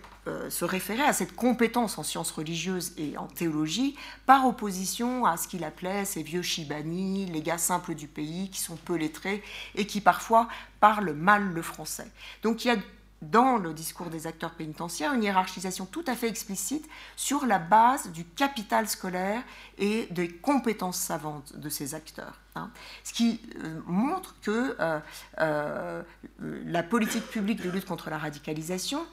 [0.51, 5.47] se référait à cette compétence en sciences religieuses et en théologie par opposition à ce
[5.47, 9.43] qu'il appelait ces vieux shibani, les gars simples du pays qui sont peu lettrés
[9.75, 10.49] et qui parfois
[10.81, 12.11] parlent mal le français.
[12.43, 12.77] Donc il y a
[13.23, 18.11] dans le discours des acteurs pénitentiaires une hiérarchisation tout à fait explicite sur la base
[18.13, 19.43] du capital scolaire
[19.77, 22.39] et des compétences savantes de ces acteurs.
[22.55, 22.71] Hein.
[23.05, 25.01] Ce qui euh, montre que euh,
[25.41, 26.03] euh,
[26.39, 29.05] la politique publique de lutte contre la radicalisation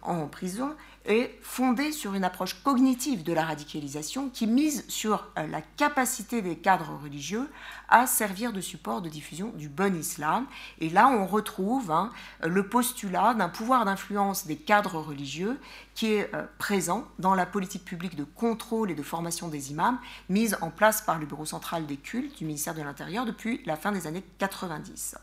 [0.00, 0.74] en prison
[1.04, 6.42] est fondée sur une approche cognitive de la radicalisation qui mise sur euh, la capacité
[6.42, 7.48] des cadres religieux
[7.88, 10.46] à servir de support de diffusion du bon islam.
[10.80, 12.10] Et là, on retrouve hein,
[12.42, 15.58] le postulat d'un pouvoir d'influence des cadres religieux
[15.94, 19.98] qui est euh, présent dans la politique publique de contrôle et de formation des imams
[20.28, 23.76] mise en place par le Bureau central des cultes du ministère de l'Intérieur depuis la
[23.76, 25.16] fin des années 90.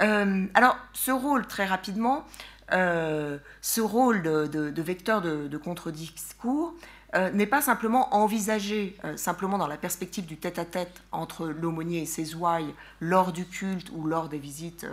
[0.00, 2.24] Euh, alors, ce rôle, très rapidement,
[2.72, 6.74] euh, ce rôle de, vecteur de, contre-discours
[7.14, 12.06] euh, n'est pas simplement envisagé euh, simplement dans la perspective du tête-à-tête entre l'aumônier et
[12.06, 14.86] ses ouailles lors du culte ou lors des visites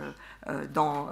[0.72, 1.08] dans,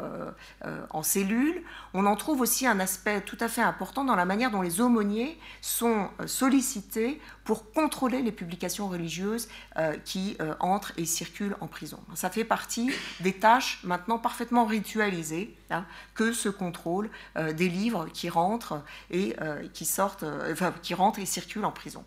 [0.91, 1.63] en cellule.
[1.95, 4.81] On en trouve aussi un aspect tout à fait important dans la manière dont les
[4.81, 9.49] aumôniers sont sollicités pour contrôler les publications religieuses
[9.79, 11.99] euh, qui euh, entrent et circulent en prison.
[12.15, 12.91] Ça fait partie
[13.21, 19.35] des tâches maintenant parfaitement ritualisées hein, que ce contrôle euh, des livres qui rentrent et
[19.73, 22.05] qui sortent, enfin, qui rentrent et circulent en prison.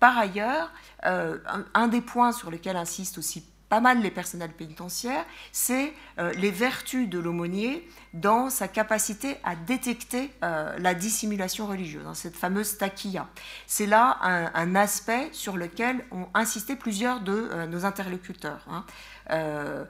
[0.00, 0.70] par ailleurs,
[1.02, 5.92] un, des points sur lesquels insiste aussi pas mal les personnels pénitentiaires, c'est
[6.36, 12.36] les vertus de l'aumônier dans sa capacité à détecter euh, la dissimulation religieuse, dans cette
[12.36, 13.28] fameuse taquilla.
[13.66, 18.64] C'est là un, aspect sur lequel ont insisté plusieurs de euh, nos interlocuteurs.
[18.70, 18.84] Hein.
[19.30, 19.84] Euh,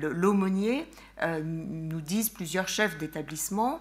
[0.00, 0.86] l'aumônier,
[1.42, 3.80] nous disent plusieurs chefs d'établissement,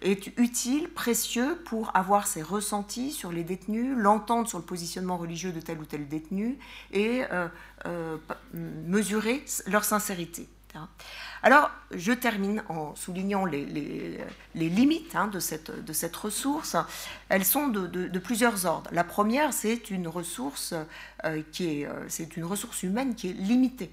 [0.00, 5.50] est utile, précieux pour avoir ses ressentis sur les détenus, l'entendre sur le positionnement religieux
[5.50, 6.56] de tel ou tel détenu
[6.92, 7.22] et
[8.52, 10.48] mesurer leur sincérité.
[10.74, 10.88] Hein.
[11.42, 13.64] Alors, je termine en soulignant les,
[14.54, 16.76] limites hein, de, cette, ressource.
[17.28, 18.90] Elles sont de, plusieurs ordres.
[18.92, 20.74] La première, c'est une ressource
[21.24, 23.90] euh, qui est, euh, c'est une ressource humaine qui est limitée.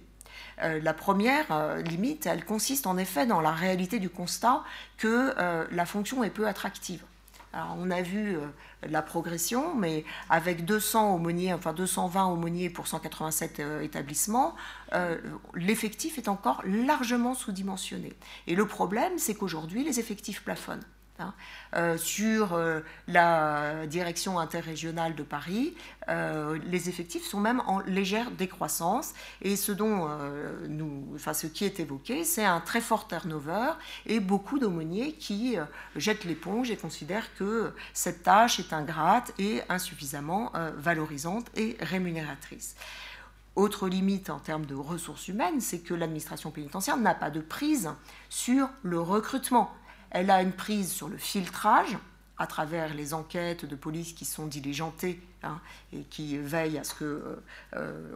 [0.61, 4.63] Euh, la première limite, elle consiste en effet dans la réalité du constat
[4.97, 5.33] que
[5.71, 7.03] la fonction est peu attractive.
[7.53, 8.37] On a vu
[8.87, 14.55] la progression, mais avec 200 aumôniers, enfin 220 aumôniers pour 187 établissements,
[15.53, 18.13] l'effectif est encore largement sous-dimensionné.
[18.45, 20.83] Et le problème, c'est qu'aujourd'hui, les effectifs plafonnent.
[21.19, 21.33] Hein.
[21.75, 25.75] Euh, sur euh, la direction interrégionale de Paris,
[26.09, 29.13] euh, les effectifs sont même en légère décroissance.
[29.41, 30.07] Et ce, dont,
[30.67, 33.71] nous, enfin, ce qui est évoqué, c'est un très fort turnover
[34.05, 35.57] et beaucoup d'aumôniers qui
[35.95, 42.75] jettent l'éponge et considèrent que cette tâche est ingrate et insuffisamment valorisante et rémunératrice.
[43.55, 47.89] Autre limite en termes de ressources humaines, c'est que l'administration pénitentiaire n'a pas de prise
[48.29, 49.73] sur le recrutement.
[50.11, 51.97] Elle a une prise sur le filtrage
[52.37, 55.59] à travers les enquêtes de police qui sont diligentées hein,
[55.91, 57.21] et qui veillent à ce qu'on
[57.73, 58.11] euh,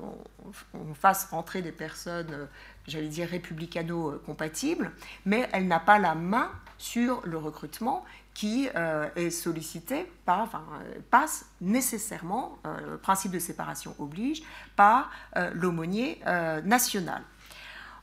[0.73, 2.45] on fasse rentrer des personnes, euh,
[2.87, 4.91] j'allais dire, républicano-compatibles,
[5.25, 10.63] mais elle n'a pas la main sur le recrutement qui euh, est sollicité par,
[11.09, 14.41] passe nécessairement, le principe de séparation oblige,
[14.75, 15.11] par
[15.53, 16.21] l'aumônier
[16.63, 17.23] national.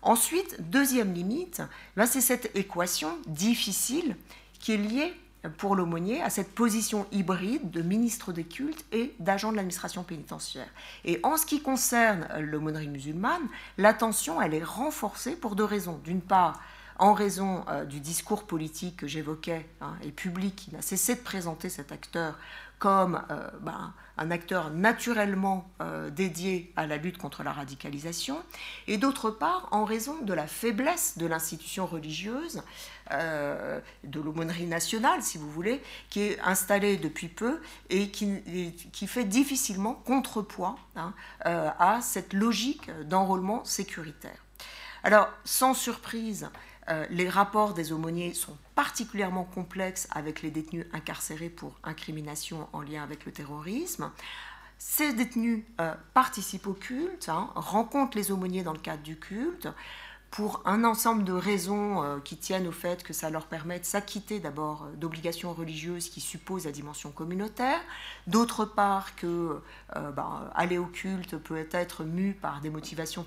[0.02, 1.62] Ensuite, deuxième limite,
[1.97, 4.17] ben, c'est cette équation difficile
[4.60, 5.15] qui est liée
[5.57, 10.68] pour l'aumônier à cette position hybride de ministre des cultes et d'agent de l'administration pénitentiaire.
[11.05, 13.47] Et en ce qui concerne l'aumônerie musulmane,
[13.77, 16.01] l'attention, elle est renforcée pour deux raisons.
[16.05, 16.60] D'une part,
[16.99, 21.20] en raison euh, du discours politique que j'évoquais hein, et public qui n'a cessé de
[21.20, 22.36] présenter cet acteur
[22.78, 28.42] comme euh, ben, un acteur naturellement euh, dédié à la lutte contre la radicalisation,
[28.86, 32.62] et d'autre part en raison de la faiblesse de l'institution religieuse,
[33.12, 39.24] euh, de l'aumônerie nationale, si vous voulez, qui est installée depuis peu et qui, fait
[39.24, 44.44] difficilement contrepoids hein, à cette logique d'enrôlement sécuritaire.
[45.05, 46.50] Alors, sans surprise,
[46.91, 52.81] euh, les rapports des aumôniers sont particulièrement complexes avec les détenus incarcérés pour incrimination en
[52.81, 54.10] lien avec le terrorisme.
[54.78, 59.68] Ces détenus euh, participent au culte, hein, rencontrent les aumôniers dans le cadre du culte,
[60.31, 63.84] pour un ensemble de raisons euh, qui tiennent au fait que ça leur permet de
[63.84, 67.81] s'acquitter d'abord euh, d'obligations religieuses qui supposent la dimension communautaire,
[68.26, 69.60] d'autre part que
[69.97, 73.24] euh, ben, aller au culte peut être mu par des motivations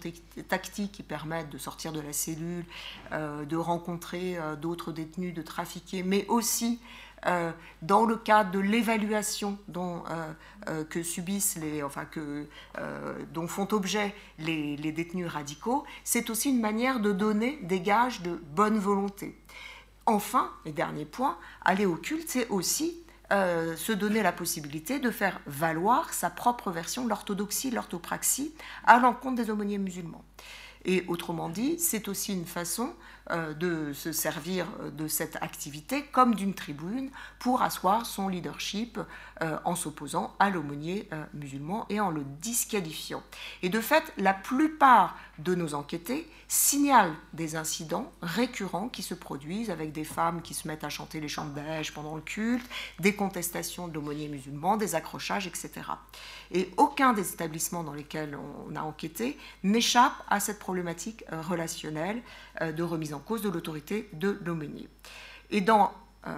[0.48, 2.66] tactiques qui permettent de sortir de la cellule,
[3.12, 6.80] de rencontrer d'autres détenus, de trafiquer, mais aussi
[7.28, 7.52] euh,
[7.84, 10.34] dans le cadre de l'évaluation dont euh,
[10.70, 12.48] euh, que subissent les, enfin que
[13.32, 18.42] dont font objet les, détenus radicaux, c'est aussi une manière de donner des gages de
[18.56, 19.38] bonne volonté.
[20.06, 22.98] Enfin, et dernier point, aller au culte, c'est aussi
[23.30, 28.54] se donner la possibilité de faire valoir sa propre version de l'orthodoxie, l'orthopraxie,
[28.86, 30.26] à l'encontre des aumôniers musulmans.
[30.84, 32.94] Et autrement dit, c'est aussi une façon
[33.30, 34.68] de se servir
[34.98, 37.10] de cette activité comme d'une tribune
[37.40, 39.00] pour asseoir son leadership
[39.42, 43.24] euh, en s'opposant à l'aumônier euh, musulman et en le disqualifiant.
[43.64, 49.70] Et de fait, la plupart de nos enquêtés signalent des incidents récurrents qui se produisent
[49.70, 52.66] avec des femmes qui se mettent à chanter les chants de pendant le culte,
[53.00, 55.72] des contestations de l'aumônier musulman, des accrochages, etc.
[56.52, 58.38] Et aucun des établissements dans lesquels
[58.68, 62.22] on a enquêté n'échappe à cette problématique relationnelle
[62.62, 64.90] de remise en cause de l'autorité de l'aumônier.
[65.52, 65.92] Et dans
[66.28, 66.32] euh,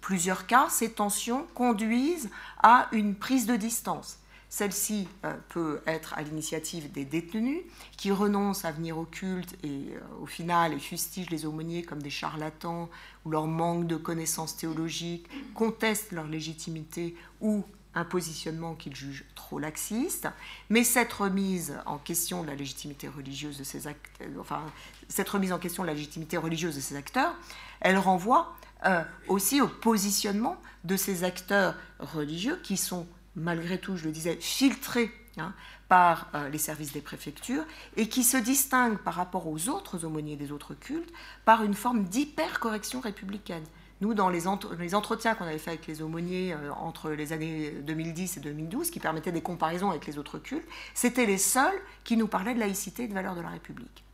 [0.00, 2.30] plusieurs cas, ces tensions conduisent
[2.62, 4.18] à une prise de distance.
[4.50, 7.60] Celle-ci euh, peut être à l'initiative des détenus
[7.96, 12.10] qui renoncent à venir au culte et euh, au final fustigent les aumôniers comme des
[12.10, 12.88] charlatans
[13.24, 17.62] ou leur manque de connaissances théologiques, contestent leur légitimité ou
[17.94, 20.28] un positionnement qu'ils jugent trop laxiste,
[20.70, 24.62] mais cette remise en question de la légitimité religieuse de ces acteurs, enfin,
[25.08, 27.34] cette remise en question de la légitimité religieuse de ces acteurs,
[27.80, 28.54] elle renvoie
[28.86, 33.06] euh, aussi au positionnement de ces acteurs religieux qui sont,
[33.38, 35.54] malgré tout, je le disais, filtrés hein,
[35.88, 37.64] par euh, les services des préfectures
[37.96, 41.12] et qui se distinguent par rapport aux autres aumôniers des autres cultes
[41.44, 43.64] par une forme d'hyper-correction républicaine.
[44.00, 48.36] Nous, dans les, entretiens qu'on avait fait avec les aumôniers euh, entre les années 2010
[48.36, 52.28] et 2012, qui permettaient des comparaisons avec les autres cultes, c'était les seuls qui nous
[52.28, 54.04] parlaient de laïcité et de valeur de la République.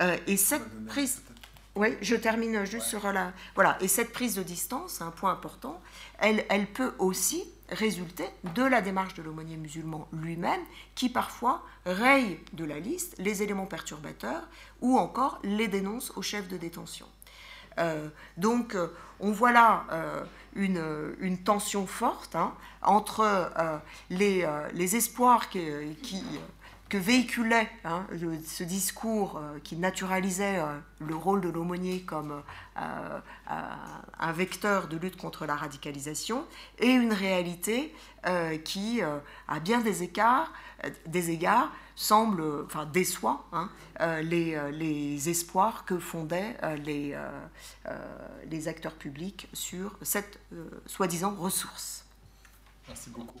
[0.00, 1.22] Euh, et cette prise...
[1.74, 3.32] Oui, je termine juste sur la...
[3.54, 5.80] Voilà, et cette prise de distance, un point important,
[6.18, 10.60] elle, elle peut aussi résulter de la démarche de l'aumônier musulman lui-même,
[10.94, 14.48] qui parfois raye de la liste les éléments perturbateurs
[14.80, 17.06] ou encore les dénonce au chef de détention.
[17.78, 18.88] Euh, donc, euh,
[19.20, 20.24] on voit là euh,
[20.54, 23.50] une, tension forte hein, entre
[24.10, 26.24] les, espoirs qui,
[26.92, 28.06] que véhiculait hein,
[28.44, 32.42] ce discours euh, qui naturalisait euh, le rôle de l'aumônier comme
[32.76, 36.44] euh, un vecteur de lutte contre la radicalisation,
[36.78, 37.94] et une réalité
[38.64, 39.00] qui,
[39.48, 40.52] à bien des, écarts,
[41.06, 43.68] des égards, semble, enfin déçoit hein,
[44.22, 47.18] les, espoirs que fondaient les,
[48.48, 50.38] les acteurs publics sur cette
[50.86, 52.04] soi-disant ressource.
[52.86, 53.40] Merci beaucoup.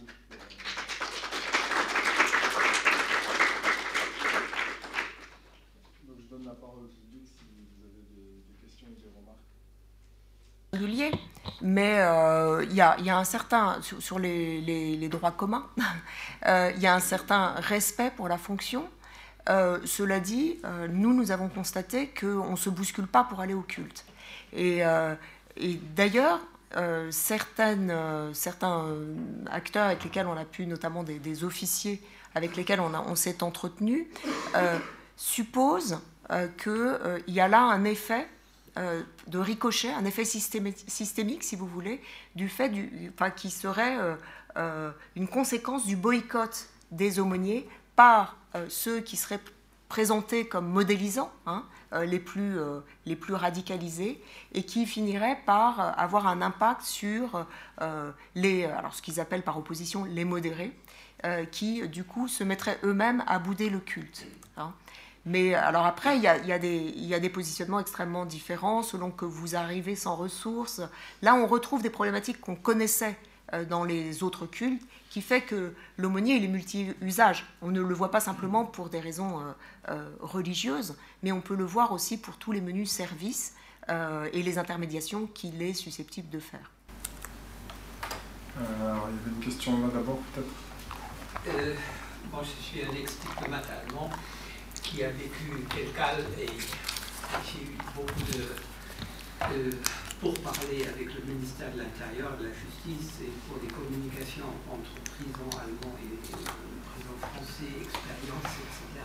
[11.60, 15.66] Mais euh, il y, a, un certain, sur, les, droits communs,
[16.46, 18.88] euh, il y a un certain respect pour la fonction.
[19.50, 20.58] Euh, cela dit,
[20.90, 24.04] nous, nous avons constaté qu'on ne se bouscule pas pour aller au culte.
[24.54, 24.82] Et,
[25.94, 26.40] d'ailleurs,
[27.10, 28.32] certains
[29.50, 32.02] acteurs avec lesquels on a pu, notamment des, officiers
[32.34, 34.08] avec lesquels on, on s'est entretenu,
[35.16, 35.98] supposent
[36.56, 38.26] qu'il y a là un effet
[38.78, 42.00] euh, de ricochet, un effet systémique, si vous voulez,
[42.36, 44.14] du fait du, enfin, qui serait euh,
[44.56, 48.36] euh, une conséquence du boycott des aumôniers par
[48.68, 49.40] ceux qui seraient
[49.88, 51.64] présentés comme modélisants, hein,
[52.04, 52.58] les, plus,
[53.06, 57.46] les plus radicalisés, et qui finiraient par avoir un impact sur
[58.34, 60.76] les, alors ce qu'ils appellent par opposition les modérés,
[61.50, 64.26] qui du coup se mettraient eux-mêmes à bouder le culte.
[64.58, 64.74] Hein.
[65.24, 70.16] Mais alors après, il y, a, des, positionnements extrêmement différents selon que vous arrivez sans
[70.16, 70.80] ressources.
[71.22, 73.16] Là, on retrouve des problématiques qu'on connaissait
[73.52, 77.46] euh, dans les autres cultes, qui fait que l'aumônier, il est multi-usage.
[77.60, 79.52] On ne le voit pas simplement pour des raisons euh,
[79.90, 83.54] euh, religieuses, mais on peut le voir aussi pour tous les menus services
[84.32, 86.70] et les intermédiations qu'il est susceptible de faire.
[88.56, 91.76] alors, il y avait une question là d'abord, peut-être?
[92.30, 94.08] Moi, je suis un ex-diplomate allemand
[94.92, 99.70] qui a vécu Kelkal et j'ai eu beaucoup de,
[100.20, 104.92] pour parler avec le ministère de l'Intérieur, de la Justice et pour des communications entre
[105.16, 109.00] prisons allemands et prisons français, expérience, etc.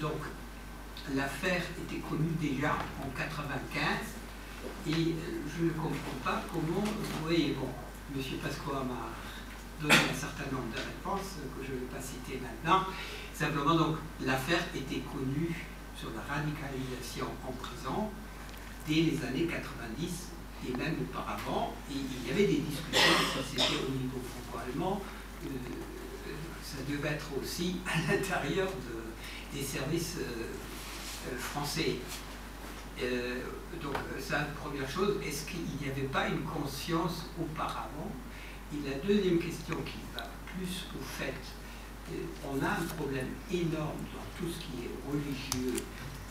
[0.00, 0.22] Donc
[1.16, 3.82] l'affaire était connue déjà en 95
[4.86, 5.16] et
[5.58, 7.68] je ne comprends pas comment, vous voyez, bon,
[8.14, 8.22] M.
[8.38, 9.10] Pasqua m'a
[9.80, 12.86] donné un certain nombre de réponses que je ne vais pas citer maintenant.
[13.34, 15.54] Simplement, donc, l'affaire était connue
[15.96, 18.10] sur la radicalisation en prison
[18.86, 20.28] dès les années 90
[20.68, 21.74] et même auparavant.
[21.90, 23.00] Il y avait des discussions,
[23.50, 25.00] si c'était au niveau franco-allemand,
[25.44, 25.48] euh,
[26.62, 31.96] ça devait être aussi à l'intérieur de, des services euh, euh, français.
[33.82, 35.16] donc, ça, première chose.
[35.26, 38.12] Est-ce qu'il n'y avait pas une conscience auparavant?
[38.72, 41.34] Et la deuxième question qui va plus au fait
[42.44, 45.82] on a un problème énorme dans tout ce qui est religieux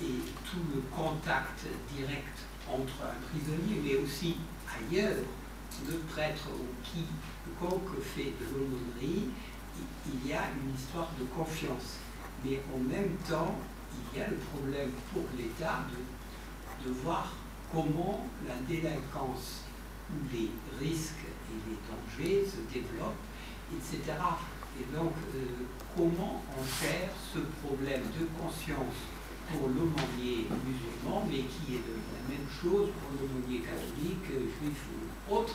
[0.01, 0.19] et
[0.49, 2.37] tout le contact direct
[2.69, 5.23] entre un prisonnier, mais aussi ailleurs,
[5.87, 7.05] le prêtre ou qui,
[7.59, 9.29] que fait de l'aumônerie,
[10.07, 11.97] il y a une histoire de confiance.
[12.43, 13.55] Mais en même temps,
[13.93, 17.33] il y a le problème pour l'État de, de voir
[17.71, 19.61] comment la délinquance
[20.11, 23.13] ou les risques et les dangers se développent,
[23.71, 24.13] etc.
[24.81, 25.45] Et donc, euh,
[25.95, 28.97] comment on gère ce problème de conscience
[29.51, 34.81] pour l'aumônier musulman, mais qui est la même chose pour l'aumônier catholique, juif
[35.29, 35.53] ou autre,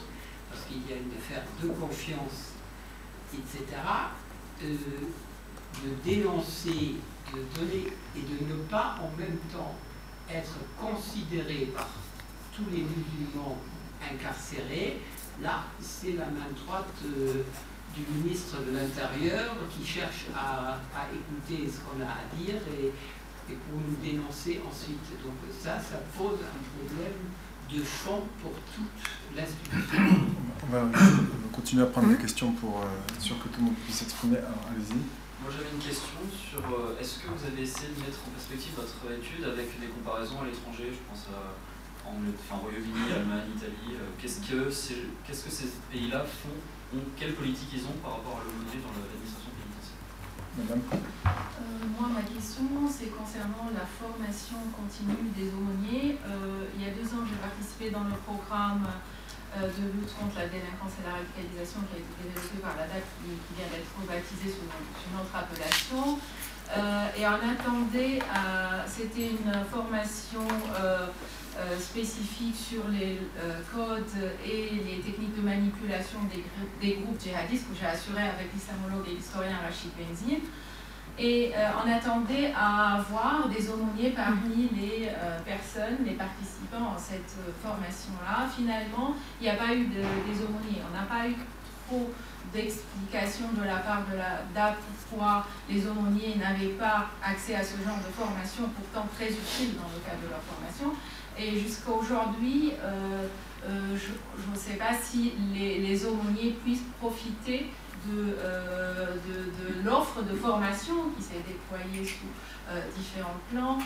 [0.48, 2.52] parce qu'il y a une affaire de confiance,
[3.34, 3.64] etc.,
[4.62, 4.76] euh,
[5.82, 6.94] de dénoncer,
[7.34, 9.74] de donner et de ne pas en même temps
[10.30, 11.88] être considéré par
[12.54, 13.58] tous les musulmans
[14.08, 15.00] incarcérés,
[15.42, 16.94] là, c'est la main droite.
[17.04, 17.42] Euh,
[17.96, 20.78] du ministre de l'Intérieur qui cherche à,
[21.12, 22.92] écouter ce qu'on a à dire et,
[23.48, 25.06] pour nous dénoncer ensuite.
[25.22, 27.18] Donc ça, ça pose un problème
[27.72, 30.26] de fond pour toute l'institution.
[30.62, 30.82] On va,
[31.52, 34.38] continuer à prendre des questions pour euh, sûr que tout le monde puisse s'exprimer.
[34.38, 34.98] allez-y.
[35.40, 38.72] Moi j'avais une question sur euh, est-ce que vous avez essayé de mettre en perspective
[38.74, 41.54] votre étude avec des comparaisons à l'étranger, je pense à
[42.06, 43.94] en, enfin, Royaume-Uni, Allemagne, Italie.
[43.94, 44.70] Euh, qu'est-ce que,
[45.26, 46.54] qu'est-ce que ces pays-là font
[47.18, 50.02] quelle politique ils ont par rapport à l'aumônier dans l'administration pénitentiaire
[50.54, 56.18] euh, Moi, ma question, c'est concernant la formation continue des aumôniers.
[56.22, 58.86] Euh, il y a deux ans, j'ai participé dans le programme
[59.58, 62.86] euh, de lutte contre la délinquance et la radicalisation qui a été développé par la
[62.86, 66.22] DAC qui, vient d'être rebaptisée sous, une autre appellation.
[67.18, 68.22] et on attendait,
[68.86, 70.46] c'était une formation
[70.78, 71.10] euh,
[71.78, 74.04] spécifiques sur les euh, codes
[74.44, 76.44] et les techniques de manipulation des,
[76.80, 80.40] des groupes djihadistes que j'ai assuré avec l'islamologue et l'historien Rachid Benzine.
[81.18, 81.52] Et
[81.82, 85.08] on attendait à avoir des aumôniers parmi les
[85.46, 88.46] personnes, les participants à cette formation-là.
[88.54, 90.82] Finalement, il n'y a pas eu de, des aumôniers.
[90.86, 91.34] On n'a pas eu
[91.88, 92.12] trop
[92.52, 94.76] d'explications de la part de la DAP
[95.08, 99.90] pourquoi les aumôniers n'avaient pas accès à ce genre de formation, pourtant très utile dans
[99.94, 100.92] le cadre de leur formation.
[101.38, 103.26] Et jusqu'à aujourd'hui, euh,
[103.68, 107.66] euh, je ne sais pas si les, aumôniers puissent profiter
[108.06, 109.16] de, euh,
[109.84, 112.26] l'offre de formation qui s'est déployée sous
[112.98, 113.78] différents plans.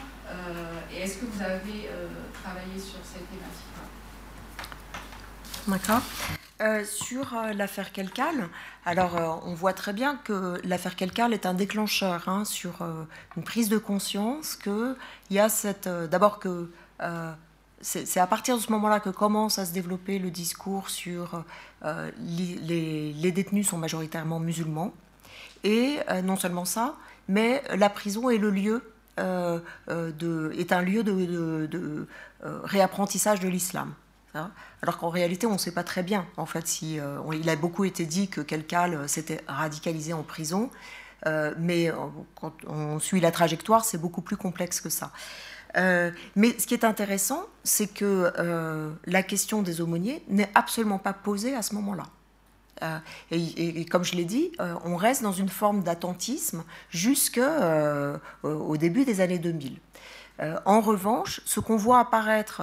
[0.92, 1.90] et est-ce que vous avez
[2.42, 3.82] travaillé sur cette thématique-là
[5.66, 6.02] D'accord.
[6.84, 8.48] Sur l'affaire Kelkal,
[8.84, 12.82] alors on voit très bien que l'affaire Kelkal est un déclencheur hein, sur
[13.36, 14.96] une prise de conscience qu'il
[15.30, 15.88] y a cette.
[15.88, 16.70] D'abord que
[17.80, 21.44] c'est à partir de ce moment-là que commence à se développer le discours sur
[21.82, 24.92] les, les, détenus sont majoritairement musulmans.
[25.64, 26.96] Et non seulement ça,
[27.28, 28.92] mais la prison est le lieu.
[29.18, 32.06] de, est un lieu de,
[32.42, 33.94] réapprentissage de l'islam.
[34.34, 34.52] Hein.
[34.82, 36.26] alors qu'en réalité, on ne sait pas très bien.
[36.36, 40.70] En fait, si euh, il a beaucoup été dit que euh, s'était radicalisé en prison,
[41.26, 41.90] euh, mais
[42.36, 45.10] quand on suit la trajectoire, c'est beaucoup plus complexe que ça.
[45.74, 48.32] Mais ce qui est intéressant, c'est que
[49.06, 52.04] la question des aumôniers n'est absolument pas posée à ce moment-là.
[53.30, 54.52] Et, et, comme je l'ai dit,
[54.84, 59.78] on reste dans une forme d'attentisme jusqu'au début des années 2000.
[60.64, 62.62] en revanche, ce qu'on voit apparaître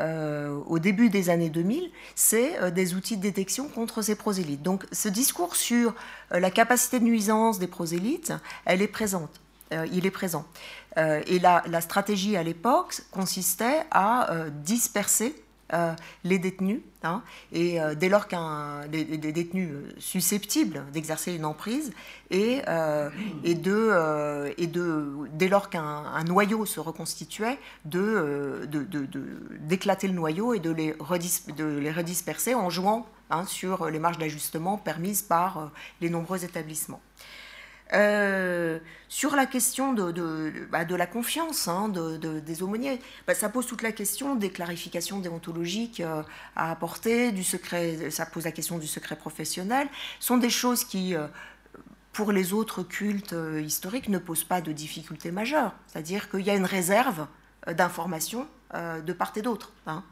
[0.00, 4.62] euh, au début des années 2000, c'est euh, des outils de détection contre ces prosélytes.
[4.62, 5.94] Donc ce discours sur
[6.32, 8.32] euh, la capacité de nuisance des prosélytes,
[8.64, 9.40] elle est présente.
[9.92, 10.44] il est présent.
[10.96, 14.28] Et la, stratégie à l'époque consistait à
[14.62, 15.34] disperser
[15.72, 16.82] euh, les détenus.
[17.02, 21.92] Hein, et euh, dès lors qu'un des, détenus euh, d'exercer une emprise
[22.30, 22.60] et,
[23.54, 23.90] de,
[25.32, 28.68] dès lors qu'un noyau se reconstituait, de,
[29.60, 30.94] d'éclater le noyau et de les,
[31.56, 35.70] de les redisperser en jouant hein, sur les marges d'ajustement permises par
[36.02, 37.00] les nombreux établissements.
[37.92, 43.66] Euh, sur la question de, de, bah, la confiance hein, des aumôniers, bah, ça pose
[43.66, 46.22] toute la question des clarifications déontologiques euh,
[46.56, 49.88] à apporter, du secret, ça pose la question du secret professionnel.
[50.18, 51.26] Ce sont des choses qui, euh,
[52.12, 55.74] pour les autres cultes historiques, ne posent pas de difficultés majeures.
[55.86, 57.26] C'est-à-dire qu'il y a une réserve
[57.66, 59.72] d'informations de part et d'autre.
[59.86, 60.02] Hein.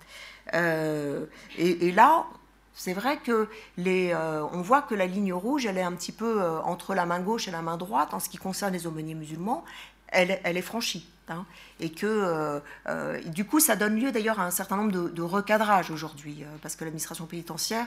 [0.54, 2.26] Et, et, là,
[2.74, 6.12] c'est vrai que les, euh, on voit que la ligne rouge, elle est un petit
[6.12, 8.86] peu euh, entre la main gauche et la main droite en ce qui concerne les
[8.86, 9.64] aumôniers musulmans.
[10.08, 11.08] Elle, elle est franchie.
[11.28, 11.46] Hein.
[11.78, 15.92] et que euh, du coup, ça donne lieu d'ailleurs à un certain nombre de, recadrages
[15.92, 17.86] aujourd'hui, parce que l'administration pénitentiaire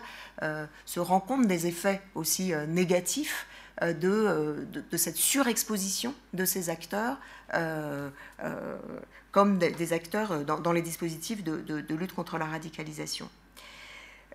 [0.85, 3.45] se rend compte des effets aussi négatifs
[3.81, 7.17] de, de, cette surexposition de ces acteurs
[9.31, 13.29] comme des, acteurs dans, les dispositifs de lutte contre la radicalisation.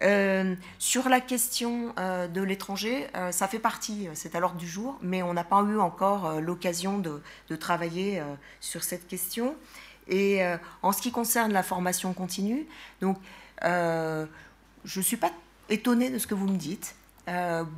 [0.03, 4.69] Euh, sur la question euh, de l'étranger, euh, ça fait partie, c'est à l'ordre du
[4.69, 7.21] jour, mais on n'a pas eu encore l'occasion de,
[7.57, 8.23] travailler
[8.61, 9.55] sur cette question.
[10.09, 10.41] Et
[10.83, 12.67] en ce qui concerne la formation continue,
[13.01, 13.19] donc,
[13.63, 14.27] je
[14.85, 15.31] ne suis pas
[15.69, 16.95] étonnée de ce que vous me dites.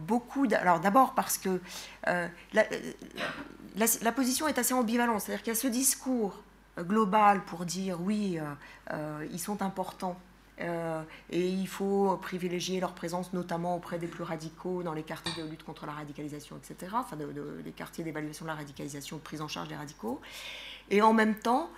[0.07, 1.61] beaucoup alors d'abord parce que
[2.07, 2.65] la,
[3.75, 6.43] la, position est assez ambivalente, c'est-à-dire qu'il y a ce discours
[6.79, 8.39] global pour dire oui,
[9.31, 10.19] ils sont importants
[10.63, 15.43] euh, et il faut privilégier leur présence notamment auprès des plus radicaux dans les quartiers
[15.43, 19.41] de lutte contre la radicalisation, etc., enfin des quartiers d'évaluation de la radicalisation, de prise
[19.41, 20.21] en charge des radicaux.
[20.91, 21.71] Et en même temps,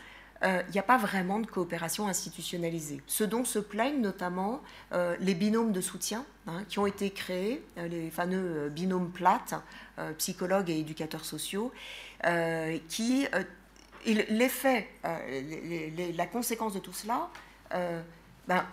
[0.43, 3.01] euh, il n'y a pas vraiment de coopération institutionnalisée.
[3.07, 4.61] Ce dont se plaignent notamment
[4.93, 9.55] euh, les binômes de soutien hein, qui ont été créés, les fameux binômes plates,
[10.19, 11.73] psychologues et éducateurs sociaux,
[12.89, 13.27] qui,
[14.07, 14.89] l'effet,
[16.17, 17.29] la conséquence de tout cela,
[18.49, 18.65] ben,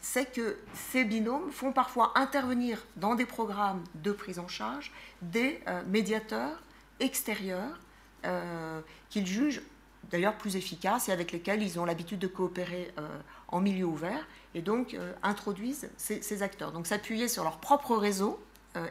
[0.00, 4.92] c'est que ces binômes font parfois intervenir dans des programmes de prise en charge
[5.22, 6.62] des euh, médiateurs
[7.00, 7.78] extérieurs
[8.24, 9.62] euh, qu'ils jugent
[10.10, 13.08] d'ailleurs plus efficaces et avec lesquels ils ont l'habitude de coopérer euh,
[13.48, 16.72] en milieu ouvert et donc introduisent ces, acteurs.
[16.72, 18.42] Donc s'appuyer sur leur propre réseau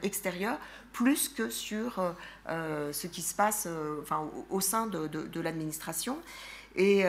[0.03, 0.57] extérieur
[0.93, 2.13] plus que sur
[2.47, 3.67] ce qui se passe
[4.49, 6.17] au, sein de l'administration.
[6.75, 7.03] Et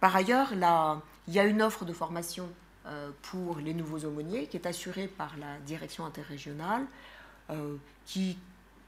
[0.00, 2.48] par ailleurs, la, il y a une offre de formation
[2.86, 6.82] euh, pour les nouveaux aumôniers qui est assurée par la direction interrégionale,
[7.50, 8.36] euh, qui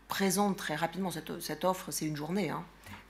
[0.08, 2.64] présente très rapidement, cette, offre c'est une journée, hein,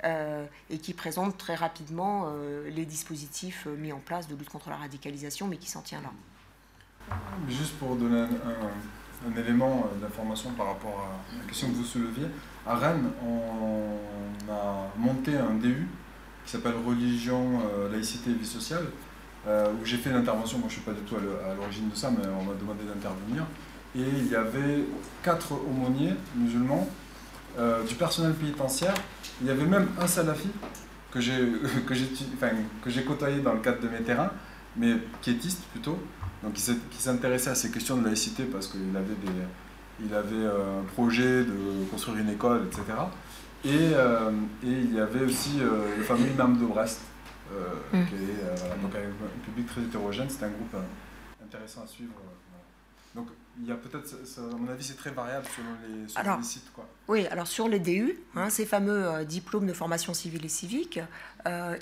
[0.04, 2.30] euh, et qui présente très rapidement
[2.66, 6.10] les dispositifs mis en place de lutte contre la radicalisation, mais qui s'en tient là.
[7.48, 12.26] Juste pour donner un, élément d'information par rapport à la question que vous souleviez,
[12.66, 15.88] à Rennes, on a monté un DU
[16.44, 18.84] qui s'appelle Religion, laïcité et vie sociale,
[19.46, 20.58] où j'ai fait une intervention.
[20.58, 22.84] Moi, je ne suis pas du tout à l'origine de ça, mais on m'a demandé
[22.84, 23.44] d'intervenir.
[23.94, 24.84] Et il y avait
[25.22, 26.88] quatre aumôniers musulmans,
[27.88, 28.94] du personnel pénitentiaire.
[29.40, 30.48] Il y avait même un salafi
[31.12, 34.30] que j'ai côtoyé dans le cadre de mes terrains,
[34.76, 35.98] mais quiétiste plutôt,
[36.42, 36.62] donc qui
[36.98, 41.44] s'intéressait à ces questions de laïcité parce qu'il avait, des, il avait euh, un projet
[41.44, 42.84] de construire une école, etc.
[43.64, 44.30] Et, euh,
[44.64, 47.00] et il y avait aussi euh, le fameux imam de Brest,
[47.92, 48.06] mm.
[48.06, 50.76] qui est donc un public très hétérogène, c'était un groupe
[51.42, 52.14] intéressant à suivre.
[53.14, 53.28] Donc
[53.60, 56.72] il y a peut-être, à mon avis, c'est très variable selon les, les sites.
[56.72, 56.88] Quoi.
[57.08, 61.00] Oui, alors sur les DU, hein, ces fameux diplômes de formation civile et civique,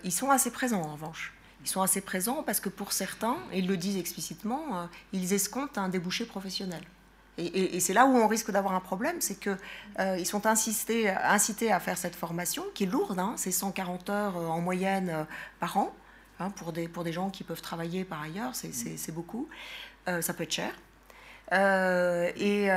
[0.05, 1.33] ils sont assez présents en revanche.
[1.63, 5.33] Ils sont assez présents parce que pour certains, et ils le disent explicitement, euh, ils
[5.33, 6.83] escomptent un débouché professionnel.
[7.39, 9.57] Et, c'est là où on risque d'avoir un problème, c'est qu'ils
[9.99, 14.47] euh, sont incités, à faire cette formation, qui est lourde, hein, c'est 140 heures euh,
[14.47, 15.27] en moyenne
[15.59, 15.95] par an,
[16.39, 19.49] hein, pour, des, pour des gens qui peuvent travailler par ailleurs, c'est beaucoup.
[20.07, 20.73] ça peut être cher.
[22.37, 22.69] et,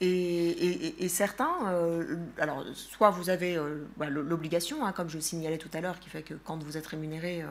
[0.00, 5.70] et, certains, euh, alors soit vous avez euh, bah, l'obligation, hein, comme je signalais tout
[5.72, 7.46] à l'heure, qui fait que quand vous êtes rémunéré euh,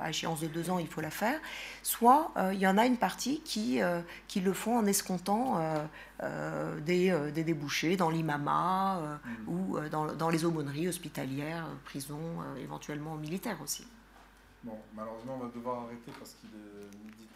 [0.00, 1.38] à échéance de deux ans, il faut la faire,
[1.82, 3.80] soit il y en a une partie qui,
[4.26, 5.60] qui le font en escomptant
[6.84, 9.48] des, des, débouchés dans l'imama mmh.
[9.48, 13.86] ou dans, dans, les aumôneries hospitalières, prisons, éventuellement militaires aussi.
[14.64, 17.31] Bon, malheureusement, on va devoir arrêter parce qu'il est midi 35.